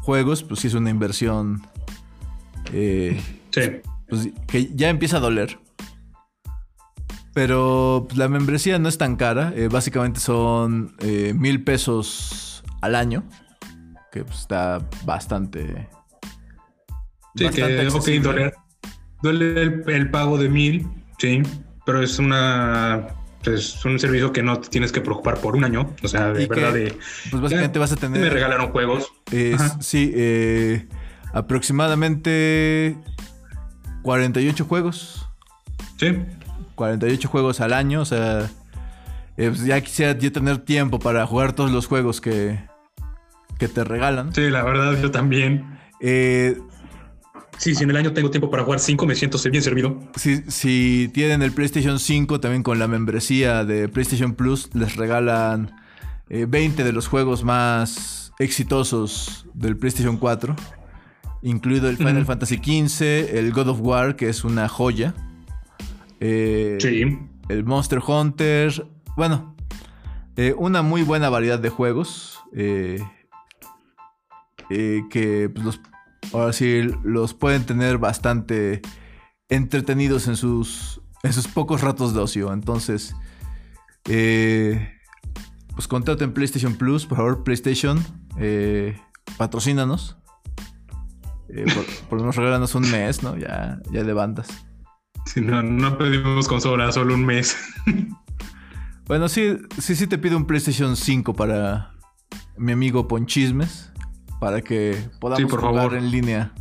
juegos, 0.03 0.43
pues 0.43 0.61
sí 0.61 0.67
es 0.67 0.75
una 0.75 0.91
inversión 0.91 1.63
eh, 2.73 3.23
Sí. 3.51 3.61
pues, 4.09 4.29
que 4.47 4.75
ya 4.75 4.89
empieza 4.91 5.19
a 5.19 5.21
doler. 5.21 5.59
Pero 7.39 8.07
pues, 8.09 8.19
la 8.19 8.29
membresía 8.29 8.81
no 8.81 8.89
es 8.89 8.99
tan 8.99 9.15
cara. 9.15 9.53
eh, 9.55 9.69
básicamente 9.71 10.19
son 10.19 10.97
eh, 10.99 11.33
mil 11.37 11.63
pesos 11.63 12.65
al 12.81 12.97
año. 12.97 13.23
Que 14.11 14.25
pues, 14.25 14.41
está 14.41 14.81
bastante. 15.05 15.89
Sí, 17.37 17.45
bastante 17.45 17.77
que, 17.77 17.87
ok, 17.87 17.95
accesible. 17.95 18.21
duele, 18.33 18.53
duele 19.23 19.63
el, 19.63 19.85
el 19.87 20.11
pago 20.11 20.37
de 20.37 20.49
mil, 20.49 20.89
sí, 21.19 21.41
pero 21.87 22.03
es 22.03 22.19
una 22.19 23.07
es 23.45 23.85
un 23.85 24.01
servicio 24.01 24.33
que 24.33 24.43
no 24.43 24.59
te 24.59 24.69
tienes 24.69 24.91
que 24.91 25.01
preocupar 25.01 25.39
por 25.39 25.55
un 25.55 25.63
año. 25.63 25.95
O 26.03 26.09
sea, 26.09 26.33
de 26.33 26.49
que, 26.49 26.55
verdad, 26.57 26.73
de 26.75 26.99
Pues 27.31 27.41
básicamente 27.41 27.75
Ya, 27.75 27.81
vas 27.81 27.93
a 27.93 27.95
me 27.95 28.01
tener. 28.01 28.33
regalaron 28.33 28.73
juegos. 28.73 29.13
sí, 29.79 30.11
eh, 30.13 30.89
aproximadamente 31.33 32.99
48 34.03 34.65
juegos. 34.65 35.25
Sí, 35.99 36.17
48 36.79 37.29
juegos 37.29 37.61
al 37.61 37.73
año, 37.75 38.01
o 38.01 38.05
sea, 38.05 38.49
eh, 39.37 39.49
pues 39.49 39.65
ya 39.65 39.81
quisiera 39.81 40.17
yo 40.17 40.33
tener 40.33 40.59
tiempo 40.59 40.99
para 40.99 41.27
jugar 41.27 41.53
todos 41.53 41.71
los 41.71 41.87
juegos 41.87 42.21
que, 42.21 42.59
que 43.59 43.69
te 43.69 43.85
regalan. 43.85 44.35
sí, 44.35 44.49
la 44.49 44.63
verdad, 44.63 44.99
yo 45.01 45.11
también. 45.11 45.79
Eh, 46.01 46.57
Sí, 47.59 47.75
si 47.75 47.83
en 47.83 47.91
el 47.91 47.97
año 47.97 48.13
tengo 48.13 48.31
tiempo 48.31 48.51
para 48.51 48.63
jugar 48.63 48.79
cinco, 48.79 49.05
me 49.05 49.17
siento 49.17 49.37
bien 49.51 49.65
servido. 49.65 49.99
si, 50.15 50.43
si 50.49 51.11
tienen 51.13 51.43
el 51.43 51.51
PlayStation 51.51 51.99
5, 51.99 52.39
también 52.39 52.63
con 52.63 52.79
la 52.79 52.87
membresía 52.87 53.65
de 53.65 53.89
PlayStation 53.89 54.35
Plus, 54.35 54.71
les 54.75 54.95
regalan 54.95 55.73
eh, 56.29 56.47
20 56.49 56.85
de 56.85 56.93
los 56.93 57.09
juegos 57.09 57.43
más 57.43 58.33
exitosos 58.39 59.45
del 59.55 59.77
PlayStation 59.77 60.19
4, 60.19 60.55
incluido 61.43 61.89
el 61.89 61.97
Final. 61.97 62.25
Fantasy 62.25 62.59
XV, 62.59 63.37
el 63.37 63.53
God 63.53 63.71
of 63.71 63.81
War, 63.81 64.15
que 64.15 64.29
es 64.29 64.45
una 64.45 64.69
joya. 64.69 65.15
Eh, 66.21 66.79
Sí, 66.81 67.19
el 67.49 67.65
Monster 67.65 68.01
Hunter. 68.07 68.87
Bueno, 69.17 69.57
eh, 70.37 70.55
una 70.57 70.83
muy 70.83 71.03
buena 71.03 71.29
variedad 71.29 71.59
de 71.59 71.69
juegos. 71.71 72.41
eh, 74.71 75.03
que 75.11 75.51
pues, 75.53 75.65
los 75.65 75.81
ahora 76.33 76.53
sí 76.53 76.83
los 77.05 77.33
pueden 77.33 77.65
tener 77.65 77.97
bastante 77.99 78.83
entretenidos 79.49 80.29
en 80.29 80.37
sus, 80.37 81.01
en 81.23 81.33
sus 81.33 81.49
pocos 81.49 81.81
ratos 81.81 82.13
de 82.15 82.21
ocio. 82.21 82.53
Entonces, 82.53 83.15
pues 84.05 85.89
en 86.23 86.33
PlayStation 86.35 86.75
Plus, 86.75 87.07
por 87.07 87.17
favor, 87.19 87.45
PlayStation, 87.45 88.05
patrocínanos. 89.39 90.19
Eh, 91.49 91.65
por, 92.09 92.19
lo 92.19 92.25
menos 92.25 92.37
regálanos 92.37 92.75
un 92.75 92.91
mes, 92.91 93.23
¿no? 93.23 93.37
Ya, 93.37 93.81
ya 93.91 94.05
de 94.05 94.13
bandas. 94.13 94.49
Si 95.35 95.43
no, 95.43 95.63
no 95.63 95.99
pedimos 95.99 96.49
consola, 96.49 96.91
solo 96.91 97.15
un 97.15 97.27
mes. 97.27 97.55
bueno, 99.07 99.29
sí, 99.29 99.59
sí, 99.79 99.95
sí 99.95 100.07
te 100.07 100.17
pido 100.17 100.39
un 100.39 100.47
PlayStation 100.47 100.97
5 100.97 101.35
para 101.35 101.93
mi 102.57 102.73
amigo 102.73 103.07
Ponchismes. 103.07 103.93
Para 104.41 104.63
que 104.63 104.97
podamos 105.21 105.53
jugar 105.53 105.95
en 105.95 106.11
línea. 106.11 106.53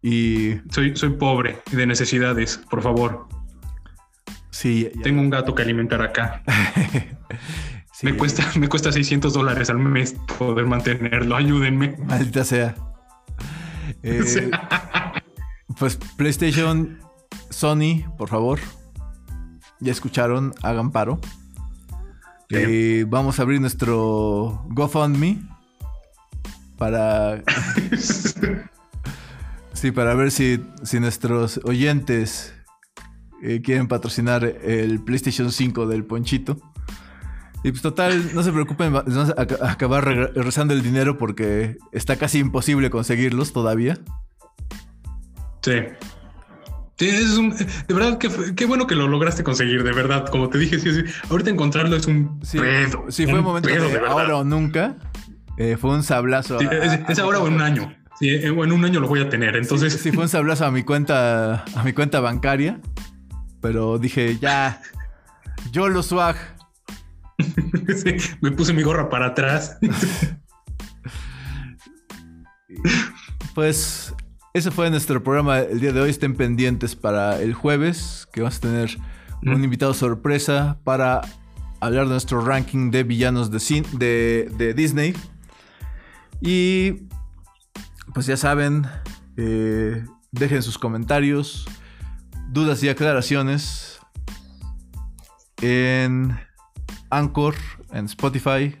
Y. 0.00 0.54
Soy, 0.70 0.96
soy 0.96 1.10
pobre 1.10 1.60
y 1.70 1.76
de 1.76 1.86
necesidades, 1.86 2.58
por 2.70 2.80
favor. 2.80 3.28
Sí. 4.50 4.90
Tengo 5.02 5.20
un 5.20 5.28
gato 5.28 5.54
que 5.54 5.62
alimentar 5.62 6.00
acá. 6.00 6.42
me, 8.02 8.16
cuesta, 8.16 8.48
me 8.58 8.68
cuesta 8.68 8.90
600 8.90 9.34
dólares 9.34 9.68
al 9.68 9.78
mes 9.78 10.16
poder 10.38 10.64
mantenerlo. 10.64 11.36
Ayúdenme. 11.36 11.96
Maldita 11.98 12.44
sea. 12.44 12.74
Eh, 14.02 14.50
pues 15.78 15.96
PlayStation, 16.16 16.98
Sony, 17.50 18.04
por 18.16 18.28
favor. 18.28 18.58
Ya 19.80 19.92
escucharon, 19.92 20.52
hagan 20.62 20.90
paro. 20.90 21.20
Eh, 22.50 23.04
vamos 23.08 23.38
a 23.38 23.42
abrir 23.42 23.60
nuestro 23.60 24.64
GoFundMe 24.70 25.38
para. 26.76 27.42
sí, 29.72 29.92
para 29.92 30.14
ver 30.14 30.30
si, 30.32 30.60
si 30.82 30.98
nuestros 30.98 31.60
oyentes 31.64 32.54
eh, 33.42 33.62
quieren 33.62 33.86
patrocinar 33.88 34.44
el 34.44 35.00
PlayStation 35.02 35.52
5 35.52 35.86
del 35.86 36.04
Ponchito. 36.04 36.56
Y 37.62 37.70
pues 37.70 37.82
total, 37.82 38.34
no 38.34 38.42
se 38.42 38.52
preocupen, 38.52 38.92
vamos 38.92 39.34
a 39.36 39.70
acabar 39.70 40.04
regresando 40.04 40.72
el 40.72 40.82
dinero 40.82 41.18
porque 41.18 41.76
está 41.92 42.16
casi 42.16 42.38
imposible 42.38 42.90
conseguirlos 42.90 43.52
todavía. 43.52 43.98
Sí. 45.62 45.72
Sí, 46.98 47.08
es 47.08 47.38
un, 47.38 47.56
de 47.56 47.94
verdad, 47.94 48.18
qué, 48.18 48.66
bueno 48.66 48.86
que 48.86 48.94
lo 48.94 49.08
lograste 49.08 49.42
conseguir, 49.42 49.84
de 49.84 49.92
verdad. 49.92 50.26
Como 50.26 50.50
te 50.50 50.58
dije, 50.58 50.78
sí, 50.78 50.92
sí. 50.92 51.02
Ahorita 51.30 51.48
encontrarlo 51.48 51.96
es 51.96 52.06
un 52.06 52.38
sí, 52.42 52.58
Sí, 53.08 53.24
fue 53.24 53.38
un 53.38 53.44
momento 53.44 53.70
de, 53.70 54.00
ahora 54.06 54.36
o 54.36 54.44
nunca. 54.44 54.96
Eh, 55.56 55.78
fue 55.80 55.90
un 55.90 56.02
sablazo. 56.02 56.58
es, 56.60 57.18
ahora 57.18 57.40
o 57.40 57.46
en 57.46 57.54
un 57.54 57.62
año. 57.62 57.94
Sí, 58.18 58.28
en 58.28 58.58
un 58.58 58.84
año 58.84 59.00
lo 59.00 59.08
voy 59.08 59.20
a 59.20 59.30
tener. 59.30 59.56
Entonces. 59.56 59.94
Sí, 59.94 60.12
fue 60.12 60.24
un 60.24 60.28
sablazo 60.28 60.66
a 60.66 60.70
mi 60.70 60.82
cuenta, 60.82 61.64
a 61.74 61.84
mi 61.84 61.94
cuenta 61.94 62.20
bancaria. 62.20 62.80
Pero 63.62 63.98
dije, 63.98 64.36
ya. 64.38 64.82
Yo 65.72 65.88
lo 65.88 66.02
swag 66.02 66.36
me 68.40 68.50
puse 68.50 68.72
mi 68.72 68.82
gorra 68.82 69.08
para 69.08 69.26
atrás. 69.26 69.78
pues 73.54 74.14
ese 74.52 74.70
fue 74.70 74.90
nuestro 74.90 75.22
programa 75.22 75.60
el 75.60 75.80
día 75.80 75.92
de 75.92 76.00
hoy. 76.00 76.10
Estén 76.10 76.34
pendientes 76.34 76.96
para 76.96 77.40
el 77.40 77.54
jueves, 77.54 78.26
que 78.32 78.40
vamos 78.40 78.56
a 78.56 78.60
tener 78.60 78.98
un 79.42 79.62
invitado 79.62 79.94
sorpresa 79.94 80.78
para 80.84 81.22
hablar 81.80 82.04
de 82.04 82.10
nuestro 82.10 82.40
ranking 82.40 82.90
de 82.90 83.04
villanos 83.04 83.50
de, 83.50 84.50
de, 84.56 84.74
Disney. 84.74 85.14
Y 86.40 87.06
pues 88.12 88.26
ya 88.26 88.36
saben, 88.36 88.86
eh, 89.36 90.04
dejen 90.32 90.62
sus 90.62 90.78
comentarios, 90.78 91.66
dudas 92.48 92.82
y 92.82 92.88
aclaraciones 92.88 94.00
en 95.62 96.36
Anchor, 97.08 97.54
en 97.92 98.06
Spotify 98.06 98.76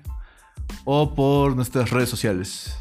o 0.84 1.14
por 1.14 1.54
nuestras 1.54 1.90
redes 1.90 2.08
sociales. 2.08 2.79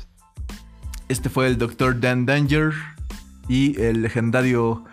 Este 1.09 1.27
fue 1.27 1.47
el 1.47 1.57
Dr. 1.57 1.99
Dan 1.99 2.27
Danger 2.27 2.71
y 3.47 3.81
el 3.81 4.03
legendario 4.03 4.85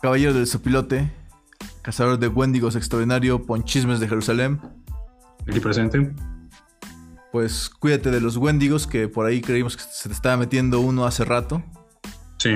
Caballero 0.00 0.32
del 0.32 0.46
Sopilote, 0.46 1.12
cazador 1.82 2.18
de 2.18 2.28
Wendigos 2.28 2.74
extraordinario, 2.74 3.44
Ponchismes 3.44 4.00
de 4.00 4.08
Jerusalén. 4.08 4.60
Aquí 5.46 5.60
presente. 5.60 6.14
Pues 7.32 7.68
cuídate 7.68 8.10
de 8.10 8.22
los 8.22 8.38
Wendigos, 8.38 8.86
que 8.86 9.08
por 9.08 9.26
ahí 9.26 9.42
creímos 9.42 9.76
que 9.76 9.82
se 9.82 10.08
te 10.08 10.14
estaba 10.14 10.38
metiendo 10.38 10.80
uno 10.80 11.04
hace 11.04 11.26
rato. 11.26 11.62
Sí. 12.38 12.54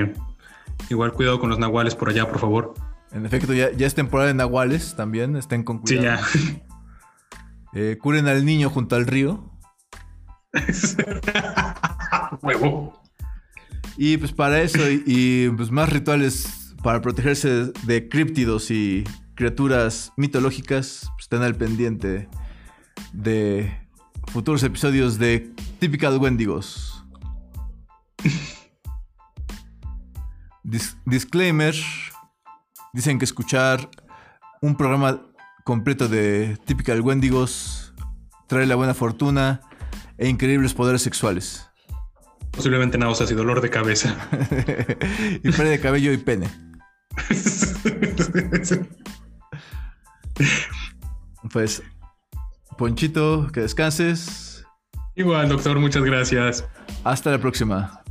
Igual 0.89 1.13
cuidado 1.13 1.39
con 1.39 1.51
los 1.51 1.59
nahuales 1.59 1.93
por 1.93 2.09
allá, 2.09 2.27
por 2.27 2.39
favor. 2.39 2.73
En 3.11 3.27
efecto, 3.27 3.53
ya, 3.53 3.71
ya 3.71 3.85
es 3.85 3.93
temporada 3.93 4.29
de 4.29 4.33
nahuales 4.33 4.95
también, 4.95 5.35
estén 5.35 5.63
con 5.63 5.79
cuidado. 5.79 6.25
Sí, 6.31 6.55
ya. 6.57 6.63
Eh, 7.75 7.97
curen 7.99 8.27
al 8.27 8.45
niño 8.45 8.69
junto 8.69 8.95
al 8.95 9.07
río. 9.07 9.49
Huevo. 12.43 13.02
Y 13.97 14.17
pues 14.17 14.31
para 14.31 14.61
eso 14.61 14.79
y, 14.89 15.49
pues 15.55 15.71
más 15.71 15.89
rituales 15.89 16.73
para 16.81 17.01
protegerse 17.01 17.71
de 17.83 18.09
críptidos 18.09 18.71
y 18.71 19.03
criaturas 19.35 20.11
mitológicas, 20.17 21.09
pues 21.15 21.25
estén 21.25 21.43
al 21.43 21.55
pendiente 21.55 22.27
de 23.13 23.71
futuros 24.31 24.63
episodios 24.63 25.17
de 25.17 25.51
Typical 25.79 26.17
Wendigos. 26.17 27.03
disclaimer. 31.05 31.75
Dicen 32.93 33.19
que 33.19 33.25
escuchar 33.25 33.89
un 34.61 34.75
programa 34.75 35.21
completo 35.63 36.07
de 36.07 36.57
Typical 36.65 37.01
Wendigos, 37.01 37.93
trae 38.47 38.65
la 38.65 38.75
buena 38.75 38.93
fortuna 38.93 39.61
e 40.17 40.27
increíbles 40.29 40.73
poderes 40.73 41.01
sexuales. 41.01 41.69
Posiblemente 42.53 42.97
náuseas 42.97 43.31
y 43.31 43.33
dolor 43.33 43.61
de 43.61 43.69
cabeza. 43.69 44.15
y 45.43 45.51
pérdida 45.51 45.71
de 45.71 45.79
cabello 45.79 46.11
y 46.13 46.17
pene. 46.17 46.47
pues, 51.51 51.83
Ponchito, 52.77 53.49
que 53.51 53.61
descanses. 53.61 54.65
Igual, 55.15 55.49
doctor, 55.49 55.79
muchas 55.79 56.03
gracias. 56.03 56.67
Hasta 57.03 57.31
la 57.31 57.39
próxima. 57.39 58.02